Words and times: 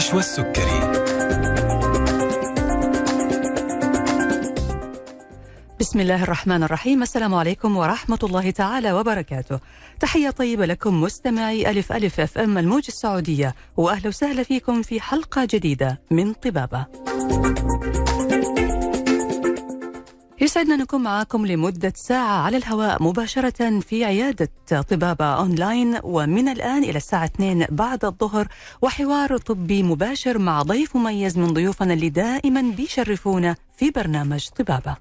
الداعش 0.00 0.14
والسكري. 0.14 0.80
بسم 5.80 6.00
الله 6.00 6.22
الرحمن 6.22 6.62
الرحيم. 6.62 7.02
السلام 7.02 7.34
عليكم 7.34 7.76
ورحمة 7.76 8.18
الله 8.22 8.50
تعالى 8.50 8.92
وبركاته. 8.92 9.60
تحية 10.00 10.30
طيبة 10.30 10.66
لكم 10.66 11.00
مستمعي 11.00 11.70
ألف 11.70 11.92
ألف 11.92 12.20
FM 12.20 12.58
الموج 12.58 12.84
السعودية. 12.88 13.54
وأهلا 13.76 14.08
وسهلا 14.08 14.42
فيكم 14.42 14.82
في 14.82 15.00
حلقة 15.00 15.48
جديدة 15.50 16.00
من 16.10 16.32
طبابة. 16.32 16.86
يسعدنا 20.50 20.76
نكون 20.76 21.02
معاكم 21.02 21.46
لمدة 21.46 21.92
ساعة 21.96 22.42
على 22.42 22.56
الهواء 22.56 23.02
مباشرة 23.02 23.80
في 23.80 24.04
عيادة 24.04 24.48
طبابة 24.90 25.24
أونلاين. 25.24 25.98
ومن 26.02 26.48
الآن 26.48 26.84
إلى 26.84 26.96
الساعة 26.96 27.24
2 27.24 27.66
بعد 27.70 28.04
الظهر 28.04 28.48
وحوار 28.82 29.36
طبي 29.36 29.82
مباشر 29.82 30.38
مع 30.38 30.62
ضيف 30.62 30.96
مميز 30.96 31.38
من 31.38 31.46
ضيوفنا 31.46 31.94
اللي 31.94 32.08
دائما 32.08 32.60
بيشرفونا 32.76 33.56
في 33.76 33.90
برنامج 33.90 34.48
طبابة. 34.48 34.96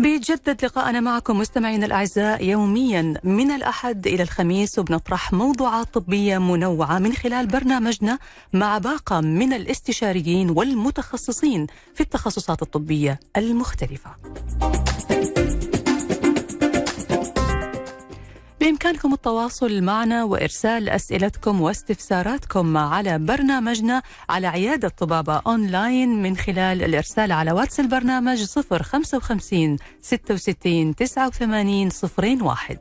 بيتجدد 0.00 0.64
لقاءنا 0.64 1.00
معكم 1.00 1.38
مستمعينا 1.38 1.86
الأعزاء 1.86 2.44
يوميا 2.44 3.14
من 3.24 3.50
الأحد 3.50 4.06
إلى 4.06 4.22
الخميس 4.22 4.78
وبنطرح 4.78 5.32
موضوعات 5.32 5.94
طبية 5.94 6.38
منوعة 6.38 6.98
من 6.98 7.12
خلال 7.12 7.46
برنامجنا 7.46 8.18
مع 8.52 8.78
باقة 8.78 9.20
من 9.20 9.52
الاستشاريين 9.52 10.50
والمتخصصين 10.50 11.66
في 11.94 12.00
التخصصات 12.00 12.62
الطبية 12.62 13.20
المختلفة. 13.36 14.10
بإمكانكم 18.60 19.12
التواصل 19.12 19.82
معنا 19.82 20.24
وإرسال 20.24 20.88
أسئلتكم 20.88 21.60
واستفساراتكم 21.60 22.76
على 22.76 23.18
برنامجنا 23.18 24.02
على 24.30 24.46
عيادة 24.46 24.88
طبابة 24.88 25.42
أونلاين 25.46 26.22
من 26.22 26.36
خلال 26.36 26.82
الإرسال 26.82 27.32
على 27.32 27.52
واتس 27.52 27.80
البرنامج 27.80 28.44
055 28.82 29.76
66 30.02 30.94
89 30.94 31.90
01 32.42 32.78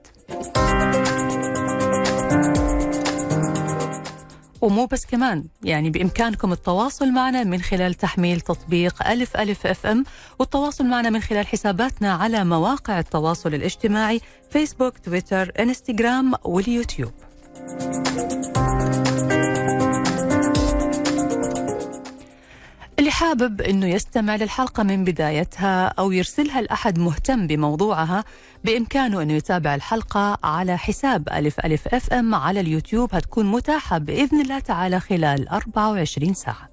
ومو 4.61 4.85
بس 4.85 5.05
كمان 5.05 5.45
يعني 5.63 5.89
بإمكانكم 5.89 6.51
التواصل 6.51 7.11
معنا 7.11 7.43
من 7.43 7.61
خلال 7.61 7.93
تحميل 7.93 8.41
تطبيق 8.41 9.07
ألف 9.07 9.37
ألف 9.37 9.67
FM 9.67 10.03
والتواصل 10.39 10.85
معنا 10.85 11.09
من 11.09 11.19
خلال 11.19 11.47
حساباتنا 11.47 12.13
على 12.13 12.45
مواقع 12.45 12.99
التواصل 12.99 13.53
الاجتماعي 13.53 14.21
فيسبوك 14.49 14.97
تويتر 14.97 15.51
انستغرام 15.59 16.33
واليوتيوب. 16.43 17.11
اللي 22.99 23.11
حابب 23.11 23.61
إنه 23.61 23.85
يستمع 23.87 24.35
للحلقة 24.35 24.83
من 24.83 25.03
بدايتها 25.03 25.85
أو 25.87 26.11
يرسلها 26.11 26.61
لأحد 26.61 26.99
مهتم 26.99 27.47
بموضوعها 27.47 28.23
بإمكانه 28.63 29.21
إنه 29.21 29.33
يتابع 29.33 29.75
الحلقة 29.75 30.37
على 30.43 30.77
حساب 30.77 31.29
ألف 31.29 31.59
ألف 31.59 31.87
أف 31.87 32.13
أم 32.13 32.35
على 32.35 32.59
اليوتيوب 32.59 33.15
هتكون 33.15 33.45
متاحة 33.51 33.97
بإذن 33.97 34.41
الله 34.41 34.59
تعالى 34.59 34.99
خلال 34.99 35.47
24 35.49 36.33
ساعة. 36.33 36.69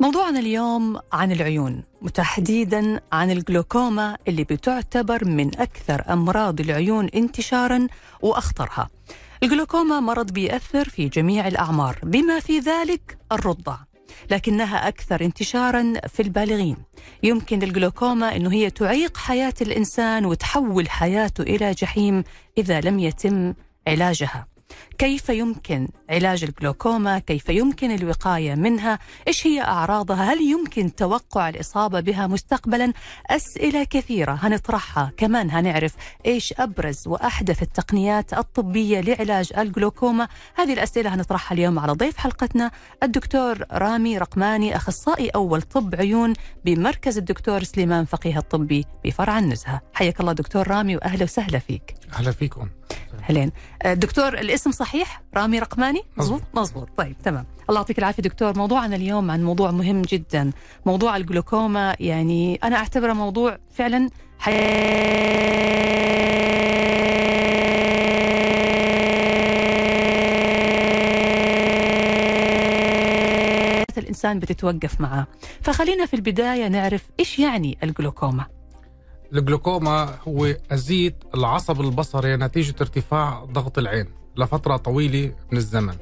موضوعنا 0.00 0.38
اليوم 0.38 0.98
عن 1.12 1.32
العيون 1.32 1.82
وتحديدا 2.02 3.00
عن 3.12 3.30
الجلوكوما 3.30 4.16
اللي 4.28 4.44
بتعتبر 4.44 5.24
من 5.24 5.50
أكثر 5.60 6.04
أمراض 6.12 6.60
العيون 6.60 7.08
انتشارا 7.14 7.86
وأخطرها. 8.22 8.88
الجلوكوما 9.44 10.00
مرض 10.00 10.32
بيأثر 10.32 10.88
في 10.88 11.08
جميع 11.08 11.48
الأعمار 11.48 11.98
بما 12.02 12.40
في 12.40 12.58
ذلك 12.58 13.18
الرضع 13.32 13.76
لكنها 14.30 14.88
أكثر 14.88 15.24
انتشارا 15.24 15.92
في 16.08 16.22
البالغين. 16.22 16.76
يمكن 17.22 17.62
الجلوكوما 17.62 18.36
أنه 18.36 18.52
هي 18.52 18.70
تعيق 18.70 19.16
حياة 19.16 19.54
الإنسان 19.60 20.24
وتحول 20.26 20.90
حياته 20.90 21.42
إلى 21.42 21.72
جحيم 21.72 22.24
إذا 22.58 22.80
لم 22.80 22.98
يتم 22.98 23.54
علاجها. 23.88 24.46
كيف 24.98 25.28
يمكن 25.28 25.88
علاج 26.10 26.44
الجلوكوما؟ 26.44 27.18
كيف 27.18 27.48
يمكن 27.48 27.90
الوقاية 27.94 28.54
منها؟ 28.54 28.98
إيش 29.28 29.46
هي 29.46 29.62
أعراضها؟ 29.62 30.32
هل 30.32 30.40
يمكن 30.40 30.94
توقع 30.94 31.48
الإصابة 31.48 32.00
بها 32.00 32.26
مستقبلا؟ 32.26 32.92
أسئلة 33.30 33.84
كثيرة 33.84 34.38
هنطرحها. 34.42 35.12
كمان 35.16 35.50
هنعرف 35.50 35.94
إيش 36.26 36.54
أبرز 36.58 37.08
وأحدث 37.08 37.62
التقنيات 37.62 38.32
الطبية 38.32 39.00
لعلاج 39.00 39.52
الجلوكوما. 39.58 40.28
هذه 40.54 40.72
الأسئلة 40.72 41.14
هنطرحها 41.14 41.54
اليوم 41.54 41.78
على 41.78 41.92
ضيف 41.92 42.16
حلقتنا 42.16 42.70
الدكتور 43.02 43.64
رامي 43.72 44.18
رقماني 44.18 44.76
أخصائي 44.76 45.28
أول 45.28 45.62
طب 45.62 45.94
عيون 45.94 46.32
بمركز 46.64 47.18
الدكتور 47.18 47.62
سليمان 47.62 48.04
فقيه 48.04 48.38
الطبي 48.38 48.84
بفرع 49.04 49.38
النزهة. 49.38 49.80
حياك 49.94 50.20
الله 50.20 50.32
دكتور 50.32 50.68
رامي 50.68 50.96
وأهلا 50.96 51.24
وسهلا 51.24 51.58
فيك. 51.58 51.94
أهلا 52.12 52.30
فيكم. 52.30 52.68
اهلين 53.22 53.52
دكتور 53.86 54.38
الاسم 54.38 54.70
صحيح؟ 54.84 55.22
رامي 55.36 55.58
رقماني؟ 55.58 56.02
مزبوط 56.16 56.42
مزبوط 56.54 56.88
طيب 56.96 57.16
تمام. 57.24 57.46
الله 57.68 57.80
يعطيك 57.80 57.98
العافية 57.98 58.22
دكتور. 58.22 58.58
موضوعنا 58.58 58.96
اليوم 58.96 59.30
عن 59.30 59.44
موضوع 59.44 59.70
مهم 59.70 60.02
جدا 60.02 60.50
موضوع 60.86 61.16
الجلوكوما. 61.16 61.96
يعني 62.00 62.58
أنا 62.64 62.76
أعتبره 62.76 63.12
موضوع 63.12 63.58
فعلا 63.70 64.10
حياة 64.38 65.04
الإنسان 73.98 74.38
بتتوقف 74.38 75.00
معاه 75.00 75.26
فخلينا 75.62 76.06
في 76.06 76.14
البداية 76.14 76.68
نعرف 76.68 77.08
إيش 77.20 77.38
يعني 77.38 77.78
الجلوكوما. 77.82 78.46
الجلوكوما 79.32 80.18
هو 80.28 80.54
أزيد 80.72 81.14
العصب 81.34 81.80
البصري 81.80 82.36
نتيجة 82.36 82.74
ارتفاع 82.80 83.44
ضغط 83.44 83.78
العين. 83.78 84.23
لفترة 84.36 84.76
طويلة 84.76 85.32
من 85.52 85.58
الزمن. 85.58 85.94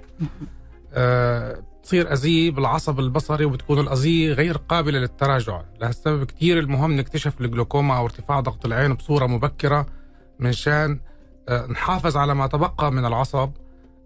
أه 0.92 1.62
تصير 1.82 2.12
أزية 2.12 2.50
بالعصب 2.50 3.00
البصري 3.00 3.44
وبتكون 3.44 3.78
الأزية 3.78 4.32
غير 4.32 4.56
قابلة 4.56 4.98
للتراجع. 4.98 5.62
لهالسبب 5.80 6.24
كتير 6.24 6.58
المهم 6.58 6.96
نكتشف 6.96 7.40
الجلوكوما 7.40 7.96
أو 7.96 8.04
ارتفاع 8.04 8.40
ضغط 8.40 8.66
العين 8.66 8.94
بصورة 8.94 9.26
مبكرة 9.26 9.86
منشان 10.38 11.00
أه 11.48 11.66
نحافظ 11.66 12.16
على 12.16 12.34
ما 12.34 12.46
تبقى 12.46 12.92
من 12.92 13.04
العصب 13.04 13.50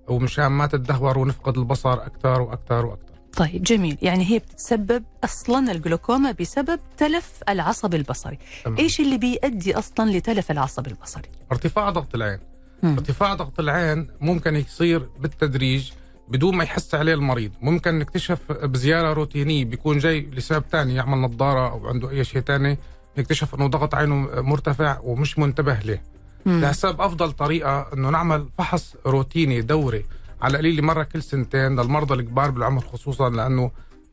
ومشان 0.08 0.46
ما 0.46 0.66
تدهور 0.66 1.18
ونفقد 1.18 1.58
البصر 1.58 1.92
أكثر 1.92 2.40
وأكثر 2.40 2.86
وأكثر 2.86 3.06
طيب 3.36 3.62
جميل. 3.62 3.98
يعني 4.02 4.24
هي 4.30 4.38
بتتسبب 4.38 5.04
أصلا 5.24 5.72
الجلوكوما 5.72 6.32
بسبب 6.32 6.80
تلف 6.96 7.40
العصب 7.48 7.94
البصري. 7.94 8.38
تمام. 8.64 8.78
إيش 8.78 9.00
اللي 9.00 9.18
بيؤدي 9.18 9.78
أصلا 9.78 10.10
لتلف 10.10 10.50
العصب 10.50 10.86
البصري؟ 10.86 11.28
ارتفاع 11.52 11.90
ضغط 11.90 12.14
العين. 12.14 12.38
ارتفاع 12.84 13.34
ضغط 13.34 13.60
العين 13.60 14.08
ممكن 14.20 14.56
يصير 14.56 15.08
بالتدريج 15.20 15.92
بدون 16.28 16.56
ما 16.56 16.64
يحس 16.64 16.94
عليه 16.94 17.14
المريض. 17.14 17.52
ممكن 17.60 17.98
نكتشف 17.98 18.52
بزيارة 18.52 19.12
روتينية 19.12 19.64
بيكون 19.64 19.98
جاي 19.98 20.20
لسبب 20.20 20.64
ثاني 20.72 20.94
يعمل 20.94 21.18
نظارة 21.18 21.70
أو 21.70 21.88
عنده 21.88 22.10
أي 22.10 22.24
شيء 22.24 22.42
ثاني 22.42 22.78
نكتشف 23.18 23.54
إنه 23.54 23.66
ضغط 23.66 23.94
عينه 23.94 24.14
مرتفع 24.42 24.98
ومش 25.02 25.38
منتبه 25.38 25.74
له. 25.74 25.98
لهالسبب 26.46 27.00
أفضل 27.00 27.32
طريقة 27.32 27.88
إنه 27.92 28.10
نعمل 28.10 28.48
فحص 28.58 28.96
روتيني 29.06 29.60
دوري 29.60 30.04
على 30.42 30.50
القليل 30.50 30.82
مرة 30.82 31.02
كل 31.02 31.22
سنتين 31.22 31.80
للمرضى 31.80 32.14
الكبار 32.14 32.50
بالعمر 32.50 32.80
خصوصا 32.80 33.30
لأنه 33.30 33.70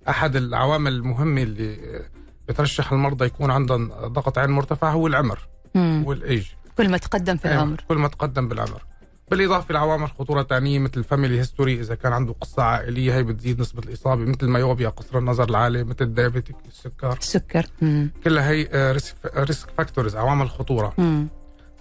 أحد 0.09 0.35
العوامل 0.35 0.93
المهمة 0.93 1.43
اللي 1.43 1.77
بترشح 2.49 2.91
المرضى 2.91 3.25
يكون 3.25 3.51
عندهم 3.51 3.87
ضغط 3.87 4.37
عين 4.37 4.49
مرتفع 4.49 4.91
هو 4.91 5.07
العمر 5.07 5.39
والإيج. 6.05 6.45
كل 6.77 6.89
ما 6.89 6.97
تقدم 6.97 7.37
في 7.37 7.45
العمر. 7.45 7.83
كل 7.87 7.97
ما 7.97 8.07
تقدم 8.07 8.47
بالعمر. 8.47 8.83
بالإضافة 9.31 9.73
لعوامل 9.73 10.07
خطورة 10.07 10.43
ثانية 10.43 10.79
مثل 10.79 10.93
ال 10.97 11.03
family 11.03 11.39
history 11.39 11.79
إذا 11.79 11.95
كان 11.95 12.13
عنده 12.13 12.35
قصة 12.41 12.63
عائلية 12.63 13.15
هي 13.15 13.23
بتزيد 13.23 13.59
نسبة 13.59 13.83
الإصابة 13.83 14.25
مثل 14.25 14.37
ال 14.43 14.50
myopia 14.50 14.89
قصر 14.89 15.17
النظر 15.17 15.49
العالي 15.49 15.83
مثل 15.83 15.97
ال 16.01 16.07
diabetic 16.07 16.55
السكر. 16.67 17.17
السكر 17.17 17.65
كلها 18.23 18.49
هي 18.49 18.91
risk 19.37 19.67
factors 19.77 20.15
عوامل 20.15 20.49
خطورة. 20.49 20.93
مم. 20.97 21.27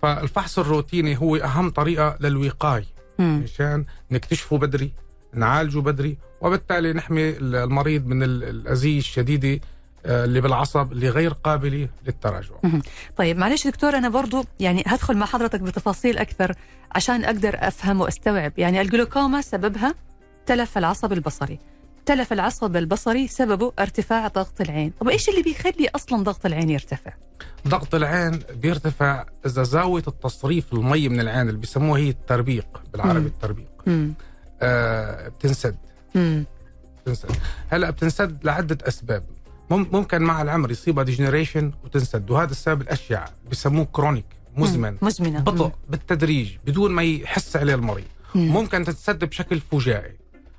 فالفحص 0.02 0.58
الروتيني 0.58 1.18
هو 1.20 1.36
أهم 1.36 1.70
طريقة 1.70 2.16
للوقاية. 2.20 2.86
مشان 3.18 3.84
نكتشفه 4.10 4.58
بدري 4.58 4.92
نعالجه 5.34 5.78
بدري 5.78 6.18
وبالتالي 6.40 6.92
نحمي 6.92 7.28
المريض 7.38 8.06
من 8.06 8.22
الأذية 8.22 8.98
الشديدة 8.98 9.60
اللي 10.06 10.40
بالعصب 10.40 10.92
اللي 10.92 11.08
غير 11.08 11.32
قابله 11.32 11.88
للتراجع. 12.06 12.54
طيب 13.16 13.38
معلش 13.38 13.66
دكتور 13.66 13.96
أنا 13.98 14.08
برضو 14.08 14.44
يعني 14.60 14.84
هدخل 14.86 15.16
مع 15.16 15.26
حضرتك 15.26 15.60
بتفاصيل 15.60 16.18
أكثر 16.18 16.54
عشان 16.92 17.24
أقدر 17.24 17.56
أفهم 17.58 18.00
وأستوعب. 18.00 18.52
يعني 18.58 18.80
الجلوكوما 18.80 19.40
سببها 19.40 19.94
تلف 20.46 20.78
العصب 20.78 21.12
البصري. 21.12 21.58
تلف 22.06 22.32
العصب 22.32 22.76
البصري 22.76 23.28
سببه 23.28 23.72
ارتفاع 23.78 24.28
ضغط 24.28 24.60
العين. 24.60 24.92
طب 25.00 25.08
إيش 25.08 25.28
اللي 25.28 25.42
بيخلي 25.42 25.88
أصلا 25.94 26.22
ضغط 26.22 26.46
العين 26.46 26.70
يرتفع؟ 26.70 27.12
ضغط 27.68 27.94
العين 27.94 28.42
بيرتفع 28.54 29.24
إذا 29.46 29.62
زاوية 29.62 30.02
التصريف 30.08 30.72
المي 30.72 31.08
من 31.08 31.20
العين 31.20 31.48
اللي 31.48 31.60
بيسموها 31.60 32.00
هي 32.00 32.08
التربيق 32.08 32.66
بالعربي 32.92 33.20
مم. 33.20 33.26
التربيق. 33.26 33.68
مم. 33.86 34.14
آه 34.62 35.28
بتنسد. 35.28 35.76
مم. 36.14 36.44
بتنسد. 37.02 37.30
هلأ 37.70 37.90
بتنسد 37.90 38.44
لعدة 38.44 38.78
أسباب. 38.88 39.24
ممكن 39.76 40.22
مع 40.22 40.42
العمر 40.42 40.70
يصيبها 40.70 41.04
degeneration 41.04 41.72
وتنسد 41.84 42.30
وهذا 42.30 42.50
السبب 42.50 42.82
الاشيع 42.82 43.24
بيسموه 43.48 43.88
chronic 43.92 44.24
مزمن. 44.56 44.96
مزمنة. 45.02 45.40
بطء 45.40 45.72
بالتدريج 45.88 46.56
بدون 46.66 46.90
ما 46.90 47.02
يحس 47.02 47.56
عليه 47.56 47.74
المريض. 47.74 48.04
مم. 48.34 48.48
ممكن 48.48 48.84
تتسد 48.84 49.24
بشكل 49.24 49.60
فجائي. 49.60 50.16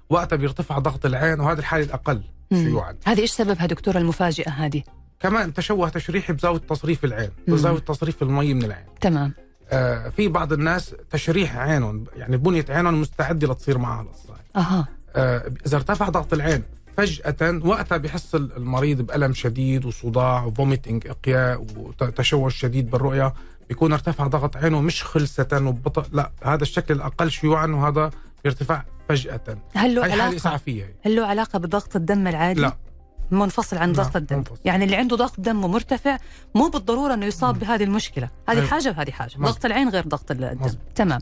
وقتها 0.09 0.35
بيرتفع 0.35 0.79
ضغط 0.79 1.05
العين 1.05 1.39
وهذا 1.39 1.59
الحاله 1.59 1.83
الأقل. 1.83 2.23
شيوعا. 2.53 2.95
هذه 3.05 3.19
إيش 3.19 3.31
سببها 3.31 3.65
دكتور 3.65 3.97
المفاجئة 3.97 4.51
هذه؟ 4.51 4.83
كمان 5.19 5.53
تشوه 5.53 5.89
تشريحي 5.89 6.33
بزاوية 6.33 6.59
تصريف 6.59 7.05
العين 7.05 7.29
مم. 7.47 7.53
وزاويه 7.53 7.79
تصريف 7.79 8.23
المي 8.23 8.53
من 8.53 8.63
العين. 8.63 8.85
تمام. 9.01 9.33
آه 9.71 10.09
في 10.09 10.27
بعض 10.27 10.53
الناس 10.53 10.95
تشريح 11.11 11.57
عينهم 11.57 12.05
يعني 12.15 12.37
بنية 12.37 12.65
عينهم 12.69 13.01
مستعدة 13.01 13.47
لتصير 13.47 13.77
معها 13.77 14.01
القصة 14.01 14.33
أها. 14.55 14.87
آه 15.15 15.51
إذا 15.65 15.75
ارتفع 15.77 16.09
ضغط 16.09 16.33
العين 16.33 16.63
فجأة 16.97 17.59
وقتها 17.65 17.97
بحس 17.97 18.35
المريض 18.35 19.01
بألم 19.01 19.33
شديد 19.33 19.85
وصداع 19.85 20.43
وفوميتنج 20.43 21.07
إقياء 21.07 21.65
وتشوش 21.77 22.55
شديد 22.55 22.89
بالرؤية 22.89 23.33
بيكون 23.69 23.93
ارتفع 23.93 24.27
ضغط 24.27 24.57
عينه 24.57 24.81
مش 24.81 25.03
خلسة 25.03 25.47
وببطء 25.53 26.05
لا 26.11 26.31
هذا 26.43 26.61
الشكل 26.63 26.93
الأقل 26.93 27.31
شيوعا 27.31 27.67
وهذا 27.67 28.11
بيرتفع 28.43 28.83
فجأة. 29.09 29.57
هل 29.73 29.95
له 29.95 30.35
إسعافية 30.35 30.83
هي. 30.85 30.93
هل 31.01 31.15
له 31.15 31.25
علاقة 31.25 31.59
بضغط 31.59 31.95
الدم 31.95 32.27
العادي؟ 32.27 32.61
لا. 32.61 32.77
منفصل 33.33 33.77
عن 33.77 33.93
ضغط 33.93 34.15
الدم 34.15 34.37
منفصل. 34.37 34.59
يعني 34.65 34.85
اللي 34.85 34.95
عنده 34.95 35.15
ضغط 35.15 35.33
دمه 35.37 35.67
مرتفع 35.67 36.17
مو 36.55 36.67
بالضرورة 36.67 37.13
إنه 37.13 37.25
يصاب. 37.25 37.59
بهذه 37.59 37.83
المشكلة 37.83 38.29
هذه 38.49 38.57
أيوة. 38.57 38.67
حاجة 38.67 38.89
وهذه 38.89 39.11
حاجة 39.11 39.31
مظبوط. 39.37 39.47
ضغط 39.47 39.65
العين 39.65 39.89
غير 39.89 40.07
ضغط 40.07 40.31
الدم 40.31 40.57
مظبوط. 40.61 40.81
تمام 40.95 41.19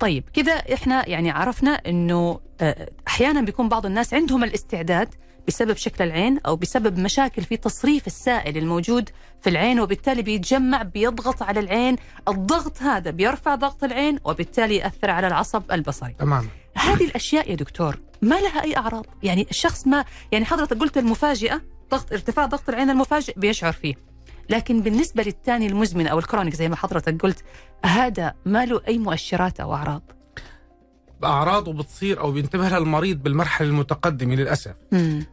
طيب 0.00 0.24
كذا 0.32 0.52
إحنا 0.52 1.08
يعني 1.08 1.30
عرفنا 1.30 1.70
إنه 1.70 2.40
آه، 2.60 2.88
أحيانا 3.08 3.40
بيكون 3.40 3.68
بعض 3.68 3.86
الناس 3.86 4.14
عندهم 4.14 4.44
الاستعداد 4.44 5.14
بسبب 5.48 5.76
شكل 5.76 6.04
العين 6.04 6.38
أو 6.46 6.56
بسبب 6.56 6.98
مشاكل 6.98 7.42
في 7.42 7.56
تصريف 7.56 8.06
السائل 8.06 8.58
الموجود 8.58 9.10
في 9.42 9.50
العين 9.50 9.80
وبالتالي 9.80 10.22
بيتجمع 10.22 10.82
بيضغط 10.82 11.42
على 11.42 11.60
العين 11.60 11.96
الضغط 12.28 12.82
هذا 12.82 13.10
بيرفع 13.10 13.54
ضغط 13.54 13.84
العين 13.84 14.18
وبالتالي 14.24 14.76
ياثر 14.76 15.10
على 15.10 15.26
العصب 15.26 15.62
البصري 15.72 16.14
تماما 16.18 16.48
هذه 16.76 17.04
الأشياء 17.04 17.50
يا 17.50 17.54
دكتور 17.54 17.98
ما 18.24 18.40
لها 18.40 18.62
أي 18.64 18.76
أعراض. 18.76 19.06
يعني 19.22 19.46
الشخص 19.50 19.86
ما 19.86 20.04
يعني 20.32 20.44
حضرتك 20.44 20.78
قلت 20.78 20.98
المفاجئة 20.98 21.62
ضغط 21.90 22.12
ارتفاع 22.12 22.46
ضغط 22.46 22.68
العين 22.68 22.90
المفاجئ 22.90 23.34
بيشعر 23.36 23.72
فيه. 23.72 23.94
لكن 24.50 24.80
بالنسبة 24.80 25.22
للثاني 25.22 25.66
المزمن 25.66 26.06
أو 26.06 26.18
الكرونيك 26.18 26.54
زي 26.54 26.68
ما 26.68 26.76
حضرتك 26.76 27.22
قلت 27.22 27.44
هذا 27.84 28.34
ما 28.46 28.64
له 28.64 28.80
أي 28.88 28.98
مؤشرات 28.98 29.60
أو 29.60 29.74
أعراض. 29.74 30.02
أعراضه 31.24 31.72
بتصير 31.72 32.20
أو 32.20 32.32
بينتبه 32.32 32.68
لها 32.68 32.78
المريض 32.78 33.22
بالمرحلة 33.22 33.68
المتقدمة 33.68 34.34
للأسف. 34.34 34.74
مم. 34.92 35.26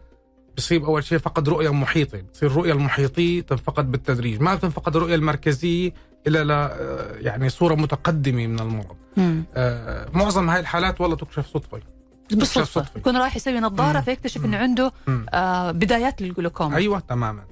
بصيب 0.57 0.83
أول 0.85 1.03
شيء 1.03 1.17
فقد 1.17 1.49
رؤية 1.49 1.73
محيطة. 1.73 2.17
بتصير 2.17 2.49
الرؤية 2.51 2.73
المحيطية 2.73 3.41
تنفقد 3.41 3.91
بالتدريج. 3.91 4.41
ما 4.41 4.55
بتنفقد 4.55 4.95
الرؤية 4.95 5.15
المركزية 5.15 5.93
إلا 6.27 6.43
ل 6.43 6.51
آه، 6.51 7.15
يعني 7.19 7.49
صورة 7.49 7.75
متقدمة 7.75 8.47
من 8.47 8.59
المرض. 8.59 8.95
آه، 9.55 10.09
معظم 10.13 10.49
هاي 10.49 10.59
الحالات 10.59 11.01
والله 11.01 11.15
تكشف 11.15 11.47
صدفة. 11.47 11.79
بالصدفه. 12.35 12.85
يكون 12.95 13.17
رايح 13.17 13.35
يسوي 13.35 13.59
نظارة 13.59 13.97
مم. 13.97 14.01
فيكتشف 14.01 14.45
إنه 14.45 14.57
عنده. 14.57 14.91
آه 15.33 15.71
بدايات 15.71 16.21
للجلوكوما 16.21 16.75
أيوة 16.77 16.99
تماما. 16.99 17.43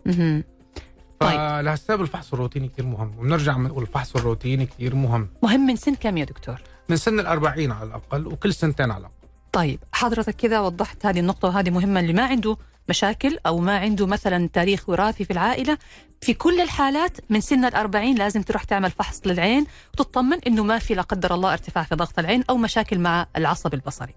طيب. 1.19 1.31
فلهالسبب 1.31 2.01
الفحص 2.01 2.33
الروتيني 2.33 2.67
كثير 2.67 2.85
مهم 2.85 3.11
وبنرجع 3.17 3.53
بنقول 3.53 3.83
الفحص 3.83 4.15
الروتيني 4.15 4.65
كثير 4.65 4.95
مهم 4.95 5.29
مهم 5.43 5.59
من 5.67 5.75
سن 5.75 5.95
كم 5.95 6.17
يا 6.17 6.25
دكتور 6.25 6.61
من 6.89 6.97
سن 6.97 7.19
الأربعين 7.19 7.71
على 7.71 7.87
الأقل 7.89 8.27
وكل 8.27 8.53
سنتين 8.53 8.91
على 8.91 8.99
الأقل 8.99 9.13
طيب 9.51 9.79
حضرتك 9.91 10.35
كذا 10.35 10.59
وضحت 10.59 11.05
هذه 11.05 11.19
النقطة 11.19 11.47
وهذه 11.47 11.69
مهمة 11.69 11.99
اللي 11.99 12.13
ما 12.13 12.25
عنده 12.25 12.57
مشاكل 12.89 13.37
أو 13.45 13.59
ما 13.59 13.77
عنده 13.77 14.07
مثلا 14.07 14.49
تاريخ 14.53 14.89
وراثي 14.89 15.25
في 15.25 15.31
العائلة 15.33 15.77
في 16.21 16.33
كل 16.33 16.61
الحالات 16.61 17.17
من 17.29 17.41
سن 17.41 17.65
الأربعين 17.65 18.15
لازم 18.17 18.41
تروح 18.41 18.63
تعمل 18.63 18.91
فحص 18.91 19.21
للعين 19.25 19.65
وتطمن 19.93 20.39
أنه 20.47 20.63
ما 20.63 20.79
في 20.79 20.93
لا 20.93 21.01
قدر 21.01 21.33
الله 21.35 21.53
ارتفاع 21.53 21.83
في 21.83 21.95
ضغط 21.95 22.19
العين 22.19 22.43
أو 22.49 22.57
مشاكل 22.57 22.99
مع 22.99 23.27
العصب 23.37 23.73
البصري 23.73 24.13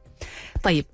طيب 0.62 0.84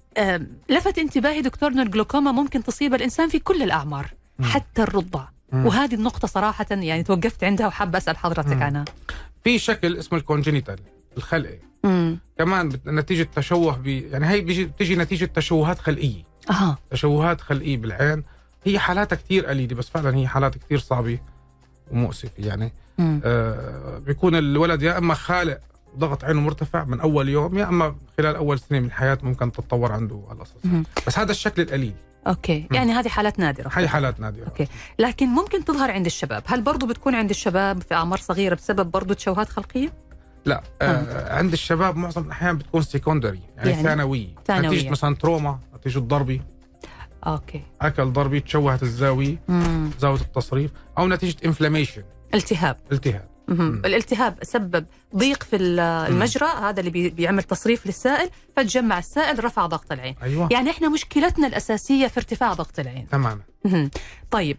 لفت 0.68 0.98
انتباهي 0.98 1.40
دكتور 1.42 1.72
أن 1.72 1.80
الجلوكوما 1.80 2.32
ممكن 2.32 2.62
تصيب 2.62 2.94
الإنسان 2.94 3.28
في 3.28 3.38
كل 3.38 3.62
الأعمار 3.62 4.14
مم. 4.38 4.44
حتى 4.46 4.82
الرضع 4.82 5.24
مم. 5.52 5.66
وهذه 5.66 5.94
النقطة 5.94 6.28
صراحة 6.28 6.66
يعني 6.70 7.02
توقفت 7.02 7.44
عندها 7.44 7.66
وحابة 7.66 7.98
أسأل 7.98 8.16
حضرتك. 8.16 8.62
عنها 8.62 8.84
في 9.44 9.58
شكل 9.58 9.96
اسمه 9.96 10.18
الكونجينيتال 10.18 10.78
الخلقي 11.16 11.58
مم. 11.84 12.18
كمان 12.38 12.72
نتيجة 12.86 13.28
تشوه 13.36 13.76
ب 13.76 13.86
يعني 13.86 14.26
هي 14.28 14.40
بيجي 14.40 14.64
بتيجي 14.64 14.96
نتيجة 14.96 15.24
تشوهات 15.24 15.78
خلقية 15.78 16.22
أها. 16.50 16.78
تشوهات 16.90 17.40
خلقية 17.40 17.76
بالعين. 17.76 18.24
هي 18.64 18.78
حالاتها 18.78 19.16
كثير 19.16 19.46
قليلة 19.46 19.74
بس 19.74 19.88
فعلا 19.88 20.16
هي 20.16 20.28
حالات 20.28 20.58
كثير 20.58 20.78
صعبة 20.78 21.18
ومؤسفة 21.90 22.32
يعني. 22.38 22.72
مم. 22.98 23.20
آه 23.24 23.98
بيكون 23.98 24.36
الولد 24.36 24.82
يا 24.82 24.98
إما 24.98 25.14
خالق 25.14 25.58
ضغط 25.98 26.24
عينه 26.24 26.40
مرتفع 26.40 26.84
من 26.84 27.00
أول 27.00 27.28
يوم 27.28 27.58
يا 27.58 27.68
إما 27.68 27.94
خلال 28.18 28.36
أول 28.36 28.58
سنة 28.58 28.80
من 28.80 28.86
الحياة 28.86 29.18
ممكن 29.22 29.52
تتطور 29.52 29.92
عنده 29.92 30.22
هالقصص 30.30 30.54
مم. 30.64 30.84
بس 31.06 31.18
هذا 31.18 31.30
الشكل 31.30 31.62
القليل. 31.62 31.94
okay. 32.26 32.68
يعني 32.70 32.92
هذه 32.92 33.08
حالات 33.08 33.38
نادرة. 33.38 33.70
هي 33.74 33.88
حالات 33.88 34.20
نادرة. 34.20 34.44
okay. 34.44 34.66
لكن 34.98 35.26
ممكن 35.26 35.64
تظهر 35.64 35.90
عند 35.90 36.06
الشباب. 36.06 36.42
هل 36.46 36.62
برضو 36.62 36.86
بتكون 36.86 37.14
عند 37.14 37.30
الشباب 37.30 37.82
في 37.82 37.94
أعمار 37.94 38.18
صغيرة 38.18 38.54
بسبب 38.54 38.90
برضو 38.90 39.14
تشوهات 39.14 39.48
خلقية؟ 39.48 39.92
لا 40.44 40.62
آه 40.82 41.34
عند 41.36 41.52
الشباب 41.52 41.96
معظم 41.96 42.24
الأحيان 42.24 42.58
بتكون 42.58 42.82
secondary 42.82 43.40
يعني, 43.56 43.70
يعني 43.70 43.82
ثانويه 43.82 44.28
ثانوية. 44.46 44.68
نتيجه 44.78 44.90
مثلا 44.90 45.14
trauma 45.14 45.58
نتيجه 45.76 45.98
ضربي 45.98 46.42
okay 47.26 47.62
أكل 47.80 48.04
ضربي 48.12 48.40
تشوهت 48.40 48.82
الزاوية 48.82 49.36
مم. 49.48 49.90
زاوية 50.00 50.20
التصريف 50.20 50.70
أو 50.98 51.08
نتيجة 51.08 51.36
inflammation 51.44 52.02
التهاب 52.34 52.76
التهاب. 52.92 53.28
مم. 53.48 53.82
الالتهاب 53.84 54.38
سبب 54.42 54.86
ضيق 55.16 55.42
في 55.42 55.56
ال- 55.56 55.80
المجرى 55.80 56.46
هذا 56.46 56.80
اللي 56.80 56.90
بي- 56.90 57.08
بيعمل 57.10 57.42
تصريف 57.42 57.86
للسائل 57.86 58.30
فتجمع 58.56 58.98
السائل 58.98 59.44
رفع 59.44 59.66
ضغط 59.66 59.92
العين 59.92 60.14
أيوه 60.22 60.48
يعني 60.52 60.70
إحنا 60.70 60.88
مشكلتنا 60.88 61.46
الأساسية 61.46 62.06
في 62.06 62.16
ارتفاع 62.16 62.52
ضغط 62.52 62.78
العين 62.78 63.08
تماما. 63.08 63.40
طيب 64.30 64.56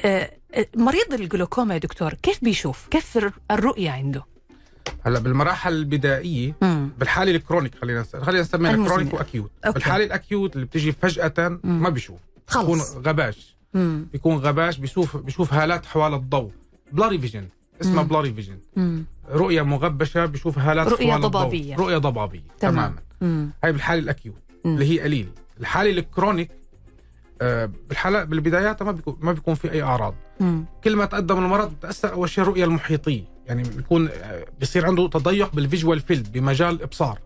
آه، 0.00 0.30
آه، 0.54 0.66
مريض 0.76 1.12
الجلوكوما 1.14 1.74
يا 1.74 1.78
دكتور 1.78 2.14
كيف 2.14 2.44
بيشوف؟ 2.44 2.88
كيف 2.90 3.16
الر- 3.16 3.32
الرؤية 3.50 3.90
عنده؟ 3.90 4.22
هلا 5.04 5.18
بالمراحل 5.18 5.72
البدائية 5.72 6.54
مم. 6.62 6.90
بالحالة 6.98 7.30
ال 7.36 7.41
chronic 7.41 7.74
خلينا 7.74 8.02
نس- 8.02 8.16
خلينا 8.16 8.40
نسميها. 8.42 8.76
chronic 8.88 9.14
و 9.14 9.20
acute 9.20 9.50
okay. 9.66 9.74
بالحالة 9.74 10.04
ال 10.04 10.12
acute 10.12 10.54
اللي 10.56 10.66
بتيجي 10.66 10.92
فجأة 10.92 11.58
ما 11.64 11.88
بيشوف 11.88 12.18
بيكون 12.48 12.78
خلص 12.78 12.96
غباش 12.96 13.56
مم. 13.74 14.06
بيكون 14.12 14.36
غباش 14.36 14.78
بيشوف 14.78 15.16
بيشوف 15.16 15.54
هالات 15.54 15.86
حوالي 15.86 16.16
الضوء 16.16 16.50
blurry 16.92 17.18
vision 17.18 17.48
اسمها 17.80 18.02
مم. 18.02 18.08
blurry 18.08 18.32
vision 18.32 18.58
مم. 18.76 19.04
رؤية 19.30 19.62
مغبشة 19.62 20.26
بيشوف 20.26 20.58
هالات 20.58 20.88
رؤية 20.88 21.10
حوالي 21.10 21.22
ضبابية. 21.26 21.72
الضوء 21.72 21.86
رؤية 21.86 21.98
ضبابية 21.98 22.40
تمام. 22.60 22.74
تماما 22.74 22.96
مم. 23.20 23.50
هاي 23.64 23.72
بالحالة 23.72 24.02
ال 24.02 24.09
acute 24.09 24.42
مم. 24.64 24.74
اللي 24.74 24.90
هي 24.94 25.00
قليلة 25.00 25.28
الحالة 25.60 25.90
ال 25.90 25.98
chronic 25.98 26.50
آه، 27.42 27.70
بالحالة 27.88 28.24
بالبدايات 28.24 28.82
ما 28.82 28.92
بيكون 28.92 29.16
ما 29.20 29.32
بيكون 29.32 29.54
في 29.54 29.72
أي 29.72 29.82
أعراض 29.82 30.14
مم. 30.40 30.64
كل 30.84 30.96
ما 30.96 31.04
تقدم 31.04 31.38
المرض 31.44 31.74
بتأثر 31.74 32.12
أول 32.12 32.28
شيء 32.30 32.44
الرؤيه 32.44 32.64
المحيطية 32.64 33.24
يعني 33.46 33.62
بيكون 33.62 34.08
آه، 34.08 34.44
بيصير 34.60 34.86
عنده 34.86 35.08
تضيق 35.08 35.54
بال 35.54 35.65
visual 35.65 36.00
field 36.00 36.32
بمجال 36.32 36.74
الابصار. 36.74 37.18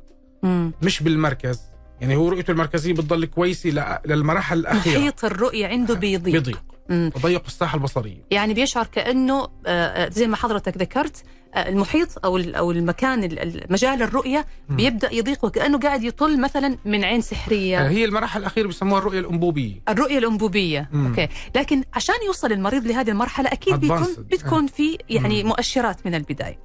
مش 0.83 1.03
بالمركز 1.03 1.61
يعني 2.01 2.17
هو 2.17 2.29
رؤيته 2.29 2.51
المركزيه 2.51 2.93
بتضل 2.93 3.25
كويسة 3.25 3.71
ل- 3.71 3.99
للمراحل 4.11 4.59
الأخيرة. 4.59 4.99
محيط 4.99 5.25
الرؤية 5.25 5.67
عنده 5.67 5.95
بيضيق. 5.95 6.33
بيضيق. 6.35 6.63
مم. 6.89 7.11
تضيق 7.15 7.43
الساحة 7.47 7.77
البصرية. 7.77 8.25
يعني 8.31 8.55
بيشعر 8.55 8.87
كأنه 8.87 9.43
آه، 9.45 9.49
آه، 9.67 10.09
زي 10.09 10.27
ما 10.27 10.37
حضرتك 10.37 10.77
ذكرت 10.79 11.23
آه، 11.55 11.69
المحيط 11.69 12.25
أو 12.25 12.37
أو 12.39 12.71
المكان 12.71 13.25
ال- 13.25 13.39
ال- 13.39 13.67
مجال 13.71 14.03
الرؤية. 14.03 14.47
بيبدأ 14.69 15.15
يضيق 15.15 15.45
وكأنه 15.45 15.79
قاعد 15.79 16.03
يطل 16.05 16.41
مثلا 16.41 16.77
من 16.85 17.05
عين 17.05 17.21
سحرية. 17.21 17.89
هي 17.89 18.05
المراحل 18.05 18.41
الأخيرة 18.41 18.67
بيسموها 18.67 18.99
الرؤية 18.99 19.21
الأنبوبية. 19.21 19.83
الرؤية 19.89 20.19
الأنبوبية. 20.19 20.89
مم. 20.93 21.07
okay. 21.07 21.29
لكن 21.57 21.83
عشان 21.95 22.15
يوصل 22.27 22.53
المريض 22.53 22.87
لهذه 22.87 23.11
المرحلة 23.11 23.49
أكيد 23.53 23.75
بيكون. 23.81 24.07
بتكون 24.19 24.67
في 24.67 24.99
يعني 25.11 25.43
مم. 25.43 25.49
مؤشرات 25.49 26.07
من 26.07 26.15
البداية. 26.15 26.59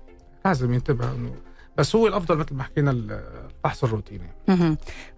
لازم 0.46 0.74
ينتبه 0.74 1.12
إنه 1.12 1.36
بس 1.78 1.96
هو 1.96 2.08
الأفضل 2.08 2.38
مثل 2.38 2.56
ما 2.56 2.64
حكينا 2.64 2.92
الفحص 3.66 3.84
الروتيني. 3.84 4.30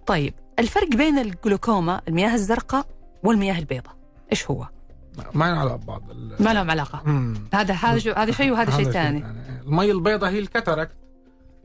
طيب 0.06 0.34
الفرق 0.60 0.88
بين 0.88 1.20
الجلوكوما 1.20 2.02
المياه 2.08 2.34
الزرقاء 2.36 2.86
والمياه 3.24 3.60
البيضاء 3.60 3.96
إيش 4.32 4.52
هو؟ 4.52 4.68
ما 5.34 5.50
ينعلق 5.50 5.76
ببعض 5.76 6.12
ال- 6.12 6.36
ما 6.40 6.54
لهم 6.54 6.72
علاقة. 6.72 7.02
مم. 7.06 7.36
هذا 7.54 7.74
هذا 7.74 8.14
هذا 8.18 8.32
شيء 8.32 8.52
وهذا 8.52 8.72
شيء 8.78 8.92
ثاني. 8.92 9.20
يعني 9.20 9.62
المي 9.62 9.92
البيضاء 9.92 10.30
هي 10.30 10.40
ال 10.40 10.46
cataract 10.46 10.96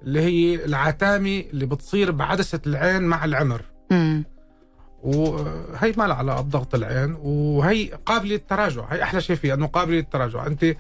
اللي 0.03 0.21
هي 0.21 0.65
العتامه 0.65 1.45
اللي 1.53 1.67
بتصير 1.67 2.11
بعدسة 2.11 2.61
العين 2.67 3.03
مع 3.03 3.25
العمر. 3.25 3.63
مم. 3.91 4.25
وهي 5.03 5.93
ما 5.97 6.05
لها 6.07 6.17
علاقة 6.17 6.41
بضغط 6.41 6.75
العين 6.75 7.17
وهي 7.23 7.87
قابله 8.07 8.31
للتراجع 8.33 8.85
هي 8.91 9.03
أحلى 9.03 9.21
شيء 9.21 9.37
فيها 9.37 9.55
إنه 9.55 9.67
قابله 9.67 9.97
للتراجع. 9.97 10.47
أنت 10.47 10.77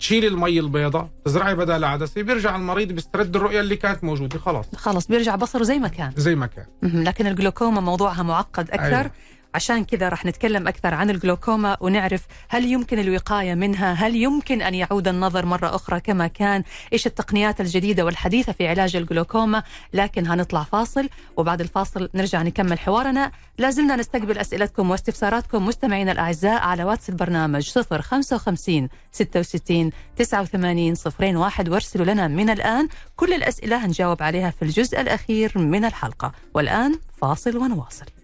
تشيل 0.00 0.24
المي 0.24 0.60
البيضاء 0.60 1.08
تزرعي 1.24 1.54
بدل 1.54 1.84
عدسه 1.84 2.22
بيرجع 2.22 2.56
المريض 2.56 2.92
بيسترد 2.92 3.36
الرؤية 3.36 3.60
اللي 3.60 3.76
كانت 3.76 4.04
موجودة 4.04 4.38
خلاص 4.38 4.64
خلص 4.76 5.06
بيرجع 5.06 5.36
بصره 5.36 5.62
زي 5.62 5.78
ما 5.78 5.88
كان 5.88 6.12
زي 6.16 6.34
ما 6.34 6.46
كان. 6.46 6.64
لكن 6.82 7.26
الجلوكوما 7.26 7.80
موضوعها 7.80 8.22
معقد 8.22 8.70
أكثر 8.70 8.96
أيوة. 8.96 9.10
عشان 9.54 9.84
كذا 9.84 10.08
رح 10.08 10.26
نتكلم 10.26 10.68
أكثر 10.68 10.94
عن 10.94 11.10
الجلوكوما 11.10 11.76
ونعرف 11.80 12.26
هل 12.48 12.64
يمكن 12.64 12.98
الوقاية 12.98 13.54
منها 13.54 13.92
هل 13.92 14.16
يمكن 14.16 14.62
أن 14.62 14.74
يعود 14.74 15.08
النظر 15.08 15.46
مرة 15.46 15.74
أخرى 15.74 16.00
كما 16.00 16.26
كان 16.26 16.62
إيش 16.92 17.06
التقنيات 17.06 17.60
الجديدة 17.60 18.04
والحديثة 18.04 18.52
في 18.52 18.68
علاج 18.68 18.96
الجلوكوما. 18.96 19.62
لكن 19.94 20.26
هنطلع 20.26 20.62
فاصل 20.62 21.08
وبعد 21.36 21.60
الفاصل 21.60 22.08
نرجع 22.14 22.42
نكمل 22.42 22.78
حوارنا. 22.78 23.32
لازلنا 23.58 23.96
نستقبل 23.96 24.38
أسئلتكم 24.38 24.90
واستفساراتكم 24.90 25.66
مستمعينا 25.66 26.12
الأعزاء 26.12 26.60
على 26.60 26.84
واتس 26.84 27.08
البرنامج 27.08 27.70
055 27.78 28.88
66 29.12 29.90
89 30.16 30.94
01 31.36 31.68
وارسلوا 31.68 32.06
لنا 32.06 32.28
من 32.28 32.50
الآن 32.50 32.88
كل 33.16 33.32
الأسئلة 33.32 33.86
هنجاوب 33.86 34.22
عليها 34.22 34.50
في 34.50 34.62
الجزء 34.62 35.00
الأخير 35.00 35.52
من 35.56 35.84
الحلقة. 35.84 36.32
والآن 36.54 36.98
فاصل 37.20 37.56
ونواصل. 37.56 38.19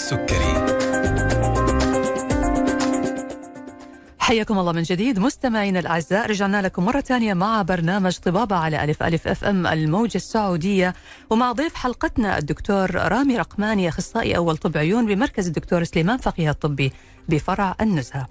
السكري 0.00 0.80
حياكم 4.18 4.58
الله 4.58 4.72
من 4.72 4.82
جديد 4.82 5.18
مستمعينا 5.18 5.78
الأعزاء 5.78 6.30
رجعنا 6.30 6.62
لكم 6.62 6.84
مرة 6.84 7.00
ثانية 7.00 7.34
مع 7.34 7.62
برنامج 7.62 8.16
طبابة 8.18 8.56
على 8.56 8.84
ألف 8.84 9.02
ألف 9.02 9.28
أف 9.28 9.44
أم 9.44 9.66
الموجة 9.66 10.16
السعودية 10.16 10.94
ومع 11.30 11.52
ضيف 11.52 11.74
حلقتنا 11.74 12.38
الدكتور 12.38 12.94
رامي 12.94 13.36
رقماني 13.38 13.88
أخصائي 13.88 14.36
أول 14.36 14.56
طب 14.56 14.76
عيون 14.76 15.06
بمركز 15.06 15.46
الدكتور 15.46 15.84
سليمان 15.84 16.18
فقيه 16.18 16.50
الطبي 16.50 16.92
بفرع 17.28 17.74
النزهة. 17.80 18.26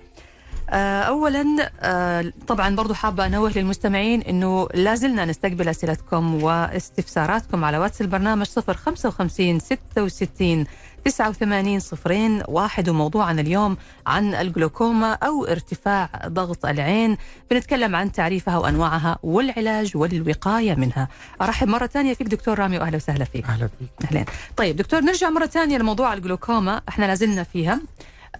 آه، 0.70 1.02
اولا 1.02 1.72
آه، 1.82 2.34
طبعا 2.48 2.76
برضو 2.76 2.94
حابة 2.94 3.26
أنوه 3.26 3.52
للمستمعين 3.56 4.22
إنه 4.22 4.68
لازلنا 4.74 5.26
نستقبل 5.26 5.70
أسئلتكم 5.70 6.44
واستفساراتكم 6.44 7.66
على 7.66 7.78
واتس 7.78 8.02
البرنامج 8.02 8.46
055 8.46 9.60
66 9.60 10.66
89 11.06 11.80
صفرين 11.80 12.44
واحد 12.48 12.90
وموضوعنا 12.90 13.42
اليوم 13.42 13.78
عن 14.08 14.34
الجلوكوما 14.36 15.14
أو 15.14 15.46
ارتفاع 15.46 16.10
ضغط 16.28 16.66
العين. 16.66 17.18
بنتكلم 17.52 17.96
عن 17.96 18.12
تعريفها 18.12 18.58
وأنواعها 18.58 19.20
والعلاج 19.24 19.98
والوقاية 19.98 20.76
منها. 20.76 21.08
أرحب 21.42 21.68
مرة 21.68 21.88
ثانية 21.88 22.14
فيك 22.14 22.28
دكتور 22.28 22.60
رامي 22.60 22.78
وأهلا 22.78 22.96
وسهلا 22.96 23.26
فيك. 23.26 23.46
أهلا 23.46 23.68
فيك. 23.80 23.90
أهلين. 24.06 24.26
طيب 24.58 24.76
دكتور 24.76 25.02
نرجع 25.02 25.30
مرة 25.30 25.46
ثانية 25.46 25.78
لموضوع 25.78 26.14
الجلوكوما. 26.14 26.82
إحنا 26.90 27.06
لازلنا 27.06 27.44
فيها. 27.44 27.82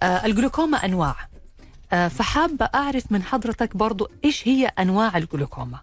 آه 0.02 0.26
الجلوكوما 0.26 0.84
أنواع. 0.84 1.16
آه 1.92 2.08
فحابة 2.08 2.68
أعرف 2.74 3.12
من 3.12 3.22
حضرتك 3.22 3.76
برضو 3.76 4.08
إيش 4.24 4.48
هي 4.48 4.66
أنواع 4.66 5.16
الجلوكوما؟ 5.16 5.78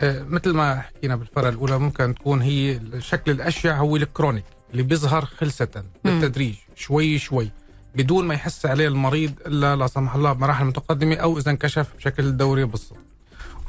آه، 0.00 0.22
مثل 0.28 0.50
ما 0.50 0.80
حكينا 0.80 1.16
بالفقرة 1.16 1.48
الأولى 1.48 1.78
ممكن 1.78 2.14
تكون 2.14 2.42
هي 2.42 2.76
الشكل 2.76 3.30
الأشيع 3.30 3.76
هو 3.76 3.96
ال 3.96 4.01
chronic. 4.01 4.44
اللي 4.72 4.82
بيظهر 4.82 5.24
خلسة 5.24 5.68
بالتدريج 6.04 6.54
شوي 6.76 7.18
شوي 7.18 7.50
بدون 7.94 8.26
ما 8.26 8.34
يحس 8.34 8.66
عليه 8.66 8.88
المريض 8.88 9.32
إلا 9.46 9.76
لا 9.76 9.86
سمح 9.86 10.14
الله 10.14 10.32
بمراحل 10.32 10.64
متقدمة 10.64 11.14
أو 11.16 11.38
إذا 11.38 11.50
انكشف 11.50 11.86
بشكل 11.96 12.36
دوري 12.36 12.64
بالصدفة 12.64 13.00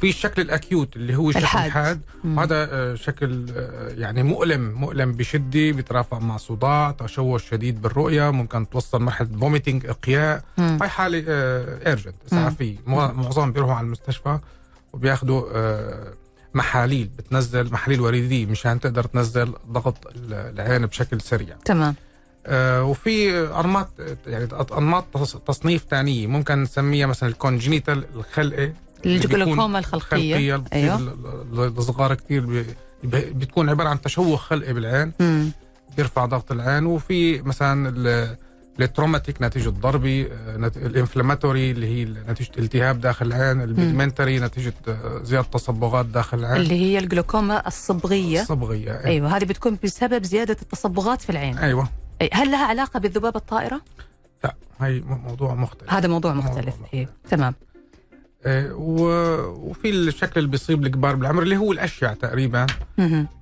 في 0.01 0.09
الشكل 0.09 0.41
ال 0.41 0.50
acute 0.50 0.95
اللي 0.95 1.15
هو 1.15 1.31
شكل 1.31 1.39
الحاد. 1.41 1.65
الحاد 1.65 2.01
مم. 2.23 2.37
وهذا 2.37 2.55
آه، 2.71 2.95
شكل 2.95 3.45
آه، 3.55 3.89
يعني 3.89 4.23
مؤلم 4.23 4.71
مؤلم 4.71 5.11
بشدة 5.11 5.71
بيترافق 5.71 6.17
مع 6.17 6.37
صداع 6.37 6.91
تشوش 6.91 7.49
شديد 7.49 7.81
بالرؤية 7.81 8.31
ممكن 8.31 8.69
توصل 8.69 9.01
مرحلة 9.01 9.29
vomiting 9.39 9.85
إقياء 9.85 10.43
مم. 10.57 10.77
هاي 10.81 10.89
حالة 10.89 11.23
urgent 11.87 12.15
اسعافية 12.27 12.75
مو- 12.87 13.07
معظمهم 13.13 13.51
بيروحوا 13.51 13.75
على 13.75 13.85
المستشفى 13.85 14.39
وبياخذوا 14.93 15.43
آه، 15.55 16.13
محاليل 16.53 17.09
بتنزل 17.17 17.71
محاليل 17.71 18.01
وريدية 18.01 18.45
مشان 18.45 18.79
تقدر 18.79 19.03
تنزل 19.03 19.53
ضغط 19.71 20.07
ال- 20.07 20.33
العين 20.33 20.85
بشكل 20.85 21.21
سريع. 21.21 21.55
تمام. 21.65 21.95
آه، 22.45 22.83
وفي 22.83 23.39
انماط 23.47 23.89
يعني 24.27 24.47
انماط 24.77 25.05
تص- 25.17 25.37
تصنيف 25.47 25.85
ثانية 25.89 26.27
ممكن 26.27 26.61
نسميها 26.63 27.07
مثلا 27.07 27.29
ال 27.29 27.36
congenital 27.36 28.03
الخلقي 28.15 28.73
الجلوكوما 29.05 29.79
الخلقيه 29.79 30.57
خلقية. 30.57 30.63
أيوه. 30.73 31.13
الصغار 31.77 32.13
كثير 32.13 32.65
بتكون 33.03 33.69
عبارة 33.69 33.89
عن 33.89 34.01
تشوه 34.01 34.37
خلقي 34.37 34.73
بالعين. 34.73 35.11
مم. 35.19 35.51
بيرفع 35.97 36.25
ضغط 36.25 36.51
العين. 36.51 36.85
وفي 36.85 37.41
مثلا 37.41 38.37
ال 38.85 38.91
traumatic 38.91 39.41
نتيجة 39.41 39.69
ضربة 39.69 40.25
آه، 40.25 40.71
ال 40.75 40.83
inflammatory 40.83 41.71
اللي 41.71 41.87
هي 41.87 42.05
نتيجة 42.05 42.51
التهاب 42.57 43.01
داخل 43.01 43.25
العين 43.25 43.61
ال 43.61 43.68
pigmentary 43.68 44.39
نتيجة 44.39 44.73
آه، 44.87 45.19
زيادة 45.23 45.47
تصبغات 45.47 46.05
داخل 46.05 46.39
العين. 46.39 46.61
اللي 46.61 46.79
هي 46.81 46.99
الجلوكوما 46.99 47.67
الصبغية. 47.67 48.41
الصبغية 48.41 48.91
أيوة. 48.91 49.05
أيوه 49.05 49.37
هذه 49.37 49.45
بتكون 49.45 49.77
بسبب 49.83 50.23
زيادة 50.23 50.57
التصبغات 50.61 51.21
في 51.21 51.29
العين. 51.29 51.57
أيوه. 51.57 51.89
هل 52.33 52.51
لها 52.51 52.65
علاقة 52.65 52.99
بالذبابه 52.99 53.37
الطائرة؟ 53.39 53.81
لا 54.43 54.55
هي 54.79 54.99
موضوع 54.99 55.53
مختلف. 55.55 55.93
هذا 55.93 56.07
موضوع 56.07 56.33
موضوع 56.33 56.49
مختلف. 56.51 56.67
مختلف. 56.67 56.93
إيه. 56.93 57.09
تمام. 57.29 57.55
وفي 58.45 59.89
الشكل 59.89 60.39
اللي 60.39 60.49
بيصيب 60.49 60.85
الكبار 60.85 61.15
بالعمر 61.15 61.43
اللي 61.43 61.57
هو 61.57 61.71
الاشيع 61.71 62.13
تقريبا. 62.13 62.65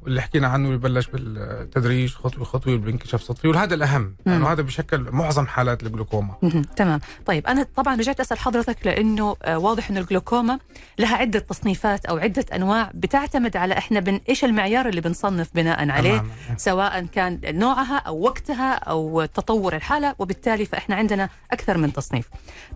واللي 0.03 0.21
حكينا 0.21 0.47
عنه 0.47 0.67
اللي 0.67 0.77
ببلش 0.77 1.07
بالتدريج 1.07 2.13
خطوة 2.13 2.43
خطوة 2.43 2.75
بينكشف 2.77 3.21
صدفي 3.21 3.47
وهذا 3.47 3.75
الأهم 3.75 4.15
لأنه 4.25 4.51
هذا 4.51 4.61
بشكل 4.61 4.97
معظم 5.11 5.47
حالات 5.47 5.83
الجلوكوما. 5.83 6.35
تمام 6.75 6.99
طيب 7.25 7.47
أنا 7.47 7.65
طبعا 7.75 7.95
رجعت 7.95 8.19
أسأل 8.19 8.39
حضرتك 8.39 8.77
لأنه 8.85 9.35
آه، 9.43 9.57
واضح 9.57 9.89
إنه 9.89 9.99
الجلوكوما 9.99 10.59
لها 10.99 11.17
عدة 11.17 11.39
تصنيفات 11.39 12.05
أو 12.05 12.17
عدة 12.17 12.45
أنواع 12.55 12.91
بتعتمد 12.93 13.57
على 13.57 13.77
إحنا 13.77 13.99
بن 13.99 14.19
إيش 14.29 14.45
المعيار 14.45 14.89
اللي 14.89 15.01
بنصنف 15.01 15.49
بناء 15.55 15.89
عليه 15.89 16.17
تماماً. 16.17 16.57
سواء 16.57 17.05
كان 17.05 17.39
نوعها 17.45 17.97
أو 17.97 18.19
وقتها 18.19 18.73
أو 18.73 19.25
تطور 19.25 19.75
الحالة 19.75 20.15
وبالتالي 20.19 20.65
فإحنا 20.65 20.95
عندنا 20.95 21.29
أكثر 21.51 21.77
من 21.77 21.93
تصنيف. 21.93 22.29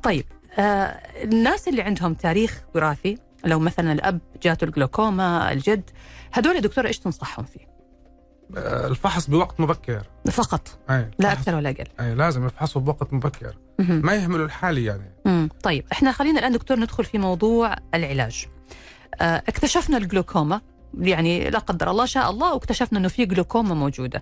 طيب 0.03 0.25
الناس 0.59 1.67
اللي 1.67 1.81
عندهم 1.81 2.13
تاريخ 2.13 2.63
وراثي 2.75 3.17
لو 3.45 3.59
مثلا 3.59 3.91
الأب 3.91 4.19
جاته 4.43 4.65
الجلوكوما 4.65 5.51
الجد 5.51 5.89
هدول 6.33 6.55
يا 6.55 6.59
دكتور 6.61 6.87
إيش 6.87 6.99
تنصحهم 6.99 7.45
فيه؟ 7.45 7.69
آه، 8.57 8.87
الفحص 8.87 9.27
بوقت 9.27 9.59
مبكر 9.59 10.03
فقط 10.31 10.79
أي. 10.89 11.11
لا 11.19 11.31
أكثر 11.31 11.55
ولا 11.55 11.69
أقل. 11.69 11.87
أي 11.99 12.15
لازم 12.15 12.45
يفحصوا 12.45 12.81
بوقت 12.81 13.13
مبكر. 13.13 13.55
ما 13.79 14.13
يهملوا 14.13 14.45
الحالة 14.45 14.81
يعني 14.81 15.13
مم. 15.25 15.49
طيب 15.63 15.85
إحنا 15.91 16.11
خلينا 16.11 16.39
الآن 16.39 16.51
دكتور 16.51 16.79
ندخل 16.79 17.05
في 17.05 17.17
موضوع 17.17 17.75
العلاج. 17.93 18.45
آه 19.21 19.43
اكتشفنا 19.47 19.97
الجلوكوما 19.97 20.61
يعني 20.97 21.49
لا 21.49 21.59
قدر 21.59 21.91
الله 21.91 22.05
شاء 22.05 22.29
الله 22.29 22.53
واكتشفنا 22.53 22.99
إنه 22.99 23.07
في 23.07 23.25
جلوكوما 23.25 23.73
موجودة. 23.75 24.21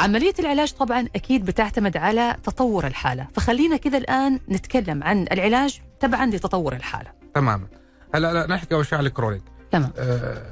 عملية 0.00 0.34
العلاج 0.38 0.72
طبعا 0.72 1.06
أكيد 1.16 1.44
بتعتمد 1.44 1.96
على 1.96 2.36
تطور 2.44 2.86
الحالة، 2.86 3.26
فخلينا 3.34 3.76
كذا 3.76 3.98
الآن 3.98 4.40
نتكلم 4.48 5.02
عن 5.04 5.26
العلاج 5.32 5.80
تبعا 6.00 6.26
لتطور 6.26 6.72
الحالة. 6.72 7.10
تماما 7.34 7.66
هلا 8.14 8.32
لنحكي 8.32 8.74
أول 8.74 8.86
شيء 8.86 8.98
على 8.98 9.08
ال 9.08 9.12
chronic 9.12 9.42
تمام. 9.70 9.90
آه 9.98 10.42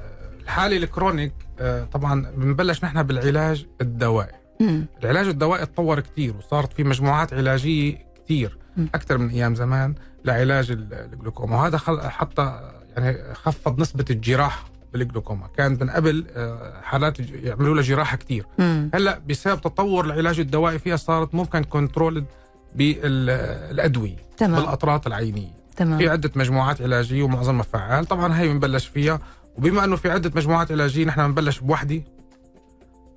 الحالة 0.42 0.76
ال 0.76 0.83
chronic 0.83 1.32
آه 1.60 1.84
طبعا 1.84 2.30
بنبلش 2.36 2.84
نحن 2.84 3.02
بالعلاج 3.02 3.66
الدوائي 3.80 4.32
مم. 4.60 4.86
العلاج 5.02 5.26
الدوائي 5.26 5.66
تطور 5.66 6.00
كتير 6.00 6.36
وصارت 6.36 6.72
في 6.72 6.84
مجموعات 6.84 7.32
علاجية 7.34 8.06
كتير 8.24 8.58
مم. 8.76 8.88
أكثر 8.94 9.18
من 9.18 9.28
أيام 9.30 9.54
زمان 9.54 9.94
لعلاج 10.24 10.70
ال- 10.70 10.94
الجلوكوما 10.94 11.56
وهذا. 11.56 11.78
حتى 12.08 12.60
يعني 12.96 13.34
خفض 13.34 13.80
نسبة 13.80 14.04
الجراح 14.10 14.64
بالجلوكوما. 15.04 15.48
كان 15.56 15.78
من 15.80 15.90
قبل 15.90 16.26
آه، 16.36 16.80
حالات 16.82 17.20
يعملوا 17.20 17.74
لها 17.74 17.82
جراحة 17.82 18.16
كتير. 18.16 18.46
مم. 18.58 18.90
هلأ 18.94 19.20
بسبب 19.28 19.60
تطور 19.60 20.04
العلاج 20.04 20.40
الدوائي 20.40 20.78
فيها 20.78 20.96
صارت 20.96 21.34
ممكن 21.34 21.64
control 21.64 22.24
بالأدوية 22.74 24.16
تمام. 24.36 24.60
بالقطرات 24.60 25.06
العينية. 25.06 25.56
في 25.70 25.76
تمام 25.76 26.08
عدة 26.08 26.30
مجموعات 26.36 26.82
علاجية 26.82 27.22
ومعظمها 27.22 27.62
فعال 27.62 28.06
طبعا 28.06 28.38
هي 28.40 28.48
بنبلش 28.48 28.86
فيها. 28.86 29.20
وبما 29.56 29.84
إنه 29.84 29.96
في 29.96 30.10
عدة 30.10 30.32
مجموعات 30.36 30.72
علاجية 30.72 31.04
نحن 31.04 31.26
بنبلش 31.26 31.58
بوحدة 31.58 32.02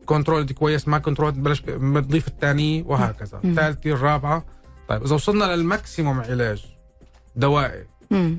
control 0.06 0.50
كويس 0.50 0.88
ما 0.88 0.98
control 0.98 1.32
بنبلش 1.32 1.62
بنضيف 1.62 2.28
الثانية 2.28 2.84
وهكذا. 2.84 3.40
مم. 3.44 3.50
الثالثة 3.50 3.92
الرابعة. 3.92 4.46
طيب 4.88 5.04
إذا 5.04 5.16
وصلنا 5.16 5.56
لل 5.56 5.70
maximum 5.70 6.20
علاج 6.20 6.66
دوائي 7.36 7.86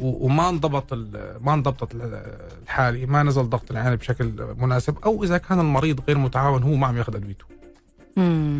وما 0.00 0.48
انضبط 0.48 0.92
ما 1.40 1.54
انضبطت 1.54 1.94
ال- 1.94 2.22
الحالة 2.62 3.06
ما 3.06 3.22
نزل 3.22 3.42
ضغط 3.42 3.70
العين 3.70 3.96
بشكل 3.96 4.32
مناسب 4.58 4.96
أو 5.04 5.24
إذا 5.24 5.38
كان 5.38 5.60
المريض 5.60 6.00
غير 6.08 6.18
متعاون 6.18 6.62
هو 6.62 6.74
ما 6.74 6.86
عم 6.86 6.96
ياخذ 6.96 7.16
أدويته. 7.16 7.44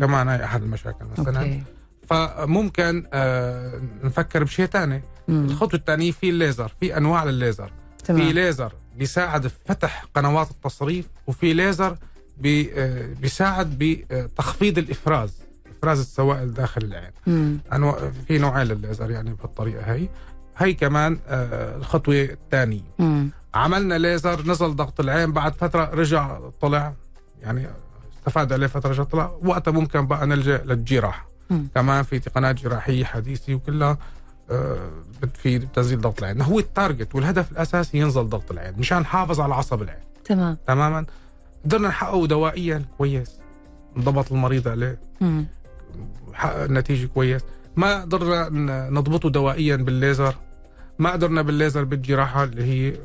كمان 0.01 0.27
هاي 0.27 0.43
أحد 0.43 0.63
المشاكل 0.63 1.05
مثلا. 1.17 1.39
أوكي. 1.39 1.63
فممكن 2.07 3.05
آه 3.13 3.81
نفكر 4.03 4.43
بشيء 4.43 4.65
ثاني. 4.65 5.01
الخطوة 5.29 5.79
الثانية 5.79 6.11
في 6.11 6.29
الليزر 6.29 6.71
في 6.79 6.97
أنواع 6.97 7.23
للليزر 7.23 7.67
في 7.99 8.03
تمام. 8.05 8.21
ليزر 8.29 8.73
بيساعد 8.97 9.47
في 9.47 9.55
فتح 9.65 10.05
قنوات 10.15 10.51
التصريف 10.51 11.05
وفي 11.27 11.53
ليزر 11.53 11.97
بي 12.37 12.71
آه، 12.75 13.13
بيساعد 13.21 13.75
بتخفيض 13.79 14.77
الإفراز 14.77 15.33
إفراز 15.77 15.99
السوائل 15.99 16.53
داخل 16.53 16.81
العين. 16.83 17.11
مم. 17.27 17.57
أنواع 17.73 18.11
في 18.27 18.37
نوعين 18.37 18.67
للليزر 18.67 19.11
يعني 19.11 19.33
بهالطريقة 19.33 19.93
هي. 19.93 20.07
هي 20.63 20.73
كمان 20.73 21.19
آه، 21.27 21.77
الخطوة 21.77 22.15
الثانية. 22.15 22.81
عملنا 23.53 23.97
ليزر 23.97 24.47
نزل 24.47 24.75
ضغط 24.75 24.99
العين 24.99 25.31
بعد 25.31 25.53
فترة 25.53 25.89
رجع 25.93 26.39
طلع 26.61 26.93
يعني 27.41 27.67
استفاد 28.17 28.53
عليه 28.53 28.67
فترة 28.67 28.89
رجع 28.89 29.03
طلع. 29.03 29.31
وقتها 29.43 29.71
ممكن 29.71 30.07
بقى 30.07 30.27
نلجأ 30.27 30.63
للجراحة. 30.65 31.27
كمان 31.75 32.03
في 32.03 32.19
تقنيات 32.19 32.55
جراحية 32.55 33.05
حديثة 33.05 33.53
وكلها 33.55 33.97
آه، 34.51 34.89
بتفيد 35.21 35.65
بتنزيل 35.65 36.01
ضغط 36.01 36.19
العين. 36.19 36.41
هو 36.41 36.59
ال 36.59 36.67
target 36.67 37.15
والهدف 37.15 37.51
الأساسي 37.51 37.97
ينزل 37.97 38.23
ضغط 38.23 38.51
العين 38.51 38.73
مشان 38.77 38.99
نحافظ 38.99 39.39
على 39.41 39.53
عصب 39.55 39.81
العين. 39.81 40.03
تمام. 40.25 40.57
تماما؟ 40.67 41.05
قدرنا 41.65 41.87
نحققه 41.87 42.27
دوائيا 42.27 42.85
كويس. 42.97 43.39
انضبط 43.97 44.31
المريض 44.31 44.67
عليه. 44.67 44.99
حقق 46.33 46.63
النتيجه 46.63 47.05
كويس. 47.07 47.41
ما 47.75 48.01
قدرنا 48.01 48.49
نضبطه 48.89 49.29
دوائيا 49.29 49.75
بالليزر. 49.75 50.35
ما 51.01 51.11
قدرنا 51.11 51.41
بالليزر 51.41 51.83
بالجراحه 51.83 52.43
اللي 52.43 52.63
هي 52.63 52.97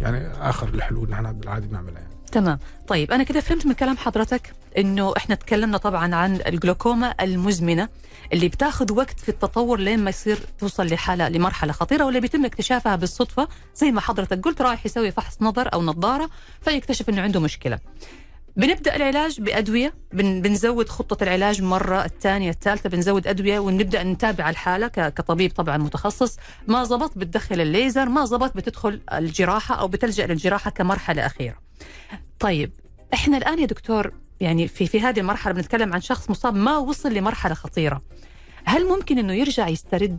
يعني 0.00 0.28
آخر 0.48 0.68
الحلول 0.68 1.10
نحن 1.10 1.32
بالعاده 1.32 1.66
بنعملها 1.66 2.00
يعني. 2.00 2.12
تمام 2.32 2.58
طيب 2.88 3.12
أنا 3.12 3.22
كده 3.22 3.40
فهمت 3.40 3.66
من 3.66 3.72
كلام 3.72 3.96
حضرتك 3.96 4.52
إنه 4.78 5.14
إحنا 5.16 5.34
تكلمنا 5.34 5.78
طبعا 5.78 6.14
عن 6.14 6.40
الجلوكوما 6.46 7.14
المزمنة 7.20 7.88
اللي 8.32 8.48
بتاخذ 8.48 8.92
وقت 8.92 9.20
في 9.20 9.28
التطور 9.28 9.80
لين 9.80 9.98
ما 9.98 10.10
يصير 10.10 10.38
توصل 10.58 10.86
لحالة 10.86 11.28
لمرحلة 11.28 11.72
خطيرة 11.72 12.04
واللي 12.04 12.20
بيتم 12.20 12.44
اكتشافها 12.44 12.96
بالصدفة 12.96 13.48
زي 13.74 13.90
ما 13.90 14.00
حضرتك 14.00 14.44
قلت 14.44 14.62
رايح 14.62 14.86
يسوي 14.86 15.10
فحص 15.10 15.42
نظر 15.42 15.72
أو 15.72 15.82
نظارة 15.82 16.30
فيكتشف 16.60 17.08
إنه 17.08 17.22
عنده 17.22 17.40
مشكلة 17.40 17.78
بنبدأ 18.56 18.96
العلاج 18.96 19.40
بأدوية. 19.40 19.94
بن 20.12 20.42
بنزود 20.42 20.88
خطة 20.88 21.24
العلاج 21.24 21.62
مرة 21.62 22.04
الثانية 22.04 22.50
الثالثة. 22.50 22.88
بنزود 22.88 23.26
أدوية 23.26 23.58
ونبدأ 23.58 24.02
نتابع 24.02 24.50
الحالة 24.50 24.88
كطبيب 24.88 25.52
طبعا 25.52 25.76
متخصص. 25.76 26.36
ما 26.66 26.84
زبط 26.84 27.18
بتدخل 27.18 27.60
الليزر 27.60 28.08
ما 28.08 28.24
زبط 28.24 28.56
بتدخل 28.56 29.00
الجراحة 29.12 29.74
أو 29.74 29.88
بتلجأ 29.88 30.26
للجراحة 30.26 30.70
كمرحلة 30.70 31.26
أخيرة. 31.26 31.56
طيب 32.40 32.72
إحنا 33.14 33.36
الآن 33.36 33.58
يا 33.58 33.66
دكتور 33.66 34.12
يعني 34.40 34.68
في 34.68 34.86
في 34.86 35.00
هذه 35.00 35.20
المرحلة 35.20 35.54
بنتكلم 35.54 35.92
عن 35.94 36.00
شخص 36.00 36.30
مصاب 36.30 36.54
ما 36.54 36.76
وصل 36.76 37.14
لمرحلة 37.14 37.54
خطيرة. 37.54 38.02
هل 38.64 38.86
ممكن 38.86 39.18
إنه 39.18 39.32
يرجع 39.32 39.68
يسترد؟ 39.68 40.18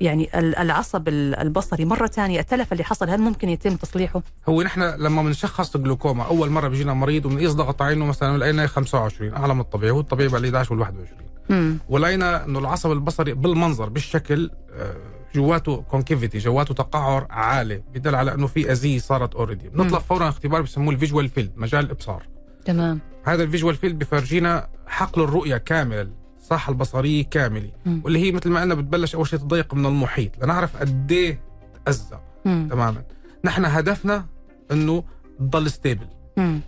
يعني 0.00 0.38
ال- 0.38 0.56
العصب 0.56 1.08
ال- 1.08 1.34
البصري 1.34 1.84
مرة 1.84 2.06
ثانية 2.06 2.40
التلف 2.40 2.72
اللي 2.72 2.84
حصل 2.84 3.08
هل 3.10 3.20
ممكن 3.20 3.48
يتم 3.48 3.76
تصليحه؟ 3.76 4.22
هو 4.48 4.62
نحن 4.62 4.82
لما 4.82 5.22
بنشخص 5.22 5.74
الجلوكوما 5.76 6.24
أول 6.24 6.50
مرة 6.50 6.68
بيجينا 6.68 6.94
مريض 6.94 7.26
وبنقيس 7.26 7.52
ضغط 7.52 7.82
عينه 7.82 8.04
مثلا 8.06 8.38
لقينا 8.38 8.66
25 8.66 9.34
أعلى 9.34 9.54
من 9.54 9.60
الطبيعي 9.60 9.90
هو 9.92 10.00
الطبيعي 10.00 10.28
بقى 10.28 10.40
11 10.40 10.72
وال 10.72 10.80
21 10.80 11.18
امم 11.50 11.78
ولقينا 11.88 12.44
إنه 12.44 12.58
العصب 12.58 12.92
البصري 12.92 13.34
بالمنظر 13.34 13.88
بالشكل 13.88 14.50
آه، 14.72 14.96
جواته 15.34 15.82
concavity 15.90 16.38
جواته 16.38 16.74
تقعر 16.74 17.26
عالي 17.30 17.82
بدل 17.94 18.14
على 18.14 18.34
إنه 18.34 18.46
في 18.46 18.72
أذية 18.72 18.98
صارت 18.98 19.34
already 19.34 19.68
بنطلب 19.68 20.00
فورا 20.00 20.28
اختبار 20.28 20.62
بسموه 20.62 20.94
ال 20.94 20.99
visual 20.99 21.28
field 21.28 21.52
مجال 21.56 21.84
الإبصار. 21.84 22.22
تمام. 22.64 23.00
هذا 23.24 23.42
ال 23.42 23.47
visual 23.47 23.74
field 23.76 23.98
بفرجينا 23.98 24.68
حقل 24.86 25.22
الرؤية 25.22 25.56
كامل. 25.56 26.10
الصحة 26.52 26.70
البصرية 26.70 27.24
كاملة. 27.24 27.70
مم. 27.86 28.00
واللي 28.04 28.18
هي 28.18 28.32
مثل 28.32 28.50
ما 28.50 28.60
قلنا 28.60 28.74
بتبلش 28.74 29.14
أول 29.14 29.26
شيء 29.28 29.38
تضيق 29.38 29.74
من 29.74 29.86
المحيط 29.86 30.30
لنعرف 30.44 30.76
قد 30.76 31.12
إيه 31.12 31.40
تأذى 31.84 32.20
مم. 32.44 32.68
تماما. 32.70 33.02
نحن 33.44 33.64
هدفنا 33.64 34.26
إنه 34.72 35.04
تضل 35.38 35.70
ستيبل 35.70 36.06
مم. 36.36 36.60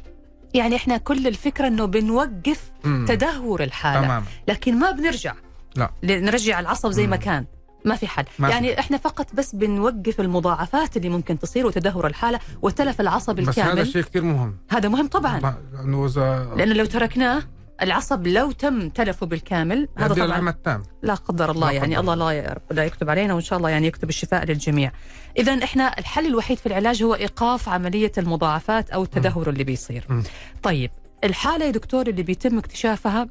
يعني 0.54 0.76
إحنا 0.76 0.96
كل 0.96 1.26
الفكرة 1.26 1.66
إنه 1.66 1.84
بنوقف 1.84 2.70
تدهور 2.84 3.62
الحالة. 3.62 4.00
تماما. 4.06 4.26
لكن 4.48 4.78
ما 4.78 4.90
بنرجع. 4.90 5.34
لا. 5.76 5.90
نرجع 6.02 6.60
العصب 6.60 6.90
زي 6.90 7.06
ما 7.06 7.16
مم. 7.16 7.22
كان. 7.22 7.44
ما 7.84 7.96
في 7.96 8.06
حل. 8.06 8.24
ما 8.38 8.48
في 8.48 8.52
يعني 8.54 8.80
إحنا 8.80 8.96
فقط 8.96 9.34
بس 9.34 9.54
بنوقف 9.54 10.20
المضاعفات 10.20 10.96
اللي 10.96 11.08
ممكن 11.08 11.38
تصير 11.38 11.66
وتدهور 11.66 12.06
الحالة 12.06 12.40
وتلف 12.62 13.00
العصب 13.00 13.34
بس 13.36 13.48
الكامل. 13.48 13.70
هذا 13.70 13.84
شيء 13.84 14.02
كثير 14.02 14.22
مهم. 14.24 14.56
هذا 14.70 14.88
مهم 14.88 15.06
طبعا. 15.06 15.40
ما- 15.40 15.58
لأنه 15.72 16.06
إذا 16.06 16.54
لأنه 16.56 16.74
لو 16.74 16.84
تركناه 16.84 17.42
العصب 17.82 18.26
لو 18.26 18.52
تم 18.52 18.88
تلفه 18.88 19.26
بالكامل 19.26 19.88
هذا 19.96 20.14
طبعا 20.14 20.50
التام 20.50 20.82
لا 21.02 21.14
قدر 21.14 21.50
الله 21.50 21.66
لا 21.66 21.72
يعني 21.72 21.96
قدر 21.96 22.12
الله 22.12 22.32
لا 22.32 22.60
لا 22.70 22.84
يكتب 22.84 23.10
علينا 23.10 23.34
وإن 23.34 23.42
شاء 23.42 23.58
الله 23.58 23.70
يعني 23.70 23.86
يكتب 23.86 24.08
الشفاء 24.08 24.44
للجميع. 24.44 24.92
اذا 25.38 25.64
إحنا 25.64 25.98
الحل 25.98 26.26
الوحيد 26.26 26.58
في 26.58 26.66
العلاج 26.66 27.02
هو 27.02 27.14
إيقاف 27.14 27.68
عملية 27.68 28.12
المضاعفات 28.18 28.90
أو 28.90 29.02
التدهور 29.02 29.48
اللي 29.48 29.64
بيصير. 29.64 30.06
مم. 30.08 30.22
طيب 30.62 30.90
الحالة 31.24 31.66
يا 31.66 31.70
دكتور 31.70 32.06
اللي 32.06 32.22
بيتم 32.22 32.58
اكتشافها 32.58 33.28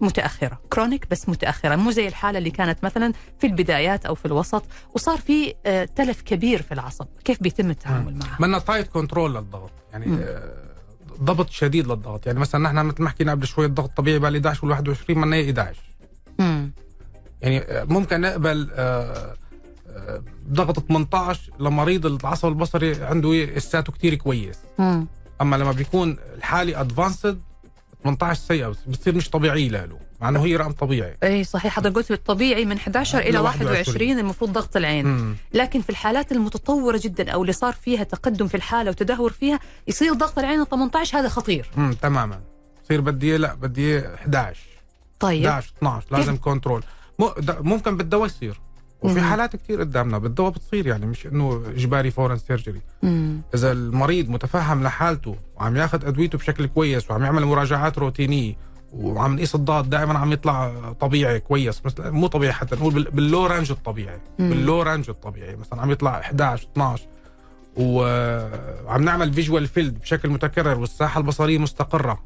متأخرة، 0.00 0.60
chronic 0.72 1.06
بس 1.10 1.28
متأخرة، 1.28 1.76
مو 1.76 1.90
زي 1.90 2.08
الحالة 2.08 2.38
اللي 2.38 2.50
كانت 2.50 2.84
مثلا 2.84 3.12
في 3.38 3.46
البدايات 3.46 4.06
أو 4.06 4.14
في 4.14 4.26
الوسط 4.26 4.64
وصار 4.94 5.18
في 5.18 5.54
آه، 5.66 5.84
تلف 5.84 6.22
كبير 6.22 6.62
في 6.62 6.74
العصب، 6.74 7.06
كيف 7.24 7.42
بيتم 7.42 7.70
التعامل 7.70 8.14
معها؟ 8.14 8.36
بدنا 8.40 8.58
tight 8.58 8.88
control 8.88 9.34
للضغط 9.34 9.72
يعني 9.92 10.06
ضبط 11.22 11.50
شديد 11.50 11.86
للضغط 11.86 12.26
يعني 12.26 12.38
مثلا 12.38 12.60
نحن 12.60 12.86
مثل 12.86 13.02
ما 13.02 13.08
حكينا 13.08 13.32
قبل 13.32 13.46
شوي 13.46 13.66
الضغط 13.66 13.88
الطبيعي 13.88 14.18
بال 14.18 14.34
11 14.34 14.64
وال 14.66 14.70
21 14.72 15.20
بدنا 15.20 15.36
إياه 15.36 15.44
11 15.44 15.80
مم. 16.38 16.72
يعني 17.42 17.58
آه، 17.58 17.84
ممكن 17.84 18.20
نقبل 18.20 18.70
آه، 18.72 19.34
آه، 19.88 20.22
ضغط 20.50 20.78
18 20.78 21.52
لمريض 21.60 22.06
العصب 22.06 22.48
البصري 22.48 23.04
عنده 23.04 23.56
اساته 23.56 23.92
كتير 23.92 24.14
كويس 24.14 24.58
مم. 24.78 25.06
أما 25.40 25.56
لما 25.56 25.72
بيكون 25.72 26.16
الحالة 26.36 26.80
ادفانسد 26.80 27.40
18 28.04 28.40
سيئة 28.40 28.74
بتصير 28.86 29.14
مش 29.14 29.30
طبيعية 29.30 29.68
له 29.68 30.05
مع 30.20 30.28
إنه 30.28 30.44
هي 30.44 30.56
رقم 30.56 30.72
طبيعي. 30.72 31.16
اي 31.22 31.44
صحيح 31.44 31.72
حضرتك 31.72 31.96
قلت 31.96 32.08
بالطبيعي 32.12 32.64
من 32.64 32.76
11 32.76 33.18
إلى 33.18 33.28
إلى 33.28 33.38
21 33.38 33.78
21 33.78 34.18
المفروض 34.18 34.52
ضغط 34.52 34.76
العين. 34.76 35.06
مم. 35.06 35.36
لكن 35.54 35.80
في 35.80 35.90
الحالات 35.90 36.32
المتطورة 36.32 37.00
جدا 37.02 37.30
أو 37.30 37.42
اللي 37.42 37.52
صار 37.52 37.72
فيها 37.72 38.04
تقدم 38.04 38.46
في 38.48 38.54
الحالة 38.54 38.90
وتدهور 38.90 39.32
فيها 39.32 39.60
يصير 39.88 40.12
ضغط 40.12 40.38
العين 40.38 40.64
18 40.64 41.18
هذا 41.18 41.28
خطير. 41.28 41.70
امم 41.78 41.92
تماما. 41.92 42.40
بصير 42.84 43.00
بدي 43.00 43.36
لا 43.36 43.54
بدي 43.54 43.86
إياه 43.98 44.14
11 44.14 44.60
طيب 45.20 45.46
11 45.46 45.72
12 45.78 46.06
لازم 46.10 46.36
control. 46.36 46.82
ممكن 47.48 47.96
بالدواء 47.96 48.26
يصير. 48.26 48.60
وفي 49.02 49.20
مم. 49.20 49.30
حالات 49.30 49.56
كتير 49.56 49.80
قدامنا 49.80 50.18
بالدواء 50.18 50.50
بتصير 50.50 50.86
يعني 50.86 51.06
مش 51.06 51.26
إنه 51.26 51.62
إجباري 51.76 52.10
فورا 52.10 52.36
surgery. 52.36 52.80
إذا 53.54 53.72
المريض 53.72 54.28
متفهم 54.28 54.82
لحالته 54.82 55.36
وعم 55.56 55.76
ياخذ 55.76 56.06
أدويته 56.06 56.38
بشكل 56.38 56.66
كويس 56.66 57.10
وعم 57.10 57.22
يعمل 57.22 57.44
مراجعات 57.44 57.98
روتينية 57.98 58.54
وعم 58.92 59.34
نقيس 59.34 59.54
الضغط 59.54 59.84
دائما 59.84 60.18
عم 60.18 60.32
يطلع 60.32 60.72
طبيعي 61.00 61.40
كويس 61.40 61.86
مثل 61.86 62.10
مو 62.10 62.26
طبيعي 62.26 62.52
حتى 62.52 62.76
نقول 62.76 62.94
بال- 62.94 63.10
بال 63.10 63.46
low 63.46 63.55
range 63.55 63.70
الطبيعي. 63.70 64.18
بال 64.38 64.82
low 64.82 64.92
range 64.92 65.08
الطبيعي 65.10 65.56
مثلا 65.56 65.82
عم 65.82 65.90
يطلع 65.90 66.18
11 66.20 66.66
12 66.72 67.02
وعم 68.86 69.02
نعمل 69.04 69.32
visual 69.32 69.66
field 69.66 69.98
بشكل 70.00 70.28
متكرر 70.28 70.80
والساحة 70.80 71.18
البصرية 71.20 71.58
مستقرة 71.58 72.22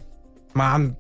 ما 0.55 0.65
عم 0.65 0.95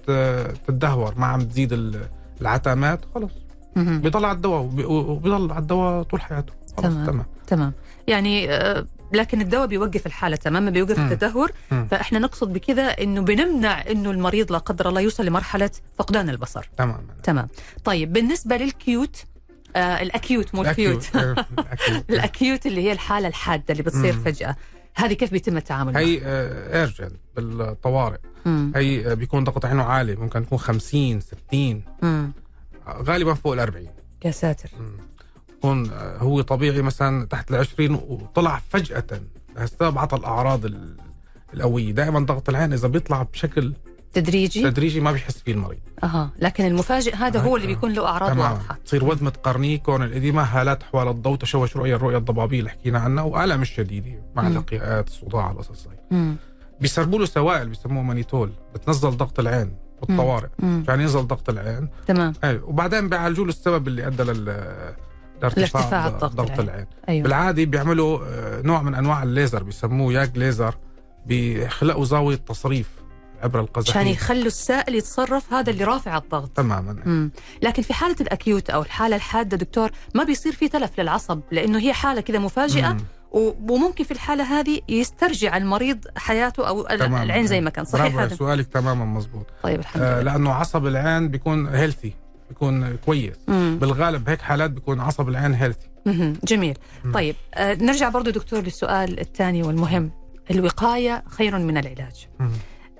تتدهور 0.67 1.15
ما 1.17 1.27
عم 1.27 1.41
تزيد 1.43 1.73
ال- 1.73 2.07
العتمات 2.41 3.01
خلص. 3.15 3.31
بيضل 3.77 4.25
على 4.25 4.37
الدواء 4.37 4.61
وبي- 4.61 4.85
وبيضل 4.85 5.51
على 5.53 5.61
الدواء 5.61 6.03
طول 6.03 6.21
حياته. 6.21 6.53
تمام 6.77 7.25
تمام 7.47 7.73
يعني 8.07 8.51
آه، 8.53 8.87
لكن 9.13 9.41
الدواء 9.41 9.67
بيوقف 9.67 10.07
الحالة 10.07 10.37
تماما 10.37 10.71
بيوقف 10.71 10.99
مم. 10.99 11.13
التدهور 11.13 11.53
مم. 11.71 11.87
فإحنا 11.91 12.19
نقصد 12.19 12.53
بكذا 12.53 12.83
إنه 12.83 13.21
بنمنع 13.21 13.83
إنه 13.91 14.11
المريض 14.11 14.53
لا 14.53 14.59
قدر 14.59 14.89
الله 14.89 15.01
يوصل 15.01 15.27
لمرحلة 15.27 15.71
فقدان 15.99 16.29
البصر 16.31 16.69
تماما 16.79 17.01
تمام 17.23 17.49
طيب 17.85 18.13
بالنسبة 18.13 18.57
للكيوت 18.57 19.25
آه 19.77 20.03
الأكيوت 20.03 20.55
مو 20.55 20.63
الكيوت. 20.63 21.17
إيه، 21.17 21.35
أكيوت. 21.59 22.05
الأكيوت 22.11 22.67
اللي 22.67 22.81
هي 22.83 22.93
الحالة 22.93 23.29
الحادة 23.29 23.65
اللي 23.71 23.83
بتصير 23.83 24.17
مم. 24.17 24.23
فجأة 24.25 24.57
هذه 24.95 25.13
كيف 25.13 25.31
بيتم 25.31 25.57
التعامل 25.57 25.93
معها؟ 25.93 26.03
هي 26.03 26.21
ايرجنت 26.81 27.13
بالطوارئ 27.37 28.19
مم. 28.47 28.73
هي 28.77 29.11
آه، 29.11 29.15
بيكون 29.15 29.45
ضغط 29.45 29.65
عينه 29.65 29.83
عالي 29.83 30.17
ممكن 30.17 30.47
تكون 30.47 30.59
50 30.59 31.21
60 31.21 31.83
مم. 32.03 32.33
غالبا 32.89 33.35
فوق 33.35 33.53
ال 33.53 33.61
40 33.61 33.87
يا 34.25 34.31
ساتر 34.31 34.69
يكون 35.61 35.91
آه، 35.91 36.17
هو 36.19 36.41
طبيعي 36.41 36.83
مثلا 36.83 37.25
تحت 37.27 37.51
ال 37.51 37.57
20 37.57 37.95
وطلع 37.95 38.61
فجأة. 38.71 39.05
السبب 39.59 39.99
عطى 39.99 40.17
الأعراض 40.17 40.65
ال- 40.65 40.97
القوية. 41.55 41.93
دائما 41.93 42.21
ضغط 42.21 42.49
العين 42.49 42.73
إذا 42.73 42.89
بيطلع 42.89 43.23
بشكل 43.23 43.73
تدريجي؟ 44.13 44.63
تدريجي 44.71 45.01
ما 45.01 45.13
بيحس 45.13 45.39
فيه 45.39 45.53
المريض. 45.53 45.79
أها. 46.05 46.31
لكن 46.39 46.67
المفاجئ 46.67 47.15
هذا 47.15 47.41
هو 47.41 47.57
اللي 47.57 47.67
بيكون 47.67 47.93
له 47.93 48.07
أعراض 48.07 48.31
تمام 48.31 48.53
واضحة. 48.53 48.79
تصير 48.85 49.05
وذمه 49.05 49.33
قرنيه 49.43 49.79
كون 49.79 50.03
الإديمة 50.03 50.43
هالات 50.43 50.83
حوال 50.83 51.09
الضوء 51.09 51.37
تشوش 51.37 51.77
رؤية 51.77 51.97
الرؤية 51.97 52.17
الضبابية 52.17 52.59
اللي 52.59 52.71
حكينا 52.71 52.99
عنها 52.99 53.25
والم 53.25 53.63
الشديدة 53.63 54.23
مع 54.37 54.43
مم. 54.43 54.49
الاقياءات 54.53 55.09
الصداع 55.09 55.51
القصص 55.51 55.87
هي. 56.13 56.35
بيسربوا 56.81 57.19
له 57.19 57.25
سوائل 57.27 57.69
بيسموه 57.69 58.03
مانيتول 58.03 58.51
بتنزل 58.75 59.11
ضغط 59.11 59.41
العين 59.41 59.73
بالطوارئ. 60.01 60.49
عشان 60.63 61.01
ينزل 61.01 61.27
ضغط 61.27 61.49
العين. 61.51 61.89
تمام. 62.07 62.33
أي 62.45 62.57
وبعدين 62.65 63.09
بيعالجوا 63.09 63.45
له 63.45 63.51
السبب 63.51 63.89
اللي 63.89 64.07
أدى 64.07 64.23
لل 64.23 64.65
لارتفاع 65.43 65.81
لارتفاع 65.81 66.07
الضغط 66.07 66.33
ضغط 66.35 66.51
العين. 66.51 66.69
العين 66.69 66.87
أيوه. 67.09 67.23
بالعادة 67.25 67.65
بيعملوا 67.65 68.19
آه، 68.27 68.63
نوع 68.63 68.83
من 68.83 68.95
أنواع 68.95 69.23
الليزر 69.23 69.63
بيسموه 69.63 70.13
YAG 70.13 70.39
laser 70.39 70.75
بيخلقوا 71.27 72.05
زاوية 72.05 72.37
تصريف 72.37 72.91
عبر 73.43 73.61
القزحيه 73.61 74.01
عشان 74.01 74.07
يخلوا 74.13 74.47
السائل 74.47 74.95
يتصرف 74.95 75.53
هذا 75.53 75.71
اللي 75.71 75.85
رافع 75.85 76.17
الضغط. 76.17 76.51
تماما. 76.57 76.97
مم. 77.05 77.31
لكن 77.63 77.83
في 77.83 77.95
حالة 77.95 78.17
ال 78.21 78.29
acute 78.29 78.71
أو 78.71 78.83
الحالة 78.83 79.17
الحادة 79.17 79.57
دكتور 79.57 79.91
ما 80.15 80.25
بيصير 80.25 80.53
في 80.53 80.69
تلف 80.69 81.01
للعصب 81.01 81.41
لأنه 81.53 81.79
هي 81.79 81.93
حالة 81.93 82.21
كذا 82.21 82.39
مفاجئة 82.39 82.89
مم. 82.93 83.01
وممكن 83.33 84.05
في 84.05 84.11
الحالة 84.11 84.45
هذه 84.61 84.81
يسترجع 84.89 85.57
المريض 85.57 85.99
حياته 86.17 86.83
ال- 86.95 86.99
تماماً. 86.99 87.23
العين 87.23 87.47
زي 87.47 87.61
ما 87.61 87.71
كان. 87.71 87.85
صحيح 87.85 88.19
هذا؟ 88.19 88.35
سؤالك 88.35 88.67
تماما 88.67 89.05
مزبوط. 89.05 89.47
طيب 89.63 89.81
الحمد 89.81 90.03
آه 90.03 90.21
لله. 90.21 90.33
لأنه 90.33 90.53
عصب 90.53 90.87
العين 90.87 91.29
بيكون 91.29 91.67
healthy 91.67 92.13
بيكون 92.51 92.97
كويس. 92.97 93.37
مم. 93.49 93.79
بالغالب 93.81 94.29
هيك 94.29 94.41
حالات 94.41 94.71
بيكون 94.71 95.01
عصب 95.01 95.29
العين 95.29 95.55
healthy. 95.55 95.89
جميل. 96.45 96.79
مم. 97.05 97.13
طيب 97.13 97.37
آه 97.55 97.75
نرجع 97.75 98.09
برضو 98.09 98.31
دكتور 98.31 98.61
للسؤال 98.61 99.21
الثاني 99.21 99.63
والمهم. 99.63 100.11
الوقاية 100.51 101.25
خير 101.29 101.59
من 101.59 101.79
العلاج. 101.79 102.29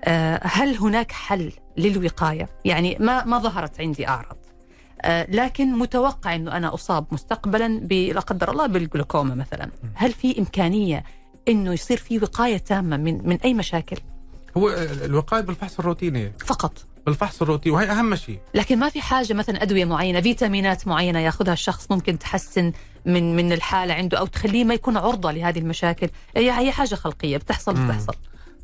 آه، 0.05 0.41
هل 0.43 0.77
هناك 0.77 1.13
حل 1.13 1.53
للوقاية؟ 1.77 2.49
يعني 2.65 2.97
ما 3.01 3.25
ما 3.25 3.39
ظهرت 3.39 3.81
عندي 3.81 4.09
أعراض. 4.09 4.37
آه، 5.03 5.27
لكن 5.31 5.79
متوقع 5.79 6.35
إنه 6.35 6.57
أنا 6.57 6.75
أصاب 6.75 7.07
مستقبلا 7.13 7.69
لا 7.69 8.21
قدر 8.21 8.51
الله 8.51 8.67
بالجلوكوما 8.67 9.35
مثلا، 9.35 9.71
هل 9.95 10.13
في 10.13 10.39
إمكانية 10.39 11.05
إنه 11.49 11.73
يصير 11.73 11.97
في 11.97 12.19
وقاية 12.19 12.59
تامة 12.59 12.97
من 12.97 13.29
من 13.29 13.39
أي 13.45 13.55
مشاكل؟ 13.55 13.97
هو 14.57 14.71
الوقاية 15.05 15.41
بالفحص 15.41 15.79
الروتيني. 15.79 16.33
فقط؟ 16.47 16.73
بالفحص 17.07 17.43
الروتيني 17.43 17.77
وهي 17.77 17.91
أهم 17.91 18.15
شيء 18.15 18.39
لكن 18.55 18.79
ما 18.79 18.89
في 18.89 19.01
حاجة 19.01 19.35
مثلا 19.35 19.63
أدوية 19.63 19.85
معينة، 19.85 20.21
فيتامينات 20.21 20.89
معينة 20.89 21.19
يأخذها 21.19 21.53
الشخص 21.53 21.87
ممكن 21.91 22.19
تحسن 22.19 22.73
من 23.07 23.37
من 23.37 23.53
الحالة 23.53 23.95
عنده 23.95 24.19
أو 24.19 24.27
تخليه 24.27 24.65
ما 24.65 24.75
يكون 24.75 24.97
عرضة 24.97 25.33
لهذه 25.33 25.59
المشاكل، 25.59 26.09
هي 26.37 26.51
هي 26.59 26.73
حاجة 26.73 26.95
خلقية 26.95 27.37
بتحصل 27.37 27.77
مم. 27.77 27.89
بتحصل. 27.89 28.15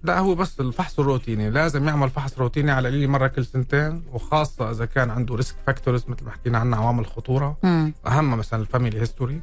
لا 0.03 0.19
هو 0.19 0.35
بس 0.35 0.61
الفحص 0.61 0.99
الروتيني 1.01 1.51
لازم 1.51 1.89
يعمل 1.89 2.11
فحص 2.11 2.39
روتيني 2.39 2.71
على 2.71 2.89
القليل 2.89 3.09
مرة 3.09 3.27
كل 3.27 3.45
سنتين 3.45 4.03
وخاصة 4.13 4.71
إذا 4.71 4.85
كان 4.85 5.11
عنده 5.11 5.35
risk 5.35 5.55
factors 5.67 6.05
مثل 6.09 6.25
ما 6.25 6.31
حكينا 6.31 6.59
عنها 6.59 6.79
عوامل 6.79 7.01
الخطوره 7.01 7.57
مم. 7.63 7.95
أهم 8.07 8.39
مثلا 8.39 8.61
ال 8.61 8.66
family 8.66 9.01
history. 9.01 9.41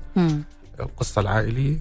القصة 0.80 1.22
العائلية 1.22 1.80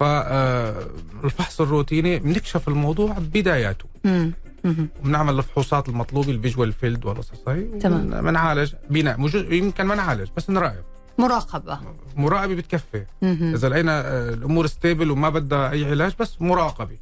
فالفحص 0.00 1.60
الروتيني 1.60 2.18
بنكشف 2.18 2.68
الموضوع 2.68 3.12
بداياته 3.18 3.84
مم. 4.04 4.32
وبنعمل 4.64 5.38
الفحوصات 5.38 5.88
المطلوبة 5.88 6.30
ال 6.30 6.36
visual 6.36 6.72
field 6.72 7.04
والقصص 7.04 7.48
هي 7.48 7.62
تمام. 7.64 8.22
بنعالج 8.22 8.72
بناء. 8.90 9.18
موجود 9.18 9.52
يمكن 9.52 9.84
ما 9.84 9.94
نعالج 9.94 10.28
بس 10.36 10.50
نراقب. 10.50 10.84
مراقبة. 11.18 11.78
مراقبة 12.16 12.54
بتكفي. 12.54 13.04
إذا 13.22 13.68
لقينا 13.68 14.00
آه، 14.00 14.34
الأمور 14.34 14.66
stable 14.66 15.10
وما 15.10 15.28
بدها 15.28 15.70
أي 15.70 15.90
علاج 15.90 16.12
بس 16.20 16.42
مراقبة. 16.42 16.96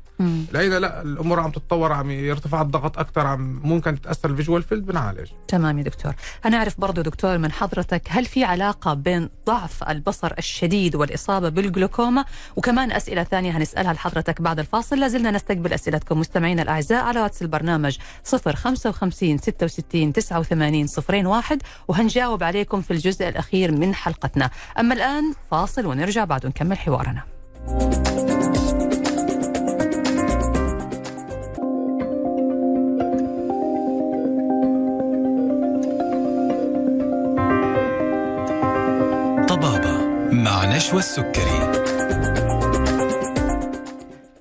لقينا 0.52 0.78
لا 0.78 1.02
الأمور 1.02 1.40
عم 1.40 1.50
تتطور 1.50 1.92
عم 1.92 2.11
يرتفع 2.11 2.62
الضغط 2.62 2.98
أكثر 2.98 3.26
عم 3.26 3.61
ممكن 3.64 4.00
تتأثر 4.00 4.30
ال 4.31 4.35
visual 4.35 4.62
field 4.62 4.87
بنعالج. 4.87 5.28
تمام 5.48 5.78
يا 5.78 5.83
دكتور. 5.83 6.14
هنعرف 6.44 6.80
برضو 6.80 7.02
دكتور 7.02 7.38
من 7.38 7.52
حضرتك 7.52 8.02
هل 8.09 8.24
في 8.24 8.44
علاقة 8.44 8.94
بين 8.94 9.28
ضعف 9.46 9.88
البصر 9.88 10.33
الشديد 10.38 10.96
والإصابة 10.96 11.48
بالجلوكوما؟ 11.48 12.24
وكمان 12.56 12.92
أسئلة 12.92 13.24
ثانية 13.24 13.56
هنسألها 13.56 13.92
لحضرتك 13.92 14.42
بعد 14.42 14.59
الفاصل. 14.59 14.98
لازلنا 14.98 15.30
نستقبل 15.30 15.72
أسئلتكم. 15.72 16.20
مستمعينا 16.20 16.62
الأعزاء 16.62 17.04
على 17.04 17.20
واتس 17.20 17.42
البرنامج 17.42 17.98
055 18.24 19.38
66 19.38 20.12
89 20.12 20.87
01 21.26 21.62
وهنجاوب 21.88 22.42
عليكم 22.42 22.80
في 22.80 22.90
الجزء 22.90 23.28
الأخير 23.28 23.72
من 23.72 23.94
حلقتنا. 23.94 24.50
أما 24.78 24.94
الآن 24.94 25.35
فاصل 25.50 25.87
ونرجع 25.87 26.24
بعد 26.24 26.46
نكمل 26.46 26.78
حوارنا. 26.78 27.22
نشوى 40.81 40.99
السكري 40.99 41.61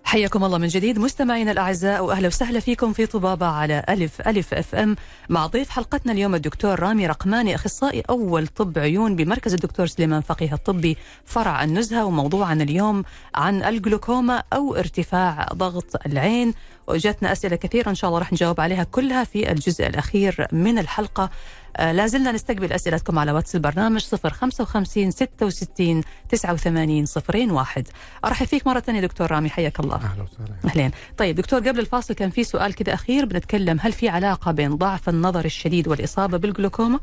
حياكم 0.03 0.43
الله 0.43 0.57
من 0.57 0.67
جديد 0.67 0.99
مستمعينا 0.99 1.51
الأعزاء 1.51 2.05
وأهلا 2.05 2.27
وسهلا 2.27 2.59
فيكم 2.59 2.93
في 2.93 3.05
طبابة 3.05 3.45
على 3.45 3.85
ألف 3.89 4.21
ألف 4.27 4.53
FM 4.53 4.95
مع 5.29 5.47
ضيف 5.47 5.69
حلقتنا 5.69 6.11
اليوم 6.11 6.35
الدكتور 6.35 6.79
رامي 6.79 7.07
رقماني 7.07 7.55
أخصائي 7.55 8.03
أول 8.09 8.47
طب 8.47 8.79
عيون 8.79 9.15
بمركز 9.15 9.53
الدكتور 9.53 9.87
سليمان 9.87 10.21
فقيه 10.21 10.53
الطبي 10.53 10.97
فرع 11.25 11.63
النزهة 11.63 12.05
وموضوعنا 12.05 12.63
اليوم 12.63 13.03
عن 13.35 13.63
الجلوكوما 13.63 14.43
أو 14.53 14.75
ارتفاع 14.75 15.47
ضغط 15.53 16.05
العين. 16.05 16.53
وجاتنا 16.87 17.31
أسئلة 17.31 17.55
كثيرة 17.55 17.89
إن 17.89 17.95
شاء 17.95 18.07
الله 18.07 18.19
راح 18.19 18.33
نجاوب 18.33 18.61
عليها 18.61 18.83
كلها 18.83 19.23
في 19.23 19.51
الجزء 19.51 19.87
الأخير 19.87 20.47
من 20.51 20.79
الحلقة. 20.79 21.29
آه، 21.77 21.91
لازلنا 21.91 22.31
نستقبل 22.31 22.73
أسئلتكم 22.73 23.19
على 23.19 23.31
واتس 23.31 23.55
البرنامج 23.55 24.01
055 24.31 25.11
66 25.11 26.03
89 26.29 27.05
01 27.49 27.87
أرحب 28.25 28.45
فيك 28.45 28.67
مرة 28.67 28.79
ثانية 28.79 29.01
دكتور 29.01 29.31
رامي 29.31 29.49
حياك 29.49 29.79
الله. 29.79 29.95
أهلا 29.95 30.23
وسهلا. 30.23 30.55
أهلين. 30.65 30.91
طيب 31.17 31.35
دكتور 31.35 31.59
قبل 31.59 31.79
الفاصل 31.79 32.13
كان 32.13 32.29
في 32.29 32.43
سؤال 32.43 32.75
كذا 32.75 32.93
أخير 32.93 33.25
بنتكلم 33.25 33.77
هل 33.81 33.91
في 33.93 34.09
علاقة 34.09 34.51
بين 34.51 34.75
ضعف 34.77 35.09
النظر 35.09 35.45
الشديد 35.45 35.87
والإصابة 35.87 36.37
بالجلوكوما؟ 36.37 36.99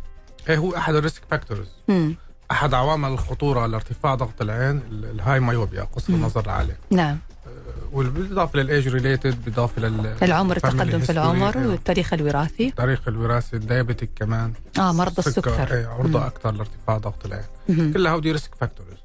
إيه 0.48 0.56
هو 0.58 0.76
أحد 0.76 0.94
ال 0.94 1.00
risk 1.00 1.22
factors. 1.30 1.68
أحد 2.50 2.74
عوامل 2.74 3.08
الخطورة 3.08 3.66
لارتفاع 3.66 4.14
ضغط 4.14 4.42
العين 4.42 4.76
ال- 4.90 5.04
ال 5.10 5.40
high 5.40 5.57
myopia 5.57 5.82
قصر. 5.82 6.12
النظر 6.12 6.44
العالي. 6.44 6.72
نعم. 6.90 7.18
وبالاضافه 7.92 8.58
لل 8.58 8.70
age 8.70 8.88
related 8.88 9.44
بالاضافه 9.44 9.82
لل 9.82 10.16
العمر 10.22 10.56
التقدم 10.56 11.00
في 11.00 11.12
العمر 11.12 11.58
إيه. 11.58 11.66
والتاريخ 11.66 12.12
الوراثي 12.12 12.68
التاريخ 12.68 13.08
الوراثي 13.08 13.56
ال 13.56 13.62
diabetic 13.62 14.10
كمان 14.16 14.52
آه 14.78 14.92
مرضى 14.92 15.18
السكر 15.18 15.74
إيه 15.74 15.86
عرضة 15.86 16.18
مم. 16.18 16.26
أكثر 16.26 16.50
لارتفاع 16.52 16.98
ضغط 16.98 17.26
العين. 17.26 17.92
كلها 17.92 18.12
هودي 18.12 18.32
risk 18.32 18.50
factors. 18.60 18.96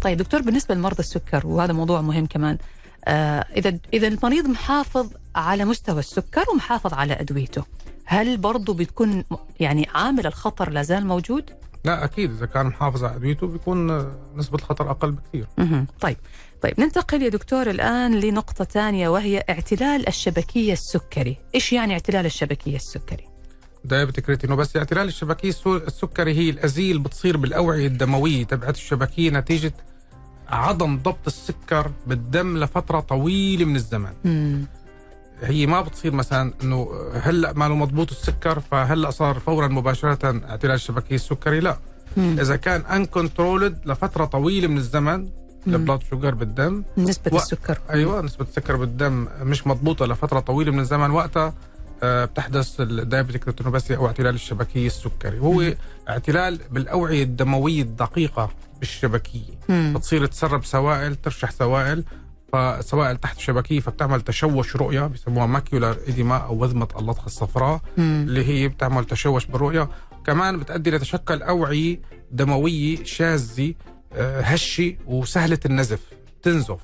طيب 0.00 0.18
دكتور 0.18 0.42
بالنسبة 0.42 0.74
لمرضى 0.74 1.00
السكر 1.00 1.46
وهذا 1.46 1.72
موضوع 1.72 2.00
مهم 2.00 2.26
كمان 2.26 2.58
آه 3.04 3.46
إذا 3.56 3.78
إذا 3.94 4.08
المريض 4.08 4.46
محافظ 4.46 5.10
على 5.36 5.64
مستوى 5.64 5.98
السكر 5.98 6.44
ومحافظ 6.52 6.94
على 6.94 7.20
أدويته 7.20 7.64
هل 8.04 8.36
برضه 8.36 8.74
بتكون 8.74 9.24
يعني 9.60 9.88
عامل 9.94 10.26
الخطر 10.26 10.70
لازال 10.70 11.06
موجود؟ 11.06 11.50
لا 11.84 12.04
أكيد 12.04 12.30
إذا 12.30 12.46
كان 12.46 12.66
محافظ 12.66 13.04
على 13.04 13.16
أدويته 13.16 13.46
بيكون 13.46 14.06
نسبة 14.36 14.58
الخطر 14.58 14.90
أقل 14.90 15.10
بكثير. 15.10 15.46
طيب 16.00 16.16
طيب 16.66 16.80
ننتقل 16.80 17.22
يا 17.22 17.28
دكتور 17.28 17.70
الآن 17.70 18.20
لنقطة 18.20 18.64
ثانية 18.64 19.08
وهي 19.08 19.44
اعتلال 19.50 20.08
الشبكية 20.08 20.72
السكري 20.72 21.36
إيش 21.54 21.72
يعني 21.72 21.92
اعتلال 21.92 22.26
الشبكية 22.26 22.76
السكري؟ 22.76 23.24
diabetic 23.84 24.28
retinopathy 24.30 24.78
اعتلال 24.78 25.08
الشبكية 25.08 25.48
السو- 25.48 25.76
السكري 25.76 26.34
هي 26.38 26.50
الأذية 26.50 26.82
اللي 26.82 26.98
بتصير 26.98 27.36
بالأوعية 27.36 27.86
الدموية 27.86 28.44
تبعت 28.44 28.74
الشبكية 28.74 29.30
نتيجة 29.30 29.72
عدم 30.48 30.98
ضبط 30.98 31.26
السكر 31.26 31.90
بالدم 32.06 32.58
لفترة 32.58 33.00
طويلة 33.00 33.64
من 33.64 33.76
الزمن 33.76 34.12
مم. 34.24 34.66
هي 35.42 35.66
ما 35.66 35.80
بتصير 35.80 36.12
مثلا 36.12 36.52
إنه 36.62 36.88
هلأ 37.14 37.52
ماله 37.52 37.74
مضبوط 37.74 38.10
السكر 38.10 38.60
فهلأ 38.60 39.10
صار 39.10 39.38
فورا 39.38 39.68
مباشرة 39.68 40.40
اعتلال 40.50 40.74
الشبكية 40.74 41.14
السكري 41.16 41.60
لا 41.60 41.78
مم. 42.16 42.36
إذا 42.40 42.56
كان 42.56 42.80
uncontrolled 42.80 43.78
لفترة 43.86 44.24
طويلة 44.24 44.68
من 44.68 44.76
الزمن 44.76 45.28
ال 45.74 45.79
blood 45.79 46.02
sugar 46.10 46.34
بالدم. 46.34 46.82
نسبة 46.98 47.34
و- 47.34 47.36
السكر. 47.36 47.78
أيوه 47.90 48.20
نسبة 48.20 48.44
السكر 48.44 48.76
بالدم 48.76 49.26
مش 49.40 49.66
مضبوطة 49.66 50.06
لفترة 50.06 50.40
طويلة 50.40 50.72
من 50.72 50.80
الزمن. 50.80 51.10
وقتها 51.10 51.54
آه، 52.02 52.24
بتحدث 52.24 52.80
ال 52.80 52.87
diabetic 52.87 53.46
retinopathy 53.46 53.96
أو 53.96 54.06
اعتلال 54.06 54.34
الشبكية 54.34 54.86
السكري. 54.86 55.38
وهو 55.38 55.74
اعتلال 56.08 56.60
بالأوعية 56.70 57.22
الدموية 57.22 57.82
الدقيقة 57.82 58.50
بالشبكية. 58.80 59.58
مم. 59.68 59.92
بتصير 59.96 60.26
تسرب 60.26 60.64
سوائل 60.64 61.14
ترشح 61.16 61.50
سوائل. 61.50 62.04
فسوائل 62.52 63.16
تحت 63.16 63.36
الشبكية 63.36 63.80
فبتعمل 63.80 64.20
تشوش 64.20 64.76
رؤية 64.76 65.06
بسموها 65.06 65.46
macular 65.46 65.96
edema 66.06 66.36
أو 66.36 66.54
وذمه 66.62 66.88
اللطخه 66.98 67.26
الصفراء 67.26 67.80
مم. 67.96 68.24
اللي 68.28 68.44
هي 68.44 68.68
بتعمل 68.68 69.04
تشوش 69.04 69.46
بالرؤية. 69.46 69.88
كمان 70.26 70.58
بتؤدي 70.58 70.90
لتشكل 70.90 71.42
أوعية 71.42 72.00
دموية 72.32 73.04
شاذة 73.04 73.74
هشه 74.18 74.96
وسهلة 75.06 75.58
النزف 75.66 76.00
تنزف. 76.42 76.80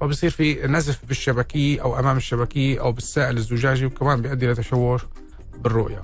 فبصير 0.00 0.30
في 0.30 0.66
نزف 0.66 0.98
بالشبكية 1.08 1.82
أو 1.82 1.98
أمام 1.98 2.16
الشبكية 2.16 2.80
أو 2.80 2.92
بالسائل 2.92 3.36
الزجاجي 3.36 3.86
وكمان 3.86 4.22
بيؤدي 4.22 4.46
لتشوش 4.52 5.02
بالرؤية. 5.58 6.02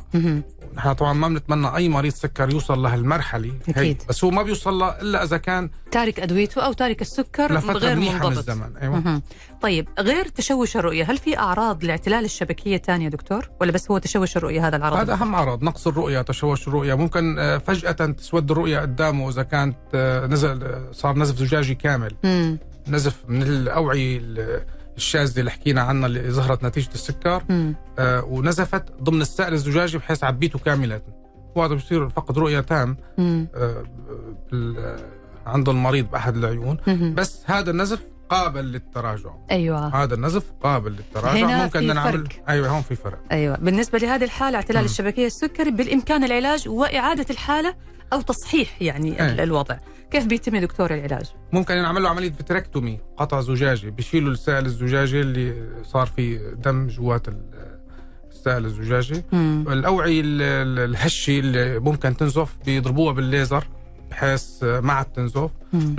نحن 0.77 0.93
طبعا 0.93 1.13
ما 1.13 1.29
بنتمنى 1.29 1.77
أي 1.77 1.89
مريض 1.89 2.13
سكر 2.13 2.51
يوصل 2.51 2.83
لهالمرحلة. 2.83 3.53
هي 3.67 3.73
أكيد. 3.77 4.03
بس 4.09 4.25
هو 4.25 4.31
ما 4.31 4.43
بيوصل 4.43 4.75
لها 4.75 5.01
إلا 5.03 5.25
إذا 5.25 5.37
كان 5.37 5.71
تارك 5.91 6.21
أدويته 6.21 6.61
أو 6.63 6.73
تارك 6.73 7.03
السكر 7.03 7.53
غير 7.59 7.97
منيحة 7.97 8.19
من 8.19 8.25
منضبط. 8.25 8.39
الزمن. 8.49 8.77
أيوه. 8.83 8.97
مهم. 9.01 9.23
طيب 9.63 9.89
غير 9.99 10.29
تشوش 10.29 10.77
الرؤية 10.77 11.05
هل 11.11 11.19
في 11.19 11.39
أعراض 11.39 11.85
لاعتلال 11.85 12.25
الشبكية 12.25 12.77
ثانية 12.79 13.09
دكتور؟ 13.09 13.51
ولا 13.61 13.73
بس 13.73 13.91
هو 13.91 13.99
تشوش 13.99 14.37
الرؤية 14.37 14.69
هذا 14.69 14.77
العرض؟ 14.77 14.97
هذا 14.97 15.13
أهم 15.15 15.35
عرض 15.35 15.63
نقص 15.63 15.87
الرؤية 15.87 16.23
تشوش 16.23 16.69
الرؤية. 16.69 16.95
ممكن 16.95 17.39
آه، 17.39 17.59
فجأة 17.59 17.93
تسود 17.93 18.51
الرؤية 18.51 18.79
قدامه 18.81 19.29
إذا 19.29 19.43
كانت 19.43 19.77
آه، 19.95 20.27
نزل 20.27 20.81
صار 20.93 21.19
نزف 21.19 21.37
زجاجي 21.37 21.75
كامل. 21.75 22.13
مم. 22.25 22.59
نزف 22.89 23.17
من 23.29 23.43
الأوعية 23.43 24.19
ال- 24.19 24.63
الشاذه 24.97 25.41
اللي 25.41 25.51
حكينا 25.51 25.81
عنها 25.83 26.07
اللي 26.07 26.31
ظهرت 26.31 26.65
نتيجة 26.65 26.89
السكر 26.95 27.43
مم. 27.49 27.75
آه، 27.99 28.25
ونزفت 28.25 28.85
ضمن 29.03 29.21
السائل 29.23 29.53
الزجاجي 29.53 29.99
بحيث 29.99 30.25
عبيته 30.25 30.59
كامله 30.59 31.01
وهذا 31.57 31.75
بصير 31.75 32.09
فقد 32.09 32.39
رؤية 32.39 32.61
تام 32.61 32.97
مم. 33.19 33.49
آه، 33.55 33.83
بال- 34.53 34.99
عند 35.47 35.69
المريض 35.69 36.11
بأحد 36.11 36.37
العيون 36.37 36.77
مهم. 36.87 37.15
بس 37.15 37.43
هذا 37.47 37.71
النزف 37.71 38.01
قابل 38.29 38.65
للتراجع 38.65 39.31
أيوه 39.51 40.03
هذا 40.03 40.15
النزف 40.15 40.43
قابل 40.63 40.93
للتراجع 40.93 41.33
هنا 41.47 41.65
ممكن 41.65 41.81
في 41.81 41.87
نعمل 41.87 42.13
فرق. 42.27 42.49
أيوه 42.49 42.69
هون 42.69 42.83
في 42.83 42.95
فرق 42.97 43.19
أيوه 43.33 43.57
بالنسبة 43.57 43.99
لهذه 43.99 44.25
الحالة 44.25 44.57
اعتلال 44.57 44.79
مم. 44.81 44.85
الشبكية 44.85 45.27
السكري 45.27 45.71
بالإمكان 45.71 46.25
العلاج 46.25 46.69
وإعادة 46.69 47.27
الحالة 47.31 47.75
أو 48.13 48.21
تصحيح 48.21 48.83
يعني 48.83 49.21
أي. 49.23 49.33
ال- 49.33 49.41
الوضع 49.41 49.77
كيف 50.11 50.27
بيتم 50.27 50.55
يا 50.55 50.61
دكتور 50.61 50.95
العلاج 50.95 51.27
ممكن 51.53 51.75
ينعمل 51.75 52.03
له 52.03 52.09
عملية 52.09 52.31
vitrectomy 52.33 52.99
قطع 53.17 53.41
زجاجي 53.41 53.91
بيشيلوا 53.91 54.33
السائل 54.33 54.67
الزجاجي 54.67 55.21
اللي 55.21 55.69
صار 55.85 56.07
فيه 56.07 56.39
دم 56.51 56.87
جوات 56.87 57.29
ال- 57.29 57.79
السائل 58.31 58.65
الزجاجي 58.65 59.23
مم. 59.33 59.65
الأوعية 59.69 60.21
ال- 60.21 60.43
ال- 60.43 60.91
الهشة 60.91 61.39
اللي 61.39 61.79
ممكن 61.79 62.17
تنزف 62.17 62.57
بيضربوها 62.67 63.13
بالليزر 63.13 63.65
بحيث 64.11 64.63
ما 64.65 64.93
عاد 64.93 65.05
تنزف. 65.05 65.51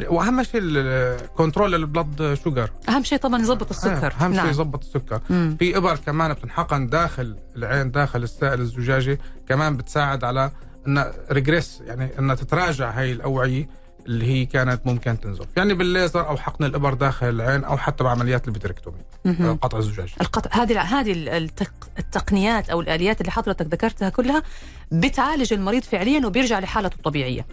وأهم 0.09 0.43
شيء 0.43 0.61
ال 0.63 0.77
control 0.77 1.75
ال 1.75 1.86
blood 1.86 2.39
sugar 2.43 2.69
أهم 2.89 3.03
شيء 3.03 3.17
طبعا 3.17 3.41
يضبط 3.41 3.69
السكر 3.69 4.13
أهم 4.21 4.31
شيء 4.33 4.41
نعم. 4.41 4.49
يظبط 4.49 4.83
السكر 4.83 5.21
مم. 5.29 5.55
في 5.59 5.77
إبر 5.77 5.95
كمان 5.95 6.33
بتنحقن 6.33 6.87
داخل 6.87 7.35
العين 7.55 7.91
داخل 7.91 8.23
السائل 8.23 8.61
الزجاجي 8.61 9.17
كمان 9.49 9.77
بتساعد 9.77 10.23
على 10.23 10.51
إنها 10.87 11.13
regress 11.31 11.81
يعني 11.85 12.19
إنها 12.19 12.35
تتراجع 12.35 12.89
هاي 12.91 13.11
الأوعية 13.11 13.69
اللي 14.07 14.25
هي 14.25 14.45
كانت 14.45 14.81
ممكن 14.85 15.19
تنزف 15.19 15.45
يعني 15.57 15.73
بالليزر 15.73 16.27
أو 16.27 16.37
حقن 16.37 16.65
الإبر 16.65 16.93
داخل 16.93 17.29
العين 17.29 17.63
أو 17.63 17.77
حتى 17.77 18.03
بعمليات 18.03 18.47
ال 18.47 18.52
vitrectomy 18.52 18.97
مهم. 19.25 19.55
قطع 19.55 19.77
الزجاج 19.77 20.13
القطع 20.21 20.63
هذه 20.63 20.81
هذه 20.81 21.37
التق... 21.37 21.73
التقنيات 21.99 22.69
أو 22.69 22.81
الآليات 22.81 23.21
اللي 23.21 23.31
حضرتك 23.31 23.65
ذكرتها 23.65 24.09
كلها 24.09 24.43
بتعالج 24.91 25.53
المريض 25.53 25.83
فعليا 25.83 26.27
وبيرجع 26.27 26.59
لحالته 26.59 26.95
الطبيعية 26.95 27.45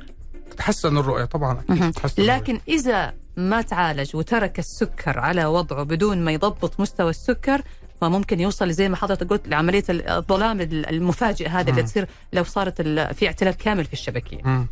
تتحسن 0.50 0.96
الرؤية 0.98 1.24
طبعا. 1.24 1.62
أكيد 1.70 1.92
تتحسن 1.92 2.22
الرؤية. 2.22 2.36
لكن 2.36 2.60
إذا 2.68 3.14
ما 3.36 3.62
تعالج 3.62 4.16
وترك 4.16 4.58
السكر 4.58 5.18
على 5.18 5.44
وضعه 5.44 5.82
بدون 5.82 6.24
ما 6.24 6.32
يضبط 6.32 6.80
مستوى 6.80 7.10
السكر 7.10 7.62
فممكن 8.00 8.40
يوصل 8.40 8.70
زي 8.70 8.88
ما 8.88 8.96
حضرتك 8.96 9.30
قلت 9.30 9.48
لعملية 9.48 9.84
الظلام 9.90 10.60
المفاجئ 10.60 11.48
هذا 11.48 11.70
اللي. 11.70 11.82
تصير 11.82 12.06
لو 12.32 12.44
صارت 12.44 12.82
في 13.12 13.26
اعتلال 13.26 13.54
كامل 13.54 13.84
في 13.84 13.92
الشبكية. 13.92 14.66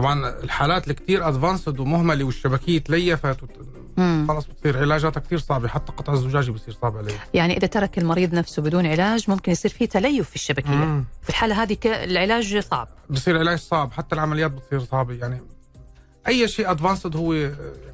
طبعا 0.00 0.28
الحالات 0.42 0.82
اللي 0.84 0.94
كثير 0.94 1.28
advanced 1.28 1.80
ومهملة 1.80 2.24
والشبكية 2.24 2.78
تليفت 2.78 3.42
وت... 3.42 3.50
خلص 4.28 4.46
بتصير 4.46 4.78
علاجاتها 4.78 5.20
كثير 5.20 5.38
صعبة 5.38 5.68
حتى 5.68 5.92
قطع 5.92 6.12
الزجاجي 6.12 6.50
بصير 6.52 6.76
صعب 6.82 6.96
عليه 6.96 7.12
يعني 7.34 7.56
إذا 7.56 7.66
ترك 7.66 7.98
المريض 7.98 8.34
نفسه 8.34 8.62
بدون 8.62 8.86
علاج 8.86 9.30
ممكن 9.30 9.52
يصير 9.52 9.70
في 9.70 9.86
تليف 9.86 10.28
في 10.30 10.34
الشبكية. 10.36 10.70
مم. 10.70 11.04
في 11.22 11.28
الحالة 11.28 11.62
هذه 11.62 11.74
ك- 11.74 11.86
العلاج 11.86 12.58
صعب. 12.58 12.88
بصير 13.10 13.38
علاج 13.38 13.58
صعب 13.58 13.92
حتى 13.92 14.14
العمليات 14.14 14.50
بتصير 14.50 14.80
صعبة 14.80 15.14
يعني 15.14 15.40
أي 16.28 16.48
شيء 16.48 16.70
advanced 16.70 17.16
هو 17.16 17.50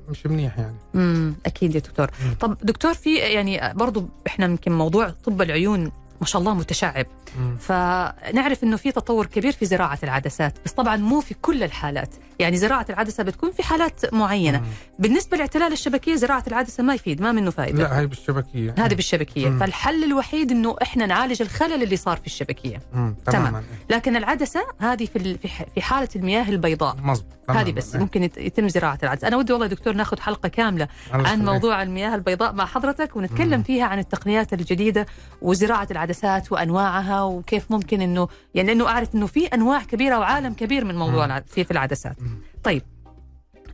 مش 0.08 0.26
منيح 0.26 0.58
يعني 0.58 0.76
امم 0.94 1.34
أكيد 1.46 1.74
يا 1.74 1.80
دكتور 1.80 2.10
مم. 2.24 2.34
طب 2.40 2.56
دكتور 2.62 2.94
في 2.94 3.16
يعني 3.16 3.72
برضو 3.74 4.08
إحنا 4.26 4.46
يمكن 4.46 4.72
موضوع 4.72 5.08
طب 5.24 5.42
العيون 5.42 5.92
ما 6.20 6.26
شاء 6.26 6.40
الله 6.40 6.54
متشعب 6.54 7.06
مم. 7.38 7.56
فنعرف 7.56 8.64
إنه 8.64 8.76
في 8.76 8.92
تطور 8.92 9.26
كبير 9.26 9.52
في 9.52 9.66
زراعة 9.66 9.98
العدسات 10.02 10.54
بس 10.64 10.72
طبعا 10.72 10.96
مو 10.96 11.20
في 11.20 11.34
كل 11.42 11.62
الحالات 11.62 12.14
يعني 12.38 12.56
زراعة 12.56 12.86
العدسة 12.90 13.22
بتكون 13.22 13.52
في 13.52 13.62
حالات 13.62 14.14
معينة 14.14 14.58
مم. 14.58 14.64
بالنسبة 14.98 15.36
لاعتلال 15.36 15.72
الشبكية 15.72 16.14
زراعة 16.14 16.44
العدسة 16.46 16.82
ما 16.82 16.94
يفيد 16.94 17.20
ما 17.20 17.32
منه 17.32 17.50
فائدة 17.50 17.82
لا 17.82 17.98
هاي 17.98 18.06
بالشبكية 18.06 18.74
هذه 18.78 18.94
بالشبكية 18.94 19.48
مم. 19.48 19.58
فالحل 19.58 20.04
الوحيد 20.04 20.50
إنه 20.50 20.76
إحنا 20.82 21.06
نعالج 21.06 21.42
الخلل 21.42 21.82
اللي 21.82 21.96
صار 21.96 22.16
في 22.16 22.26
الشبكية 22.26 22.80
مم. 22.94 23.14
تمام. 23.26 23.42
تماما 23.42 23.62
لكن 23.90 24.16
العدسة 24.16 24.60
هذه 24.78 25.04
في 25.06 25.38
في 25.74 25.80
حالة 25.82 26.08
المياه 26.16 26.48
البيضاء 26.48 26.96
مزبوط 27.02 27.36
هذه. 27.50 27.72
بس 27.72 27.94
إيه. 27.94 28.00
ممكن 28.00 28.22
يت- 28.22 28.36
يتم 28.36 28.68
زراعة 28.68 28.98
العدسة 29.02 29.28
أنا 29.28 29.36
ودي 29.36 29.52
والله 29.52 29.66
دكتور 29.66 29.92
ناخذ 29.94 30.20
حلقة 30.20 30.48
كاملة 30.48 30.88
عن. 31.12 31.44
موضوع 31.44 31.82
المياه 31.82 32.14
البيضاء 32.14 32.52
مع 32.52 32.66
حضرتك 32.66 33.16
ونتكلم 33.16 33.56
مم. 33.58 33.62
فيها 33.62 33.84
عن 33.84 33.98
التقنيات 33.98 34.52
الجديدة 34.52 35.06
وزراعة 35.42 35.88
العدسات 36.10 36.52
وأنواعها 36.52 37.22
وكيف 37.22 37.70
ممكن 37.70 38.00
إنه 38.00 38.28
يعني 38.54 38.72
انه 38.72 38.88
أعرف 38.88 39.14
إنه 39.14 39.26
في 39.26 39.46
أنواع 39.46 39.82
كبيرة 39.82 40.18
وعالم 40.18 40.54
كبير 40.54 40.84
من 40.84 40.94
موضوع 40.98 41.40
في 41.40 41.64
في 41.64 41.70
العدسات. 41.70 42.16
طيب 42.64 42.82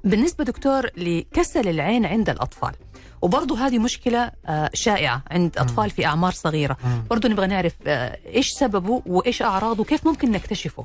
بالنسبة 0.05 0.45
دكتور 0.45 0.87
لكسل 0.97 1.69
العين 1.69 2.07
عند 2.07 2.31
الأطفال 2.31 2.73
وبرضه 3.23 3.59
هذه 3.67 3.79
مشكلة 3.79 4.31
آه، 4.47 4.71
شائعة 4.75 5.23
عند 5.31 5.59
أطفال 5.59 5.91
في 5.91 6.07
أعمار 6.07 6.33
صغيرة، 6.33 6.77
مم. 6.85 7.03
برضه 7.11 7.29
نبغى 7.29 7.47
نعرف 7.47 7.73
آه، 7.87 8.19
إيش 8.27 8.51
سببه 8.51 9.03
وإيش 9.07 9.43
أعراضه 9.43 9.81
وكيف 9.81 10.07
ممكن 10.07 10.31
نكتشفه. 10.31 10.85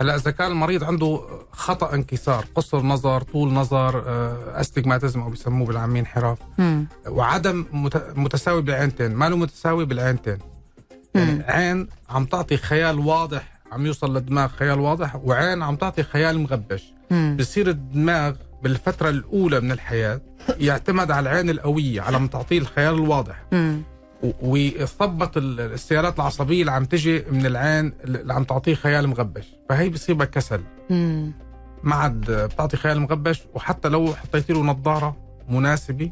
هلا 0.00 0.16
إذا 0.16 0.30
كان 0.30 0.50
المريض 0.50 0.84
عنده 0.84 1.20
خطأ 1.52 1.94
انكسار 1.94 2.44
قصر 2.54 2.82
نظر 2.82 3.22
طول 3.22 3.52
نظر 3.52 4.04
آه، 4.06 4.60
استجماتيزم 4.60 5.20
أو 5.20 5.30
بيسموه 5.30 5.66
بالعاميه 5.66 6.00
انحراف. 6.00 6.38
وعدم 7.08 7.66
مت- 7.72 8.12
متساوي 8.16 8.62
بالعينتين 8.62 9.14
ما 9.14 9.28
له 9.28 9.36
متساوي 9.36 9.84
بالعينتين. 9.84 10.38
يعني 11.18 11.42
عين 11.48 11.88
عم 12.10 12.24
تعطي 12.24 12.56
خيال 12.56 12.98
واضح 12.98 13.52
عم 13.72 13.86
يوصل 13.86 14.14
للدماغ 14.14 14.48
خيال 14.48 14.80
واضح 14.80 15.16
وعين 15.16 15.62
عم 15.62 15.76
تعطي 15.76 16.02
خيال 16.02 16.38
مغبش. 16.38 16.92
بصير 17.36 17.68
الدماغ 17.68 18.32
بالفترة 18.62 19.10
الأولى 19.10 19.60
من 19.60 19.72
الحياة 19.72 20.20
يعتمد 20.60 21.10
على 21.10 21.30
العين 21.30 21.50
القوية 21.50 22.00
على 22.00 22.18
ما 22.18 22.26
تعطيه 22.26 22.58
الخيال 22.58 22.94
الواضح. 22.94 23.44
ويثبط 24.42 25.36
ال- 25.36 25.60
السيارات 25.60 26.16
العصبية 26.16 26.60
اللي 26.60 26.72
عم 26.72 26.84
تجي 26.84 27.24
من 27.30 27.46
العين 27.46 27.92
اللي 28.04 28.34
عم 28.34 28.44
تعطيه 28.44 28.74
خيال 28.74 29.08
مغبش. 29.08 29.44
فهي 29.68 29.88
بصيبها 29.88 30.26
كسل. 30.26 30.60
ما 31.82 31.94
عاد 31.94 32.30
بتعطي 32.30 32.76
خيال 32.76 33.00
مغبش 33.00 33.42
وحتى 33.54 33.88
لو 33.88 34.14
حطيتي 34.14 34.52
له 34.52 34.62
نظارة 34.62 35.16
مناسبة 35.48 36.10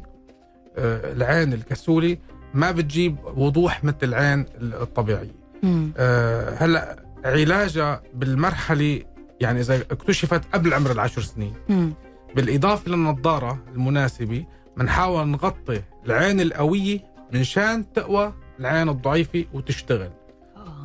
آه، 0.77 1.13
العين 1.13 1.53
الكسولة 1.53 2.17
ما 2.55 2.71
بتجيب 2.71 3.15
وضوح 3.35 3.83
مثل 3.83 3.97
العين 4.03 4.45
الطبيعية 4.61 5.35
مم. 5.63 5.91
آه، 5.97 6.55
هلا 6.63 7.05
علاجها 7.25 8.01
بالمرحلة 8.13 9.01
يعني 9.41 9.59
إذا 9.59 9.75
اكتشفت 9.81 10.41
قبل 10.53 10.73
عمر 10.73 10.91
العشر 10.91 11.21
سنين 11.21 11.53
مم. 11.69 11.93
بالإضافة 12.35 12.91
للنظارة 12.91 13.63
المناسبة 13.75 14.45
بنحاول 14.77 15.27
نغطي 15.27 15.81
العين 16.05 16.41
القوية 16.41 16.99
من 17.33 17.43
شان 17.43 17.93
تقوى 17.93 18.33
العين 18.59 18.89
الضعيفة 18.89 19.45
وتشتغل 19.53 20.09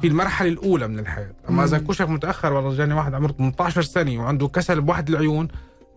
في 0.00 0.06
المرحلة 0.06 0.48
الأولى 0.48 0.88
من 0.88 0.98
الحياة 0.98 1.32
أما 1.48 1.64
إذا. 1.64 1.78
كشف 1.78 2.08
متأخر 2.08 2.52
والله 2.52 2.76
جاني 2.76 2.94
واحد 2.94 3.14
عمره 3.14 3.32
18 3.32 3.82
سنة 3.82 4.22
وعنده 4.22 4.48
كسل 4.48 4.80
بواحد 4.80 5.08
العيون 5.08 5.48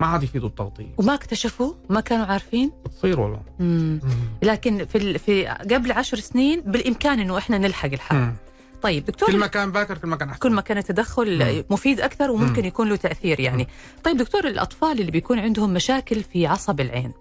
ما 0.04 0.10
عاد 0.10 0.24
يفيده 0.24 0.48
التغطية 0.48 0.94
وما 0.98 1.13
اكتشفوا؟ 1.13 1.74
ما 1.89 2.02
كانوا 2.02 2.26
عارفين؟ 2.26 2.72
بتصير 2.86 3.20
والله. 3.20 3.42
مم. 3.60 4.00
لكن 4.44 4.86
في 4.86 4.98
ال... 4.98 5.20
في 5.20 5.46
قبل 5.46 5.92
عشر 5.92 6.20
سنين 6.20 6.62
بالإمكان 6.62 7.20
إنه 7.20 7.38
إحنا 7.38 7.58
نلحق 7.58 7.89
الحال 7.94 8.18
مم. 8.18 8.36
طيب 8.82 9.06
دكتور 9.06 9.30
كل 9.30 9.38
ما 9.38 9.48
كان 9.48 9.72
باكر 9.72 9.98
كل 9.98 10.08
ما 10.08 10.16
كان 10.16 10.30
أحسن. 10.30 10.39
كل 10.39 10.52
ما 10.52 10.62
كان 10.62 10.78
التدخل 10.78 11.54
مم. 11.56 11.63
مفيد 11.70 12.02
أكثر 12.02 12.32
وممكن 12.32 12.62
مم. 12.62 12.68
يكون 12.68 12.89
له 12.89 12.96
تأثير 12.96 13.39
يعني. 13.39 13.68
طيب 14.04 14.18
دكتور 14.18 14.48
الأطفال 14.48 15.00
اللي 15.00 15.12
بيكون 15.12 15.39
عندهم 15.39 15.74
مشاكل 15.74 16.24
في 16.24 16.48
عصب 16.48 16.80
العين 16.82 17.12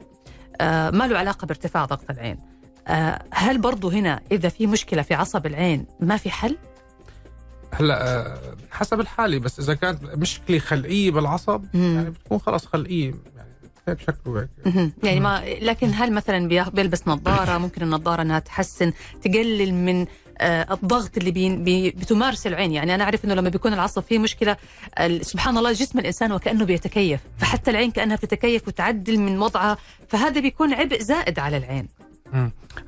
آه 0.61 0.91
ما 0.91 1.07
له 1.07 1.19
علاقة 1.19 1.47
بارتفاع 1.47 1.85
ضغط 1.85 2.11
العين 2.11 2.39
آه 2.89 3.25
هل 3.31 3.59
برضو 3.59 3.89
هنا 3.89 4.21
إذا 4.33 4.49
في 4.49 4.67
مشكلة 4.67 5.03
في 5.03 5.15
عصب 5.15 5.47
العين 5.47 5.87
ما 6.01 6.17
في 6.17 6.31
حل؟ 6.31 6.57
هلا 7.73 8.35
حسب 8.71 9.01
الحالة 9.01 9.39
بس 9.39 9.59
إذا 9.61 9.75
كانت 9.75 10.05
مشكلة 10.05 10.59
خلقية 10.59 11.11
بالعصب. 11.11 11.65
يعني 11.75 12.11
بتكون 12.11 12.39
خلص 12.39 12.67
خلقية 12.67 13.15
يعني 13.37 13.49
هيك 13.89 14.01
شكله 14.01 14.41
هيك. 14.41 14.93
يعني 15.03 15.21
ما 15.21 15.43
لكن 15.61 15.91
هل 15.95 16.13
مثلا 16.13 16.49
بيلبس 16.49 17.09
نظارة 17.09 17.59
ممكن 17.59 17.83
النظارة 17.83 18.23
إنها 18.23 18.39
تحسن 18.39 18.93
تقلل 19.23 19.75
من 19.75 20.07
آه، 20.39 20.75
الضغط 20.75 21.17
اللي 21.17 21.31
بي 21.31 21.57
بي 21.57 21.91
بتمارس 21.91 22.47
العين 22.47 22.73
يعني 22.73 22.95
أنا 22.95 23.05
أعرف 23.05 23.25
إنه 23.25 23.35
لما 23.35 23.49
بيكون 23.49 23.73
العصب 23.73 24.03
فيه 24.03 24.19
مشكلة 24.19 24.57
سبحان 25.21 25.59
الله 25.59 25.73
جسم 25.73 25.99
الإنسان 25.99 26.33
وكأنه 26.33 26.65
بيتكيف 26.65 27.21
فحتى 27.39 27.71
العين 27.71 27.91
كأنها 27.91 28.17
بتتكيف 28.17 28.69
وتعدل 28.69 29.19
من 29.19 29.39
وضعها 29.39 29.79
فهذا 30.09 30.41
بيكون 30.41 30.75
عبء 30.75 31.03
زائد 31.03 31.39
على 31.39 31.57
العين. 31.57 31.89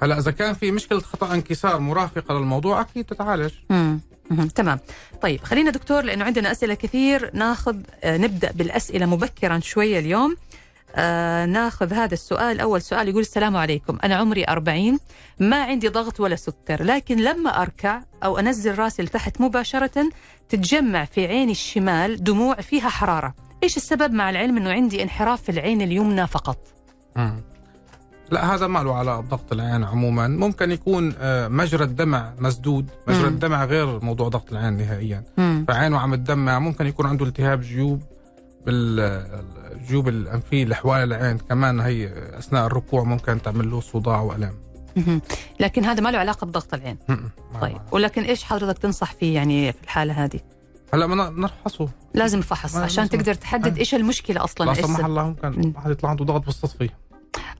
هلا 0.03 0.19
إذا 0.19 0.31
كان 0.31 0.55
في 0.55 0.71
مشكلة 0.71 1.01
خطأ 1.01 1.35
انكسار 1.35 1.81
مرافقة 1.81 2.35
للموضوع 2.35 2.81
أكيد 2.81 3.05
تتعالج. 3.05 3.53
مم. 3.71 4.01
مهم. 4.31 4.49
تمام. 4.49 4.79
طيب 5.23 5.41
خلينا 5.45 5.71
دكتور 5.71 6.03
لأنه 6.03 6.25
عندنا 6.25 6.53
أسئلة 6.53 6.75
كثير. 6.75 7.31
ناخذ 7.35 7.77
آه، 8.05 8.17
نبدأ 8.17 8.53
بالأسئلة 8.53 9.07
مبكرا 9.07 9.59
شوية 9.59 9.99
اليوم. 9.99 10.37
آه 10.97 11.47
ناخذ 11.47 11.93
هذا 11.93 12.15
السؤال. 12.15 12.61
أول 12.61 12.83
سؤال 12.83 13.09
يقول 13.09 13.21
السلام 13.21 13.57
عليكم. 13.57 13.99
أنا 14.05 14.15
عمري 14.15 14.45
40 14.49 14.99
ما 15.41 15.63
عندي 15.63 15.89
ضغط 15.89 16.21
ولا 16.21 16.37
سكر 16.37 16.83
لكن 16.85 17.17
لما 17.17 17.63
أركع 17.63 18.03
أو 18.25 18.39
أنزل 18.39 18.79
راسي 18.79 19.03
لتحت 19.03 19.41
مباشرة 19.41 20.11
تتجمع 20.49 21.05
في 21.05 21.27
عيني 21.27 21.53
الشمال 21.53 22.25
دموع 22.25 22.55
فيها 22.55 22.89
حرارة. 22.89 23.35
إيش 23.63 23.77
السبب 23.77 24.13
مع 24.13 24.31
العلم 24.31 24.57
إنه 24.57 24.73
عندي 24.73 25.03
انحراف 25.03 25.43
في 25.43 25.49
العين 25.49 25.83
اليمنى 25.83 26.27
فقط؟ 26.27 26.59
مم. 27.17 27.54
لا 28.31 28.55
هذا 28.55 28.67
ما 28.67 28.79
له 28.79 28.95
علاقة 28.95 29.21
بضغط 29.21 29.53
العين 29.53 29.85
عموما 29.85 30.29
ممكن 30.29 30.71
يكون 30.71 31.15
آه، 31.19 31.49
مجرى 31.49 31.85
الدمع 31.85 32.33
مسدود 32.39 32.91
مجرى. 33.09 33.29
الدمع 33.29 33.65
غير 33.65 34.01
موضوع 34.05 34.29
ضغط 34.29 34.53
العين 34.53 34.73
نهائيا 34.77 35.25
مم. 35.39 35.65
فعينه 35.69 35.99
عم 35.99 36.15
تدمع 36.15 36.59
ممكن 36.59 36.87
يكون 36.87 37.07
عنده 37.07 37.25
التهاب 37.27 37.61
جيوب 37.61 38.03
بالجيوب 38.67 40.09
الأنفية 40.09 40.63
اللي 40.63 40.75
حوالي 40.75 41.05
العين 41.05 41.39
كمان 41.39 41.81
هي 41.81 42.11
أثناء 42.39 42.67
الركوع 42.67 43.03
ممكن 43.05 43.43
تعمل 43.43 43.71
له 43.71 43.81
صداع 43.81 44.21
والام. 44.21 44.55
لكن 45.61 45.85
هذا 45.85 46.01
ما 46.01 46.09
له 46.11 46.19
علاقة 46.19 46.47
بضغط 46.47 46.75
العين 46.75 46.99
طيب. 47.61 47.77
ولكن 47.93 48.23
إيش 48.23 48.45
حضرتك 48.45 48.79
تنصح 48.79 49.13
فيه 49.13 49.35
يعني 49.35 49.73
في 49.73 49.83
الحالة 49.85 50.25
هذه 50.25 50.41
هلأ 50.95 51.07
بدنا 51.07 51.31
نفحصه 51.31 51.89
لازم 52.15 52.41
فحص 52.41 52.77
عشان 52.77 53.05
لازم. 53.05 53.19
تقدر 53.19 53.35
تحدد 53.35 53.75
أي. 53.75 53.81
إيش 53.81 53.95
المشكلة 53.95 54.45
أصلا 54.45 54.67
لا 54.67 54.75
سمح 54.75 55.05
الله 55.05 55.25
ممكن 55.25 55.49
مم. 55.49 55.73
واحد 55.77 55.91
يطلع 55.91 56.11
عنده 56.11 56.25
ضغط 56.25 56.45
بالصدفه 56.45 56.89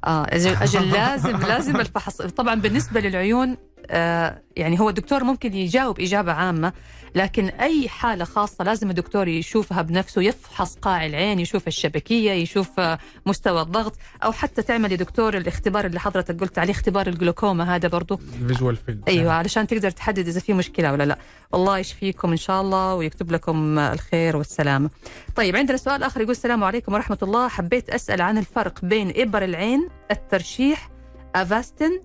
آه 0.05 0.25
أجل, 0.29 0.57
أجل 0.63 0.91
لازم 0.91 1.37
لازم 1.37 1.77
الفحص. 1.81 2.23
طبعا 2.23 2.55
بالنسبة 2.55 3.01
للعيون 3.01 3.57
آه 3.91 4.43
يعني 4.57 4.81
هو 4.81 4.89
الدكتور 4.89 5.25
ممكن 5.25 5.55
يجاوب 5.55 6.01
إجابة 6.01 6.33
عامة 6.33 6.73
لكن 7.15 7.47
أي 7.49 7.89
حالة 7.89 8.25
خاصة 8.25 8.65
لازم 8.65 8.91
الدكتور 8.91 9.29
يشوفها 9.29 9.83
بنفسه 9.83 10.23
يفحص 10.23 10.77
قاع 10.77 11.07
العين 11.07 11.41
يشوف 11.41 11.69
الشبكية 11.69 12.33
يشوف 12.33 12.81
آه، 12.81 12.99
مستوى 13.27 13.63
الضغط 13.63 13.97
أو 14.25 14.33
حتى 14.33 14.63
تعمل 14.63 14.93
يا 14.93 14.97
دكتور 14.97 15.37
الاختبار 15.37 15.87
اللي 15.87 16.01
حضرتك 16.01 16.41
قلت 16.41 16.59
عليه 16.59 16.71
اختبار 16.73 17.07
الجلوكوما 17.07 17.75
هذا 17.77 17.89
برضو. 17.89 18.21
ال 18.43 18.47
visual 18.47 18.77
field 18.77 19.03
أيوه 19.09 19.33
علشان 19.33 19.67
تقدر 19.67 19.91
تحدد 19.91 20.29
إذا 20.29 20.41
في 20.41 20.53
مشكلة 20.53 20.93
ولا 20.93 21.05
لا. 21.05 21.19
الله 21.55 21.79
يشفيكم 21.79 22.31
إن 22.31 22.37
شاء 22.37 22.61
الله 22.61 22.95
ويكتب 22.95 23.33
لكم 23.33 23.79
الخير 23.79 24.37
والسلامة. 24.37 24.91
طيب 25.37 25.57
عندنا 25.57 25.77
سؤال 25.77 26.03
آخر 26.03 26.21
يقول 26.21 26.33
السلام 26.33 26.65
عليكم 26.65 26.93
ورحمة 26.93 27.19
الله. 27.23 27.49
حبيت 27.49 27.91
أسأل 27.91 28.21
عن 28.23 28.39
الفرق 28.39 28.85
بين 28.85 29.13
إبر 29.17 29.45
العين 29.45 29.89
الترشيح 30.11 30.91
أفاستن 31.35 32.01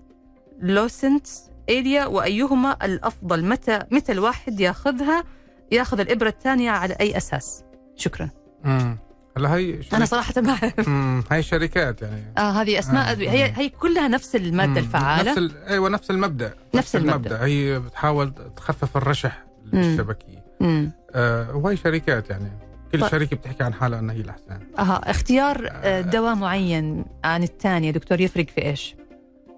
لوسنتس 0.62 1.26
ايليا 1.70 2.06
وأيهما 2.06 2.76
الأفضل 2.84 3.44
متى 3.44 3.78
متى 3.90 4.12
الواحد 4.12 4.60
ياخذها 4.60 5.24
ياخذ 5.72 6.00
الإبرة 6.00 6.28
الثانية 6.28 6.70
على 6.70 6.94
أي 7.00 7.16
أساس 7.16 7.64
شكرا 7.96 8.30
مم. 8.64 8.98
هلا 9.36 9.54
هي 9.54 9.80
أنا 9.92 10.04
صراحة 10.04 10.34
ما 10.40 10.50
أعرف. 10.52 11.32
هي 11.32 11.42
شركات 11.42 12.02
يعني 12.02 12.22
آه 12.38 12.50
هذه 12.50 12.78
اسماء 12.78 13.12
آه. 13.12 13.14
هي 13.16 13.52
هي 13.56 13.68
كلها 13.68 14.08
نفس 14.08 14.36
المادة 14.36 14.70
مم. 14.70 14.76
الفعالة 14.78 15.30
نفس 15.30 15.38
ال... 15.38 15.64
أيوه 15.64 15.88
نفس 15.88 16.10
المبدأ 16.10 16.54
نفس 16.74 16.96
المبدأ. 16.96 17.44
هي 17.44 17.80
بتحاول 17.80 18.32
تخفف 18.56 18.96
الرشح. 18.96 19.44
الشبكي 19.74 20.38
مم. 20.60 20.92
آه 21.14 21.56
وهي 21.56 21.76
شركات 21.76 22.30
يعني 22.30 22.50
كل 22.92 23.00
طيب. 23.00 23.10
شركة 23.10 23.36
بتحكي 23.36 23.62
عن 23.64 23.74
حالها 23.74 23.98
إنها 23.98 24.14
هي 24.14 24.20
الأحسن 24.20 24.60
أها 24.78 25.10
اختيار 25.10 25.68
آه، 25.70 26.00
دواء 26.00 26.34
معين 26.34 27.04
عن 27.24 27.42
الثاني 27.42 27.92
دكتور 27.92 28.20
يفرق 28.20 28.46
في 28.48 28.62
إيش؟ 28.64 28.94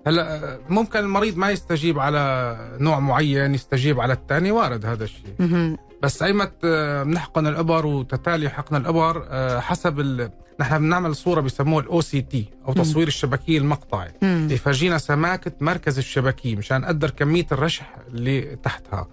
هلا 0.07 0.35
آه، 0.55 0.59
ممكن 0.69 0.99
المريض 0.99 1.37
ما 1.37 1.51
يستجيب 1.51 1.99
على 1.99 2.57
نوع 2.81 2.99
معين 3.01 3.55
يستجيب 3.55 4.01
على 4.01 4.13
الثاني 4.13 4.51
وارد 4.51 4.87
هذا 4.87 5.05
الشيء. 5.05 5.77
بس 6.03 6.23
ايمت 6.23 6.53
آه، 6.65 7.03
بنحقن 7.03 7.47
الإبر 7.47 7.87
وتتالي 7.87 8.49
حقن 8.49 8.77
الإبر 8.77 9.27
آه، 9.31 9.61
حسب 9.61 10.01
ال... 10.01 10.31
نحن 10.61 10.79
بنعمل 10.79 11.17
صورة 11.17 11.41
بيسموها 11.41 11.83
ال 11.83 12.01
OCT 12.01 12.49
أو 12.69 12.73
تصوير 12.73 13.07
الشبكيه 13.07 13.59
المقطعي. 13.59 14.13
يفرجينا 14.23 14.99
سماكة 14.99 15.53
مركز 15.61 15.99
الشبكيه 15.99 16.57
مشان 16.57 16.81
نقدر 16.81 17.11
كمية 17.11 17.47
الرشح 17.53 17.97
اللي 18.09 18.57
تحتها. 18.57 19.09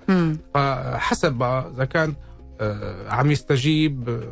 فحسب 0.54 1.44
إذا 1.44 1.86
كان 1.86 2.14
آه، 2.62 3.10
عم 3.10 3.32
يستجيب 3.32 4.24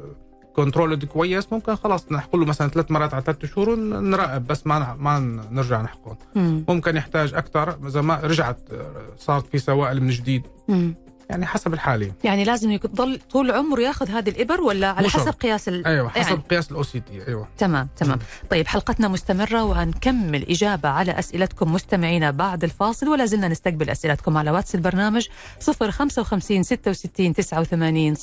control 0.57 1.05
كويس 1.05 1.53
ممكن 1.53 1.75
خلاص 1.75 2.11
نحكي 2.11 2.37
له 2.37 2.45
مثلا 2.45 2.67
ثلاث 2.67 2.91
مرات 2.91 3.13
على 3.13 3.23
ثلاث 3.23 3.45
شهور 3.45 3.69
ونراقب 3.69 4.47
بس 4.47 4.67
ما 4.67 4.95
ما 4.99 5.19
نرجع 5.51 5.81
نحقن 5.81 6.15
مم. 6.35 6.65
ممكن 6.69 6.95
يحتاج 6.95 7.33
أكثر 7.33 7.87
اذا 7.87 8.01
ما 8.01 8.19
رجعت 8.23 8.59
صارت 9.17 9.47
في 9.47 9.57
سوائل 9.57 10.01
من 10.03 10.09
جديد 10.09 10.43
مم. 10.67 10.95
يعني 11.29 11.45
حسب 11.45 11.73
الحالة. 11.73 12.11
يعني 12.23 12.43
لازم 12.43 12.71
يضل 12.71 13.19
طول 13.31 13.51
عمره 13.51 13.81
ياخذ 13.81 14.09
هذه 14.09 14.29
الإبر 14.29 14.61
ولا 14.61 14.87
على. 14.87 15.09
حسب 15.09 15.31
قياس 15.31 15.67
ال... 15.67 15.87
أيوه 15.87 16.09
حسب 16.09 16.29
يعني. 16.29 16.41
قياس 16.49 16.71
ال 16.71 16.83
OCT 16.83 17.27
أيوه. 17.27 17.47
تمام 17.57 17.87
تمام. 17.97 18.19
طيب 18.49 18.67
حلقتنا 18.67 19.07
مستمرة 19.07 19.63
وهنكمل 19.63 20.45
إجابة 20.49 20.89
على 20.89 21.19
أسئلتكم 21.19 21.73
مستمعينا 21.73 22.31
بعد 22.31 22.63
الفاصل 22.63 23.07
ولا 23.07 23.25
زلنا 23.25 23.47
نستقبل 23.47 23.89
أسئلتكم 23.89 24.37
على 24.37 24.51
واتس 24.51 24.75
البرنامج 24.75 25.27
055 25.89 26.63
66 26.63 27.33
89 27.33 28.15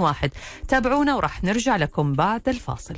01 0.00 0.30
تابعونا 0.68 1.16
وراح 1.16 1.44
نرجع 1.44 1.76
لكم 1.76 2.12
بعد 2.12 2.48
الفاصل. 2.48 2.94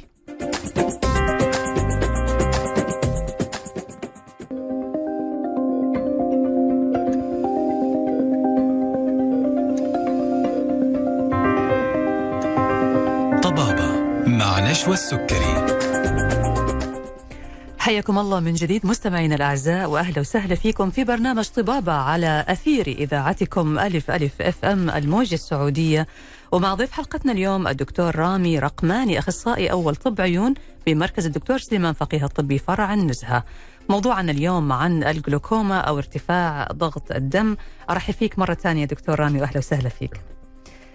مع 14.80 14.86
نشوى 14.86 14.94
السكري 14.94 15.66
حياكم 17.78 18.18
الله 18.18 18.40
من 18.40 18.54
جديد 18.54 18.86
مستمعينا 18.86 19.34
الأعزاء 19.34 19.90
وأهلا 19.90 20.20
وسهلا 20.20 20.54
فيكم 20.54 20.90
في 20.90 21.04
برنامج 21.04 21.48
طبابة 21.48 21.92
على 21.92 22.44
أثير 22.48 22.86
إذاعتكم 22.86 23.78
ألف 23.78 24.10
ألف 24.10 24.42
FM 24.42 24.90
الموجة 24.90 25.34
السعودية. 25.34 26.06
ومع 26.52 26.74
ضيف 26.74 26.92
حلقتنا 26.92 27.32
اليوم 27.32 27.68
الدكتور 27.68 28.16
رامي 28.16 28.58
رقماني 28.58 29.18
أخصائي 29.18 29.70
أول 29.70 29.96
طب 29.96 30.20
عيون 30.20 30.54
بمركز 30.86 31.26
الدكتور 31.26 31.58
سليمان 31.58 31.92
فقيه 31.92 32.24
الطبي 32.24 32.58
فرع 32.58 32.94
النزهة. 32.94 33.44
موضوعنا 33.88 34.32
اليوم 34.32 34.72
عن 34.72 35.04
الجلوكوما 35.04 35.78
أو 35.80 35.98
ارتفاع 35.98 36.68
ضغط 36.72 37.12
الدم. 37.12 37.56
أرحب 37.90 38.14
فيك 38.14 38.38
مرة 38.38 38.54
ثانية 38.54 38.84
دكتور 38.84 39.20
رامي 39.20 39.40
وأهلا 39.40 39.58
وسهلا 39.58 39.88
فيك. 39.88 40.20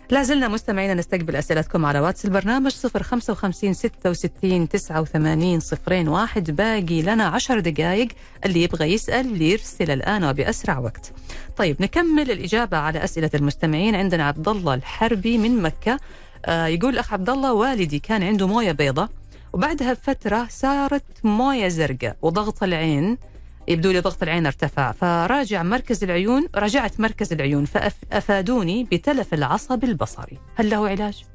لا 0.09 0.23
زلنا 0.23 0.47
مستمعينا 0.47 0.93
نستقبل 0.93 1.35
أسئلتكم 1.35 1.85
على 1.85 1.99
واتس 1.99 2.25
البرنامج 2.25 2.71
055 2.71 3.73
66 3.73 4.69
89 4.69 5.59
01 6.07 6.51
باقي 6.51 7.01
لنا 7.01 7.25
10 7.25 7.59
دقائق 7.59 8.07
اللي 8.45 8.63
يبغى 8.63 8.93
يسأل 8.93 9.25
اللي 9.25 9.51
يرسل 9.51 9.91
الآن 9.91 10.23
وبأسرع 10.23 10.79
وقت. 10.79 11.11
طيب 11.57 11.81
نكمل 11.81 12.31
الإجابة 12.31 12.77
على 12.77 13.03
أسئلة 13.03 13.29
المستمعين. 13.33 13.95
عندنا 13.95 14.27
عبد 14.27 14.47
الله 14.47 14.73
الحربي 14.73 15.37
من 15.37 15.61
مكة. 15.61 15.99
آه 16.45 16.67
يقول 16.67 16.93
الأخ 16.93 17.13
عبد 17.13 17.29
الله 17.29 17.53
والدي 17.53 17.99
كان 17.99 18.23
عنده 18.23 18.47
موية 18.47 18.71
بيضة 18.71 19.09
وبعدها 19.53 19.93
بفترة 19.93 20.47
صارت 20.49 21.03
موية 21.23 21.67
زرقاء 21.67 22.15
وضغط 22.21 22.63
العين. 22.63 23.17
يبدو 23.67 23.91
لي 23.91 23.99
ضغط 23.99 24.23
العين 24.23 24.45
ارتفع 24.45 24.91
فراجع 24.91 25.63
مركز 25.63 26.03
العيون 26.03 26.47
رجعت 26.55 26.99
مركز 26.99 27.33
العيون 27.33 27.65
فأفادوني 27.65 28.83
بتلف 28.83 29.33
العصب 29.33 29.83
البصري 29.83 30.37
هل 30.55 30.69
له 30.69 30.89
علاج؟ 30.89 31.25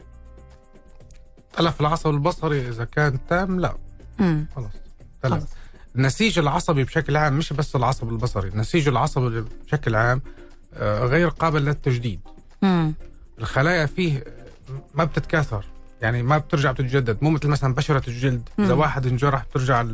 تلف 1.53 1.81
العصب 1.81 2.11
البصري 2.11 2.69
إذا 2.69 2.85
كان 2.85 3.19
تام 3.29 3.61
لا 3.61 3.75
مم. 4.19 4.47
خلاص 4.57 4.71
خلاص. 5.23 5.41
تلف 5.43 5.51
النسيج 5.97 6.39
العصبي 6.39 6.85
بشكل 6.85 7.17
عام 7.17 7.39
مش 7.39 7.53
بس 7.53 7.77
العصب 7.77 8.09
البصري 8.09 8.49
النسيج 8.49 8.89
العصبي 8.89 9.45
بشكل 9.67 9.95
عام 9.95 10.23
آه، 10.75 11.05
غير 11.05 11.29
قابل 11.29 11.65
للتجديد 11.65 12.21
مم. 12.63 12.95
الخلايا 13.39 13.87
فيه 13.87 14.25
ما 14.95 15.05
بتتكاثر 15.05 15.65
يعني 16.03 16.23
ما 16.23 16.39
بترجع 16.39 16.73
بتتجدد 16.73 17.19
مو 17.23 17.31
مثل 17.31 17.49
مثلا 17.49 17.75
بشرة 17.75 18.03
الجلد 18.09 18.49
مم. 18.59 18.79
واحد 18.79 19.07
انجرح 19.07 19.45
بترجع 19.45 19.85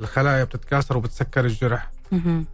الخلايا 0.00 0.44
بتتكاثر 0.44 0.96
وبتسكر 0.96 1.44
الجرح 1.44 1.90
مم. 2.12 2.44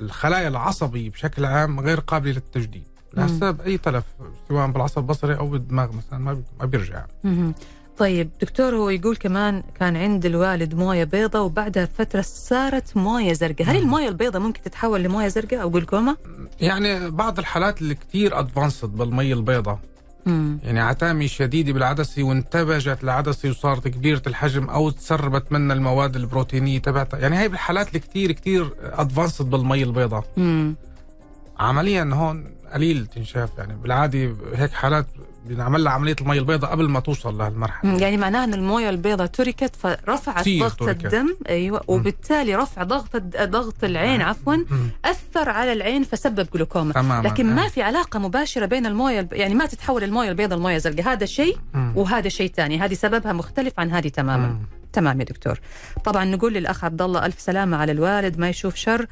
الخلايا 0.00 0.48
العصبي 0.48 1.08
بشكل 1.10 1.44
عام 1.44 1.80
غير 1.80 2.00
قابلة 2.00 2.32
للتجديد. 2.32 2.84
لسبب 3.14 3.60
أي 3.60 3.78
تلف 3.78 4.04
سواء 4.48 4.70
بالعصب 4.70 4.98
البصري 4.98 5.36
أو 5.38 5.46
بالدماغ 5.48 5.92
مثلا 5.92 6.18
ما 6.18 6.32
بي- 6.32 6.42
ما 6.60 6.66
بيرجع 6.66 7.04
مم. 7.24 7.54
طيب 7.98 8.30
دكتور 8.40 8.76
هو 8.76 8.88
يقول 8.90 9.16
كمان 9.16 9.62
كان 9.80 9.96
عند 9.96 10.26
الوالد 10.26 10.74
موية 10.74 11.04
بيضة 11.04 11.40
وبعدها 11.40 11.84
بفترة 11.84 12.20
صارت 12.20 12.96
موية 12.96 13.32
زرقاء 13.32 13.66
هل 13.70 13.76
الموية 13.76 14.08
البيضة 14.08 14.38
ممكن 14.38 14.62
تتحول 14.62 15.02
لموية 15.02 15.28
زرقاء 15.28 15.62
أو 15.62 15.70
جلوكوما؟ 15.70 16.16
يعني 16.60 17.10
بعض 17.10 17.38
الحالات 17.38 17.82
اللي 17.82 17.94
كتير 17.94 18.38
advanced 18.38 18.88
بالمي 18.88 19.32
البيضاء 19.32 19.78
مم. 20.26 20.58
يعني 20.62 20.80
عتامي 20.80 21.28
شديدة 21.28 21.72
بالعدسه 21.72 22.22
وانتبجت 22.22 23.04
العدسه 23.04 23.50
وصارت 23.50 23.88
كبيرة 23.88 24.22
الحجم 24.26 24.64
أو 24.70 24.90
تسربت 24.90 25.52
منها 25.52 25.76
المواد 25.76 26.16
البروتينية 26.16 26.78
تبعتها 26.78 27.18
يعني 27.20 27.38
هي 27.38 27.48
بالحالات 27.48 27.88
اللي 27.88 27.98
كتير 27.98 28.32
كتير 28.32 28.70
advanced 28.82 29.50
بالمي 29.50 29.82
البيضاء. 29.82 30.24
عمليا 31.58 32.10
هون 32.12 32.54
قليل 32.72 33.06
تنشاف 33.06 33.50
يعني 33.58 33.76
بالعادة 33.76 34.36
هيك 34.54 34.72
حالات 34.72 35.06
بنعمل 35.48 35.84
لها 35.84 35.92
عملية 35.92 36.16
المي 36.20 36.38
البيضاء 36.38 36.70
قبل 36.70 36.88
ما 36.88 37.00
توصل 37.00 37.38
لهالمرحلة. 37.38 37.98
يعني 37.98 38.16
معناها 38.16 38.44
إن 38.44 38.54
المويه 38.54 38.90
البيضاء 38.90 39.26
تركت 39.26 39.76
فرفعت 39.76 40.48
ضغط 40.48 40.78
تركت. 40.80 41.04
الدم 41.04 41.36
أيوه 41.48 41.80
وبالتالي 41.88 42.54
رفع 42.54 42.82
ضغط 42.82 43.16
ضغط 43.42 43.84
العين 43.84 44.22
عفوا 44.22 44.54
مم. 44.54 44.90
أثر 45.04 45.48
على 45.48 45.72
العين 45.72 46.02
فسبب 46.02 46.48
جلوكوما 46.54 46.92
تماما 46.92 47.28
لكن 47.28 47.54
ما 47.54 47.64
آه. 47.64 47.68
في 47.68 47.82
علاقة 47.82 48.18
مباشرة 48.18 48.66
بين 48.66 48.86
المويه 48.86 49.20
الب... 49.20 49.32
يعني 49.32 49.54
ما 49.54 49.66
تتحول 49.66 50.04
المويه 50.04 50.30
البيضاء 50.30 50.58
لمويه 50.58 50.78
زرقاء 50.78 51.12
هذا 51.12 51.26
شيء. 51.26 51.56
وهذا 51.94 52.28
شيء 52.28 52.52
ثاني 52.56 52.78
هذه 52.80 52.94
سببها 52.94 53.32
مختلف 53.32 53.80
عن 53.80 53.90
هذه 53.90 54.08
تماما 54.08 54.46
مم. 54.46 54.58
تمام 54.92 55.20
يا 55.20 55.24
دكتور 55.24 55.60
طبعا 56.04 56.24
نقول 56.24 56.54
للأخ 56.54 56.84
عبد 56.84 57.02
الله 57.02 57.26
ألف 57.26 57.40
سلامة 57.40 57.76
على 57.76 57.92
الوالد 57.92 58.38
ما 58.38 58.48
يشوف 58.48 58.74
شر 58.74 59.06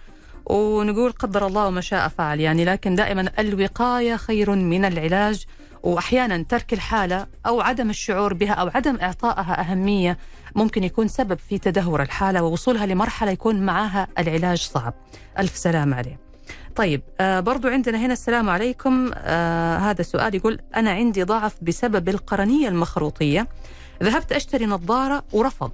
ونقول 0.47 1.13
قدر 1.13 1.47
الله 1.47 1.67
وما 1.67 1.81
شاء 1.81 2.09
فعل 2.09 2.41
يعني 2.41 2.65
لكن 2.65 2.95
دائما 2.95 3.31
الوقاية 3.39 4.17
خير 4.17 4.51
من 4.51 4.85
العلاج 4.85 5.45
وأحيانا 5.85 6.45
ترك 6.49 6.73
الحالة 6.73 7.27
أو 7.47 7.61
عدم 7.61 7.91
الشعور 7.91 8.35
بها 8.35 8.53
أو 8.53 8.71
عدم 8.75 8.97
إعطائها 9.03 9.61
أهمية 9.61 10.19
ممكن 10.55 10.85
يكون 10.85 11.09
سبب 11.09 11.39
في 11.49 11.59
تدهور 11.59 12.03
الحالة 12.03 12.43
ووصولها 12.43 12.87
لمرحلة 12.87 13.31
يكون 13.31 13.67
معها 13.67 14.09
العلاج 14.19 14.59
صعب. 14.59 14.95
ألف 15.39 15.57
سلام 15.57 15.95
عليه. 15.95 16.19
طيب 16.77 17.03
آه 17.21 17.41
برضو 17.41 17.69
عندنا 17.69 17.99
هنا 17.99 18.13
السلام 18.13 18.51
عليكم. 18.51 19.11
آه 19.15 19.79
هذا 19.79 20.03
سؤال 20.03 20.35
يقول 20.35 20.61
أنا 20.77 20.91
عندي 20.91 21.23
ضعف 21.23 21.55
بسبب 21.63 22.09
القرنية 22.09 22.69
المخروطية. 22.69 23.49
ذهبت 24.03 24.33
أشتري 24.33 24.67
نظارة 24.67 25.25
ورفض. 25.33 25.73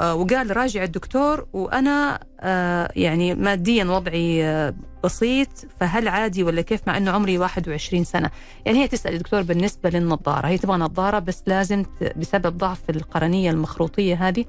وقال 0.00 0.56
راجع 0.56 0.84
الدكتور 0.84 1.46
وأنا 1.52 2.20
آه 2.40 2.92
يعني 2.96 3.34
ماديا 3.34 3.84
وضعي 3.84 4.44
آه 4.44 4.74
بسيط 5.04 5.48
فهل 5.80 6.08
عادي 6.08 6.42
ولا 6.42 6.62
كيف 6.62 6.80
مع 6.86 6.96
أنه 6.96 7.10
عمري 7.10 7.38
21 7.38 8.04
سنة؟ 8.04 8.30
يعني 8.66 8.82
هي 8.82 8.88
تسأل 8.88 9.14
الدكتور 9.14 9.42
بالنسبة 9.42 9.90
للنظارة. 9.90 10.46
هي 10.46 10.58
تبغى 10.58 10.76
نظارة 10.76 11.18
بس 11.18 11.42
لازم 11.46 11.84
بسبب 12.16 12.58
ضعف 12.58 12.90
القرنية 12.90 13.50
المخروطية 13.50 14.28
هذه 14.28 14.44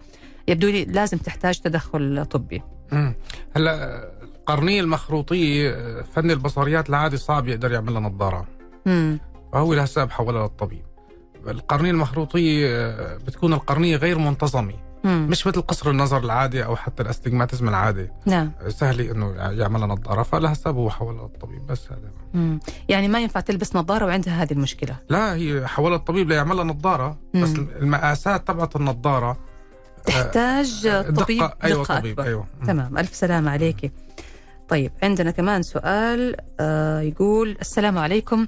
يبدو 0.48 0.68
لي 0.68 0.86
لازم 0.86 1.18
تحتاج 1.18 1.60
تدخل 1.60 2.26
طبي. 2.26 2.64
هلا 3.56 4.04
القرنية 4.24 4.82
المخروطية 4.82 5.72
فن 6.02 6.32
البصريات 6.32 6.90
العادي 6.90 7.18
صعب 7.18 7.48
يقدر 7.48 7.72
يعمل 7.72 7.94
لها 7.94 8.02
نظارة. 8.02 8.48
فهو 9.54 9.74
لهسه 9.74 10.04
بحولها 10.04 10.44
للطبيب. 10.44 10.84
القرنية 11.48 11.92
المخروطية 11.92 12.68
آه، 12.68 13.18
بتكون 13.18 13.54
القرنية 13.54 13.96
غير 13.96 14.18
منتظمة. 14.18 14.74
مم. 15.06 15.28
مش 15.30 15.48
مثل 15.48 15.62
قصر 15.62 15.90
النظر 15.90 16.18
العادي 16.24 16.66
أو 16.66 16.76
حتى 16.76 17.04
الاستجماتيزم 17.04 17.70
العادي 17.70 18.10
نعم 18.26 18.52
سهل 18.68 19.02
إنه 19.02 19.34
يعملها 19.36 19.88
نظاره 19.88 20.24
فلهسه 20.24 20.70
هو 20.70 20.90
حولها 20.90 21.24
للطبيب 21.28 21.68
بس 21.68 21.86
هذا 21.92 22.12
مم. 22.34 22.60
يعني 22.90 23.08
ما 23.08 23.20
ينفع 23.20 23.40
تلبس 23.40 23.76
نظارة 23.76 24.06
وعندها 24.06 24.44
هذه 24.44 24.52
المشكلة 24.54 24.96
لا 25.10 25.34
هي 25.36 25.68
حولها 25.68 25.96
الطبيب 25.98 26.30
ليعمل 26.30 26.56
لها 26.56 26.64
نظاره 26.64 27.18
بس 27.36 27.50
مم. 27.50 27.68
المقاسات 27.82 28.48
تبعت 28.48 28.76
النظارة 28.76 29.38
تحتاج 30.06 30.88
طبيب 31.16 31.38
دقة 31.40 31.54
أيوه 31.64 31.84
دقة 31.84 32.00
طبيب 32.00 32.20
أكبر. 32.20 32.30
أيوه 32.30 32.46
مم. 32.62 32.68
تمام 32.68 32.98
ألف 32.98 33.16
سلامة 33.16 33.52
عليك 33.52 33.92
طيب 34.70 34.92
عندنا 35.04 35.32
كمان 35.32 35.64
سؤال 35.64 36.36
آه 36.60 37.00
يقول 37.02 37.58
السلام 37.62 37.98
عليكم 37.98 38.42
آه 38.42 38.48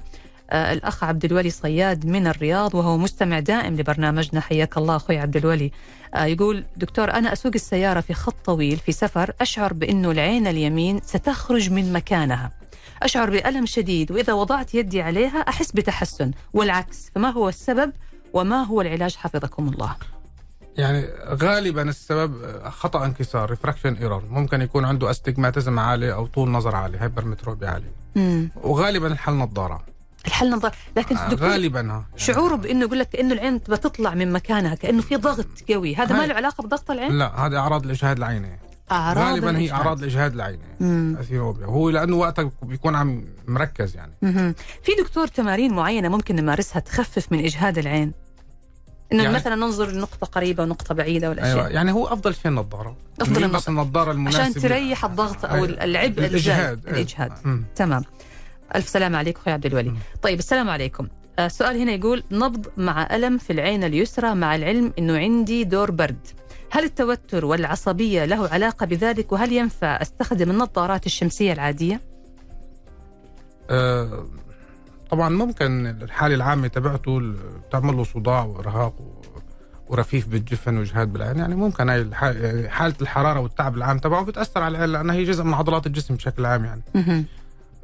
الأخ 0.52 1.04
عبد 1.04 1.24
الولي 1.24 1.50
صياد 1.50 2.06
من 2.06 2.26
الرياض 2.26 2.74
وهو 2.74 2.96
مستمع 2.96 3.38
دائم 3.38 3.76
لبرنامجنا. 3.76 4.40
حياك 4.40 4.78
الله 4.78 4.96
أخوي 4.96 5.18
عبد 5.18 5.36
الولي. 5.36 5.72
آه 6.14 6.24
يقول 6.24 6.64
دكتور 6.76 7.10
أنا 7.10 7.32
أسوق 7.32 7.52
السيارة 7.54 8.00
في 8.00 8.14
خط 8.14 8.34
طويل 8.44 8.76
في 8.76 8.92
سفر 8.92 9.32
أشعر 9.40 9.72
بأنه 9.72 10.10
العين 10.10 10.46
اليمين 10.46 11.00
ستخرج 11.04 11.70
من 11.70 11.92
مكانها. 11.92 12.50
أشعر 13.02 13.30
بألم 13.30 13.66
شديد 13.66 14.12
وإذا 14.12 14.32
وضعت 14.32 14.74
يدي 14.74 15.02
عليها 15.02 15.38
أحس 15.38 15.72
بتحسن. 15.72 16.30
والعكس 16.52 17.10
فما 17.14 17.30
هو 17.30 17.48
السبب؟ 17.48 17.92
وما 18.32 18.62
هو 18.62 18.80
العلاج؟ 18.80 19.16
حفظكم 19.16 19.68
الله. 19.68 19.96
يعني 20.76 21.08
غالبا 21.28 21.82
السبب 21.82 22.62
خطأ 22.68 23.04
انكسار 23.04 23.50
refraction 23.50 23.94
error 23.94 24.22
ممكن 24.30 24.62
يكون 24.62 24.84
عنده 24.84 25.10
astigmatism 25.10 25.78
عالي 25.78 26.12
أو 26.12 26.26
طول 26.26 26.50
نظر 26.50 26.76
عالي 26.76 26.98
hypermetropia 26.98 27.68
عالي. 27.68 27.86
مم. 28.16 28.50
وغالبا 28.62 29.06
الحل 29.06 29.32
نظارة. 29.32 29.82
الحل 30.26 30.50
نظر. 30.50 30.70
لكن 30.96 31.16
آه، 31.16 31.34
غالبا 31.34 31.80
ها 31.80 31.84
يعني. 31.84 32.02
شعوره 32.16 32.54
بإنه 32.54 32.80
يقول 32.84 32.98
لك 32.98 33.08
كانه 33.08 33.34
العين 33.34 33.62
تبى 33.62 33.76
تطلع 33.76 34.14
من 34.14 34.32
مكانها 34.32 34.74
كأنه 34.74 35.02
في 35.02 35.16
ضغط 35.16 35.46
قوي. 35.72 35.94
هذا 35.96 36.16
ما. 36.16 36.26
له 36.26 36.34
علاقة 36.34 36.62
بضغط 36.62 36.90
العين؟ 36.90 37.18
لا 37.18 37.46
هذه 37.46 37.56
أعراض 37.56 37.84
الاجهاد 37.84 38.16
العيني. 38.16 38.58
أعراض 38.92 39.24
غالبا 39.24 39.46
هي 39.50 39.50
الإجهاد. 39.50 39.80
أعراض 39.80 39.98
الاجهاد 39.98 40.34
العيني 40.34 40.62
مم. 40.80 41.16
اثيروبيا 41.20 41.66
هو 41.66 41.90
لأنه 41.90 42.16
وقتها 42.16 42.50
بيكون 42.62 42.94
عم 42.94 43.24
مركز 43.48 43.96
يعني. 43.96 44.12
مهم. 44.22 44.54
في 44.82 44.92
دكتور 45.02 45.26
تمارين 45.26 45.74
معينة 45.74 46.08
ممكن 46.08 46.36
نمارسها 46.36 46.80
تخفف 46.80 47.32
من 47.32 47.44
اجهاد 47.44 47.78
العين؟ 47.78 48.12
إنه 49.12 49.22
يعني- 49.22 49.34
مثلا 49.34 49.54
ننظر 49.54 49.90
لنقطة 49.90 50.26
قريبة 50.26 50.62
ونقطة 50.62 50.94
بعيدة 50.94 51.28
والأشياء. 51.28 51.56
أيوه. 51.56 51.68
يعني 51.68 51.92
هو 51.92 52.06
أفضل 52.06 52.34
شيء 52.34 52.46
النظارة. 52.48 52.96
أفضل 53.20 53.40
نجيب 53.42 53.52
بس 53.52 53.68
النظارة. 53.68 54.12
المناسبة. 54.12 54.42
عشان 54.42 54.54
تريح 54.54 55.04
الضغط 55.04 55.44
أو 55.44 55.54
أيوة. 55.54 55.66
العبء 55.84 56.26
الاجهاد 56.26 56.86
أيوة. 56.86 56.98
الاجهاد 56.98 57.32
مم. 57.44 57.64
تمام. 57.76 58.02
ألف 58.76 58.88
سلامة 58.88 59.18
عليك 59.18 59.36
أخوي 59.36 59.52
عبد 59.52 59.66
الولي. 59.66 59.92
طيب 60.22 60.38
السلام 60.38 60.70
عليكم 60.70 61.08
آه، 61.38 61.46
السؤال 61.46 61.76
هنا 61.76 61.92
يقول 61.92 62.22
نبض 62.30 62.66
مع 62.76 63.16
ألم 63.16 63.38
في 63.38 63.52
العين 63.52 63.84
اليسرى 63.84 64.34
مع 64.34 64.54
العلم 64.56 64.92
أنه 64.98 65.18
عندي 65.18 65.64
دور 65.64 65.90
برد 65.90 66.26
هل 66.70 66.84
التوتر 66.84 67.44
والعصبية 67.44 68.24
له 68.24 68.48
علاقة 68.48 68.86
بذلك 68.86 69.32
وهل 69.32 69.52
ينفع 69.52 70.02
أستخدم 70.02 70.50
النظارات 70.50 71.06
الشمسية 71.06 71.52
العادية؟ 71.52 72.00
آه، 73.70 74.26
طبعا 75.10 75.28
ممكن 75.28 75.86
الحالة 75.86 76.34
العامة 76.34 76.68
تبعته 76.68 77.34
بتعمل 77.68 77.96
له 77.96 78.04
صداع 78.04 78.44
وإرهاق 78.44 79.00
و- 79.00 79.18
ورفيف 79.88 80.28
بالجفن 80.28 80.78
واجهاد 80.78 81.12
بالعين 81.12 81.38
يعني 81.38 81.54
ممكن 81.54 81.88
هاي 81.88 82.00
الح- 82.00 82.66
حالة 82.70 82.94
الحرارة 83.00 83.40
والتعب 83.40 83.76
العام 83.76 83.98
تبعه 83.98 84.24
بتأثر 84.24 84.62
على 84.62 84.76
العين 84.76 84.92
لأنها 84.92 85.14
هي 85.14 85.24
جزء 85.24 85.44
من 85.44 85.54
عضلات 85.54 85.86
الجسم 85.86 86.14
بشكل 86.14 86.46
عام 86.46 86.64
يعني. 86.64 86.82
آه، 86.96 87.24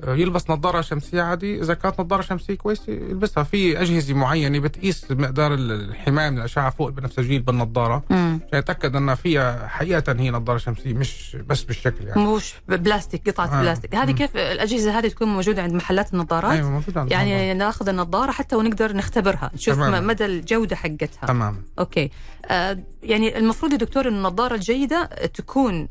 يلبس 0.09 0.51
نظارة 0.51 0.81
شمسية 0.81 1.23
عادي 1.23 1.61
إذا 1.61 1.75
كانت 1.75 2.01
نظارة 2.01 2.23
شمسية 2.23 2.55
كويسة 2.55 2.93
يلبسها 2.93 3.43
في 3.43 3.81
أجهزة 3.83 4.15
معينة 4.15 4.59
بتقيس 4.59 5.11
مقدار 5.11 5.55
ال- 5.55 5.73
الحماية 5.73 6.31
من 6.31 6.39
الأشعة 6.39 6.71
فوق 6.71 6.87
البنفسجيه 6.87 7.39
بالنظارة. 7.39 8.03
عشان 8.11 8.41
يتأكد 8.55 8.97
انها 8.97 9.15
فيها 9.15 9.67
حقيقة 9.69 10.13
هي 10.19 10.31
نظارة 10.31 10.59
شمسية 10.59 10.95
مش 10.95 11.37
بس 11.47 11.63
بالشكل 11.63 12.05
يعني 12.07 12.27
مش 12.27 12.55
بلاستيك 12.69 13.31
قطعة 13.31 13.47
آه. 13.59 13.61
بلاستيك 13.63 13.95
هذه. 13.95 14.11
كيف 14.13 14.37
الأجهزة 14.37 14.99
هذه 14.99 15.09
تكون 15.09 15.29
موجودة 15.29 15.63
عند 15.63 15.73
محلات 15.73 16.15
النظارات؟ 16.15 16.53
أيوه 16.53 16.71
موجود 16.71 16.99
عند 16.99 17.13
النظارة. 17.13 17.29
يعني 17.31 17.55
ناخذ 17.55 17.89
النظارة 17.89 18.31
حتى 18.31 18.57
ونقدر 18.57 18.97
نختبرها 18.97 19.51
نشوف 19.55 19.75
تماماً. 19.75 20.01
مدى 20.01 20.25
الجودة 20.25 20.77
حقتها 20.77 21.27
تماما 21.27 21.57
أوكي 21.79 22.11
آه 22.47 22.79
يعني 23.03 23.39
المفروض 23.39 23.73
يا 23.73 23.77
دكتور 23.77 24.09
إن 24.09 24.15
النظارة 24.15 24.55
الجيدة 24.55 25.05
تكون 25.35 25.89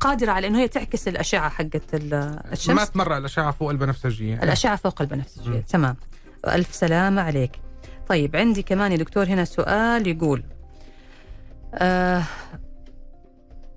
قادرة 0.00 0.30
على 0.32 0.46
إنه 0.46 0.58
هي 0.58 0.68
تعكس 0.68 1.08
الأشعة 1.08 1.48
حقت 1.48 1.94
ال- 1.94 2.10
ما 2.10 2.52
الشمس 2.52 2.90
تمرق 2.90 3.16
الأشعة 3.16 3.50
فوق 3.50 3.70
البنفسجية. 3.70 4.42
الأشعة 4.42 4.76
فوق 4.76 5.02
البنفسجية. 5.02 5.50
مم. 5.50 5.60
تمام. 5.60 5.96
ألف 6.48 6.74
سلامة 6.74 7.22
عليك. 7.22 7.52
طيب 8.08 8.36
عندي 8.36 8.62
كمان 8.62 8.92
يا 8.92 8.96
دكتور 8.96 9.24
هنا 9.26 9.44
سؤال 9.44 10.06
يقول 10.06 10.42
آه 11.74 12.22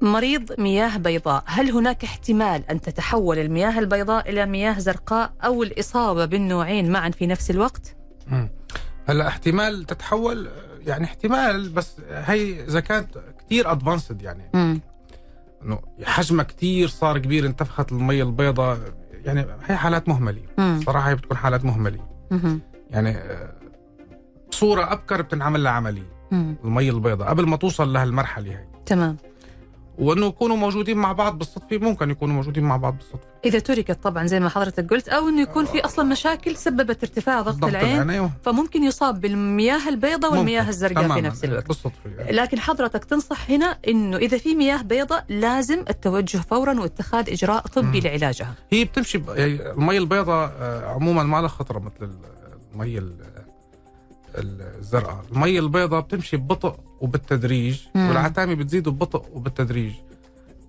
مريض 0.02 0.60
مياه 0.60 0.98
بيضاء 0.98 1.44
هل 1.46 1.72
هناك 1.72 2.04
احتمال 2.04 2.64
أن 2.70 2.82
تتحول 2.82 3.40
المياه 3.40 3.80
البيضاء 3.80 4.30
إلى 4.30 4.46
مياه 4.46 4.80
زرقاء 4.80 5.34
أو 5.46 5.64
الإصابة 5.64 6.26
بالنوعين 6.26 6.92
معا 6.92 7.10
في 7.10 7.28
نفس 7.28 7.52
الوقت؟ 7.52 7.96
مم. 8.28 8.50
هلا 9.10 9.28
احتمال 9.28 9.84
تتحول 9.86 10.50
يعني 10.88 11.06
احتمال 11.06 11.70
بس 11.70 11.92
هي 12.10 12.64
إذا 12.64 12.80
كانت 12.80 13.18
كثير 13.46 13.72
ادفانسد 13.72 14.22
يعني. 14.22 14.50
مم. 14.54 14.82
إنه 15.66 15.80
حجمها 16.04 16.44
كثير 16.44 16.88
صار 16.88 17.18
كبير 17.18 17.46
انتفخت 17.46 17.92
المي 17.92 18.22
البيضاء 18.22 18.80
يعني 19.26 19.46
هي 19.66 19.76
حالات 19.76 20.10
مهمله. 20.10 20.42
صراحة 20.86 21.10
هي 21.10 21.16
بتكون 21.16 21.38
حالات 21.38 21.66
مهمله. 21.66 22.00
يعني 22.92 23.10
آه، 23.18 23.54
بصوره 24.52 24.92
أبكر 24.94 25.22
بتنعمل 25.22 25.64
لها 25.64 25.72
عمليه. 25.72 26.16
المي 26.34 26.90
البيضاء 26.90 27.28
قبل 27.30 27.48
ما 27.48 27.58
توصل 27.58 27.94
لهالمرحلة 27.94 28.52
هي 28.52 28.66
تمام 28.86 29.18
وإنه 30.00 30.26
يكونوا 30.26 30.56
موجودين 30.58 30.98
مع 30.98 31.12
بعض 31.12 31.38
بالصدفة 31.38 31.78
ممكن 31.78 32.10
يكونوا 32.10 32.36
موجودين 32.36 32.64
مع 32.64 32.78
بعض 32.78 32.94
بالصدفة 32.98 33.28
إذا 33.46 33.60
تركت 33.60 34.04
طبعا 34.04 34.26
زي 34.28 34.40
ما 34.40 34.50
حضرتك 34.50 34.90
قلت 34.90 35.10
أو 35.10 35.30
إنه 35.30 35.42
يكون 35.42 35.66
في 35.66 35.86
أصلا 35.86 36.06
مشاكل 36.06 36.56
سببت 36.56 37.04
ارتفاع 37.04 37.42
ضغط, 37.42 37.56
ضغط 37.56 37.70
العين 37.70 37.94
العين 37.96 38.10
أيوه 38.10 38.32
فممكن 38.44 38.84
يصاب 38.84 39.22
بالمياه 39.22 39.90
البيضاء 39.90 40.32
والمياه. 40.34 40.70
الزرقاء 40.70 41.14
في 41.14 41.22
نفس 41.22 41.44
الوقت 41.44 41.68
بالصدفة 41.68 42.10
يعني. 42.18 42.32
لكن 42.32 42.60
حضرتك 42.60 43.04
تنصح 43.06 43.50
هنا 43.52 43.78
إنه 43.88 44.18
إذا 44.18 44.38
في 44.38 44.56
مياه 44.56 44.82
بيضاء 44.82 45.26
لازم 45.30 45.80
التوجه 45.90 46.38
فورا 46.38 46.80
واتخاذ 46.80 47.30
إجراء 47.30 47.62
طبي. 47.68 48.00
لعلاجها 48.00 48.54
هي 48.72 48.86
بتمشي 48.86 49.18
ب... 49.18 49.30
يعني 49.30 49.72
المي 49.72 49.98
البيضاء 49.98 50.52
آه، 50.60 50.94
عموما 50.94 51.24
ما 51.24 51.38
لها 51.42 51.48
خطره 51.48 51.80
مثل 51.80 52.12
المي 52.74 52.98
ال- 52.98 53.36
الزرقاء 54.80 55.26
المي 55.32 55.60
البيضاء 55.60 56.02
بتمشي 56.02 56.38
ببطء 56.38 56.76
وبالتدريج 57.02 57.80
مم. 57.96 58.10
والعتامة 58.10 58.54
بتزيد 58.54 58.90
ببطء 58.90 59.26
وبالتدريج. 59.34 59.94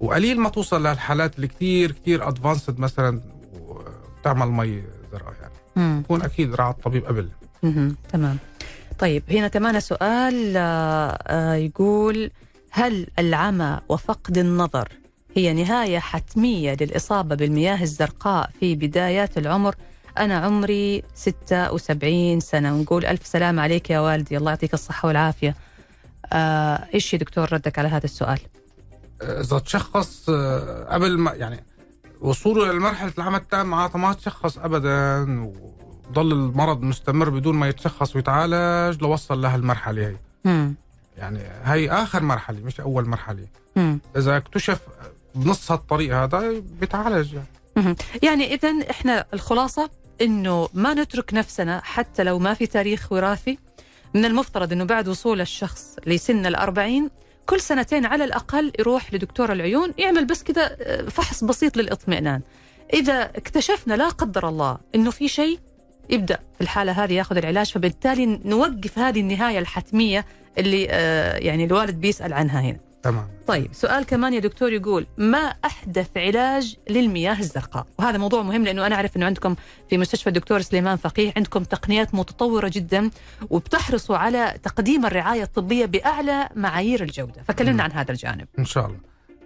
وقليل 0.01 0.41
ما 0.41 0.49
توصل 0.49 0.87
للحالات 0.87 1.37
اللي 1.37 1.49
كثير 1.49 1.93
كثير 1.93 2.29
ادفانسد 2.29 2.79
مثلا 2.79 3.20
وبتعمل 3.61 4.47
مي 4.47 4.83
زرقاء 5.12 5.35
يعني. 5.43 5.55
مم. 5.77 6.01
يكون 6.05 6.22
أكيد 6.22 6.55
راعى 6.55 6.70
الطبيب 6.70 7.05
قبل. 7.05 7.29
تمام. 8.12 8.39
طيب 8.99 9.22
هنا 9.31 9.49
كمان 9.49 9.81
سؤال 9.81 10.57
آه، 10.57 11.18
آه، 11.27 11.55
يقول 11.55 12.31
هل 12.70 13.07
العمى 13.18 13.81
وفقد 13.89 14.39
النظر 14.39 14.89
هي 15.37 15.53
نهاية 15.53 15.99
حتمية 15.99 16.77
للإصابة 16.81 17.35
بالمياه 17.35 17.83
الزرقاء 17.83 18.51
في 18.61 18.74
بدايات 18.74 19.39
العمر؟ 19.39 19.74
أنا 20.18 20.39
عمري 20.39 21.03
76 21.14 22.41
سنة. 22.41 22.74
ونقول 22.74 23.07
ألف 23.07 23.27
سلام 23.27 23.61
عليك 23.61 23.91
يا 23.91 24.01
والدي. 24.01 24.37
الله 24.37 24.51
يعطيك 24.51 24.74
الصحة 24.74 25.07
والعافية. 25.09 25.55
آه، 26.33 26.89
إيش 26.95 27.12
يا 27.12 27.18
دكتور 27.18 27.53
ردك 27.53 27.79
على 27.79 27.89
هذا 27.89 28.05
السؤال 28.05 28.39
إذا 29.22 29.59
تشخص 29.59 30.29
آه، 30.29 30.95
قبل 30.95 31.18
ما 31.18 31.33
يعني 31.33 31.64
وصوله 32.20 32.72
لمرحله 32.72 33.12
العمى 33.18 33.37
التام 33.37 33.66
معناتها 33.66 33.99
ما 33.99 34.12
تشخص 34.12 34.59
ابدا 34.59 35.27
وضل 36.11 36.33
المرض 36.33 36.83
مستمر 36.83 37.31
بدون 37.31 37.55
ما 37.55 37.68
يتشخص 37.68 38.16
ويتعالج 38.16 39.03
لوصل 39.03 39.43
لهالمرحله 39.43 40.09
هي 40.09 40.16
مم. 40.45 40.74
يعني 41.18 41.41
هي 41.64 41.91
آخر 41.91 42.22
مرحلة 42.22 42.61
مش 42.61 42.81
أول 42.81 43.09
مرحلة 43.09 43.47
مم. 43.77 44.01
إذا 44.16 44.37
اكتشف 44.37 44.81
بنص 45.35 45.72
هالطريق 45.72 46.16
هذا 46.16 46.53
بيتعالج 46.81 47.35
يعني. 47.35 47.97
يعني 48.22 48.55
اذا 48.55 48.91
إحنا 48.91 49.24
الخلاصة 49.35 49.91
إنه 50.20 50.68
ما 50.74 50.95
نترك 50.95 51.35
نفسنا 51.35 51.81
حتى 51.85 52.22
لو 52.22 52.39
ما 52.39 52.55
في 52.55 52.66
تاريخ 52.66 53.12
وراثي 53.12 53.59
من 54.14 54.24
المفترض 54.24 54.72
إنه 54.72 54.84
بعد 54.84 55.09
وصول 55.09 55.40
الشخص 55.40 55.96
لسن 56.07 56.46
الأربعين 56.46 57.11
كل 57.46 57.61
سنتين 57.61 58.07
على 58.07 58.24
الأقل 58.24 58.72
يروح 58.78 59.14
لدكتور 59.14 59.52
العيون 59.52 59.94
يعمل 59.98 60.24
بس 60.24 60.42
كذا 60.42 60.76
آه، 60.80 61.02
فحص 61.02 61.44
بسيط 61.44 61.76
للاطمئنان. 61.76 62.40
إذا 62.94 63.22
اكتشفنا 63.22 63.94
لا 63.94 64.09
قدر 64.09 64.48
الله 64.48 64.78
إنه 64.94 65.11
في 65.11 65.28
شيء 65.28 65.59
يبدأ 66.11 66.38
في 66.54 66.61
الحالة 66.61 67.04
هذه 67.04 67.12
ياخذ 67.12 67.36
العلاج 67.36 67.72
فبالتالي 67.72 68.40
نوقف 68.44 68.98
هذه 68.98 69.20
النهاية 69.20 69.59
الحتمية 69.59 70.26
اللي 70.59 70.86
آه، 70.90 71.36
يعني 71.36 71.64
الوالد 71.64 72.00
بيسأل 72.00 72.32
عنها 72.32 72.61
هنا. 72.61 72.78
تمام. 73.11 73.28
طيب 73.46 73.68
سؤال 73.72 74.04
كمان 74.07 74.34
يا 74.34 74.40
دكتور 74.40 74.72
يقول 74.72 75.07
ما 75.18 75.38
أحدث 75.38 76.09
علاج 76.16 76.76
للمياه 76.90 77.38
الزرقاء؟ 77.38 77.86
وهذا 77.98 78.18
موضوع 78.18 78.42
مهم 78.42 78.64
لأنه 78.64 78.86
أنا 78.86 78.94
أعرف 78.94 79.16
إنه 79.16 79.26
عندكم 79.26 79.54
في 79.90 79.98
مستشفى 79.98 80.26
الدكتور 80.28 80.61
سليمان 80.61 80.96
فقيه 80.96 81.32
عندكم 81.36 81.64
تقنيات 81.64 82.14
متطورة 82.14 82.70
جدا 82.74 83.11
وبتحرصوا 83.50 84.16
على 84.16 84.54
تقديم 84.62 85.07
الرعاية 85.07 85.42
الطبية 85.42 85.86
بأعلى 85.86 86.48
معايير 86.57 87.02
الجودة. 87.02 87.42
فكلمنا. 87.48 87.82
عن 87.82 87.92
هذا 87.92 88.11
الجانب. 88.12 88.46
إن 88.59 88.64
شاء 88.64 88.86
الله. 88.86 88.98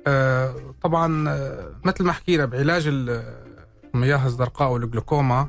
آه 0.06 0.54
طبعا 0.82 1.28
آه 1.28 1.70
مثل 1.84 2.04
ما 2.04 2.12
حكينا 2.12 2.44
بعلاج 2.44 2.86
ال- 2.86 3.22
المياه 3.94 4.26
الزرقاء 4.26 4.70
والجلوكوما 4.72 5.48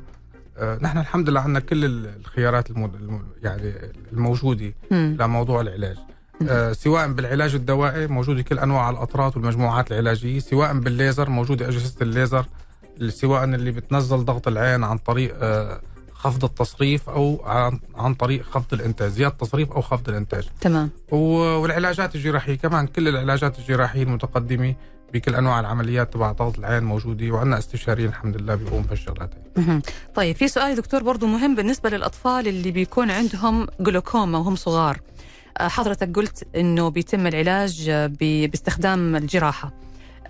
آه 0.57 0.77
نحن 0.81 0.97
الحمد 0.97 1.29
لله 1.29 1.39
عندنا 1.39 1.59
كل 1.59 1.85
ال- 1.85 2.15
الخيارات 2.19 2.69
المو... 2.71 2.85
الم- 2.85 3.25
يعني 3.43 3.73
الموجودة. 4.13 4.73
لموضوع 4.91 5.61
العلاج. 5.61 5.97
سواء 6.73 7.07
بالعلاج 7.11 7.55
الدوائي 7.55 8.07
موجوده 8.07 8.41
كل 8.41 8.59
أنواع 8.59 8.89
الاطرات 8.89 9.37
والمجموعات 9.37 9.91
العلاجية 9.91 10.39
سواء 10.39 10.73
بالليزر 10.79 11.29
موجوده 11.29 11.67
اجهزه 11.67 11.95
الليزر 12.01 12.45
اللي 12.97 13.11
سواء 13.11 13.43
اللي 13.43 13.71
بتنزل 13.71 14.17
ضغط 14.25 14.47
العين 14.47 14.83
عن 14.83 14.97
طريق 14.97 15.35
آه 15.41 15.81
خفض 16.13 16.43
التصريف 16.43 17.09
أو 17.09 17.41
عن, 17.45 17.79
عن 17.95 18.13
طريق 18.13 18.43
خفض 18.45 18.73
الإنتاج 18.73 19.09
زيادة 19.11 19.33
التصريف 19.33 19.71
أو 19.71 19.81
خفض 19.81 20.09
الإنتاج. 20.09 20.49
تمام. 20.61 20.89
والعلاجات 21.11 22.15
الجراحية 22.15 22.55
كمان 22.55 22.87
كل 22.87 23.07
العلاجات 23.07 23.59
الجراحية 23.59 24.03
المتقدمة 24.03 24.75
بكل 25.13 25.35
أنواع 25.35 25.59
العمليات 25.59 26.13
تبع 26.13 26.31
ضغط 26.31 26.57
العين 26.59 26.83
موجودة 26.83 27.31
وعندنا 27.31 27.57
استشاريين 27.57 28.09
الحمد 28.09 28.37
لله 28.37 28.55
بيقوم 28.55 28.81
بهالشغلات. 28.81 29.33
طيب 30.15 30.35
في 30.35 30.47
سؤال 30.47 30.75
دكتور 30.75 31.03
برضو 31.03 31.27
مهم 31.27 31.55
بالنسبة 31.55 31.89
للأطفال 31.89 32.47
اللي 32.47 32.71
بيكون 32.71 33.11
عندهم 33.11 33.67
جلوكوما 33.79 34.37
وهم 34.37 34.55
صغار. 34.55 34.97
آه، 34.97 35.01
حضرتك 35.59 36.15
قلت 36.15 36.47
إنه 36.55 36.89
بيتم 36.89 37.27
العلاج 37.27 37.85
آه، 37.89 38.07
باستخدام 38.21 39.15
الجراحة 39.15 39.73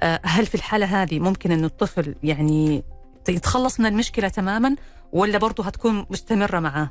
آه، 0.03 0.19
هل 0.23 0.45
في 0.45 0.55
الحالة 0.55 1.01
هذه 1.03 1.19
ممكن 1.19 1.51
انه 1.51 1.67
الطفل 1.67 2.15
يعني 2.23 2.83
يتخلص 3.29 3.79
من 3.79 3.85
المشكلة 3.85 4.27
تماما 4.27 4.75
ولا 5.11 5.37
برضه 5.37 5.63
هتكون 5.63 6.05
مستمرة 6.09 6.59
معاه؟ 6.59 6.89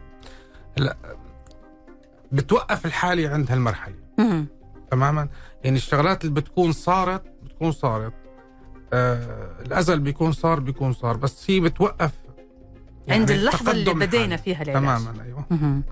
بتوقف 2.33 2.87
الحاله 2.87 3.29
عند 3.29 3.51
هالمرحلة. 3.51 3.95
تماما 4.91 5.29
يعني 5.65 5.77
الشغلات 5.77 6.25
اللي 6.25 6.35
بتكون 6.41 6.73
صارت 6.73 7.23
بتكون 7.43 7.73
صارت 7.73 8.13
آه 8.93 9.51
الأزل 9.67 10.01
بيكون 10.01 10.33
صار 10.33 10.61
بيكون 10.61 10.93
صار 10.93 11.17
بس 11.17 11.51
هي 11.51 11.61
بتوقف 11.61 12.11
عند 13.09 13.31
اللحظة 13.31 13.73
اللي 13.73 13.95
بدينا. 13.95 14.37
فيها 14.37 14.63
العلاج 14.63 14.83
تماما 14.83 15.25
أيوه. 15.25 15.83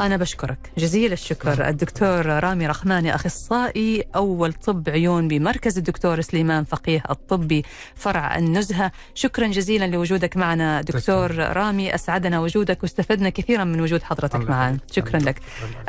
أنا 0.00 0.16
بشكرك. 0.16 0.58
جزيل 0.78 1.12
الشكر. 1.12 1.68
الدكتور 1.68 2.26
رامي 2.26 2.66
رحماني 2.66 3.14
أخصائي 3.14 4.04
أول 4.16 4.52
طب 4.52 4.88
عيون 4.88 5.28
بمركز 5.28 5.78
الدكتور 5.78 6.20
سليمان 6.20 6.64
فقيه 6.64 7.02
الطبي 7.10 7.64
فرع 7.94 8.36
النزهة. 8.36 8.92
شكرا 9.14 9.46
جزيلا 9.46 9.86
لوجودك 9.86 10.36
معنا. 10.36 10.80
دكتور 10.82 11.36
رامي 11.36 11.94
أسعدنا 11.94 12.40
وجودك 12.40 12.82
واستفدنا 12.82 13.28
كثيرا 13.28 13.64
من 13.64 13.80
وجود 13.80 14.02
حضرتك 14.02 14.50
معنا. 14.50 14.78
شكرا 14.92 15.20
لك. 15.20 15.40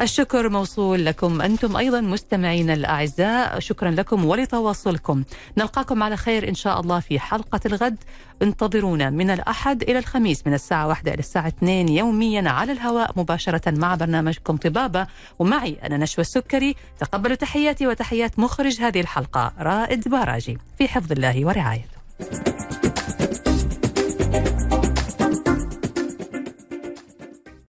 الشكر 0.01 0.49
موصول 0.49 1.05
لكم 1.05 1.41
أنتم 1.41 1.77
أيضا 1.77 2.01
مستمعينا 2.01 2.73
الأعزاء. 2.73 3.59
شكرا 3.59 3.91
لكم 3.91 4.25
ولتواصلكم. 4.25 5.23
نلقاكم 5.57 6.03
على 6.03 6.17
خير 6.17 6.49
إن 6.49 6.55
شاء 6.55 6.79
الله 6.79 6.99
في 6.99 7.19
حلقة 7.19 7.59
الغد. 7.65 7.97
انتظرونا 8.41 9.09
من 9.09 9.29
الأحد 9.29 9.83
إلى 9.83 9.99
الخميس 9.99 10.47
من 10.47 10.53
الساعة 10.53 10.87
واحدة 10.87 11.13
إلى 11.13 11.19
الساعة 11.19 11.47
2 11.47 11.89
يوميا 11.89 12.49
على 12.49 12.71
الهواء 12.71 13.11
مباشرة 13.15 13.71
مع 13.71 13.95
برنامجكم 13.95 14.57
طبابة. 14.57 15.07
ومعي 15.39 15.77
أنا 15.83 15.97
نشوى 15.97 16.21
السكري. 16.21 16.75
تقبلوا 16.99 17.35
تحياتي 17.35 17.87
وتحيات 17.87 18.39
مخرج 18.39 18.81
هذه 18.81 19.01
الحلقة 19.01 19.53
رائد 19.59 20.07
باراجي 20.09 20.57
في 20.77 20.87
حفظ 20.87 21.11
الله 21.11 21.45
ورعايته. 21.45 22.58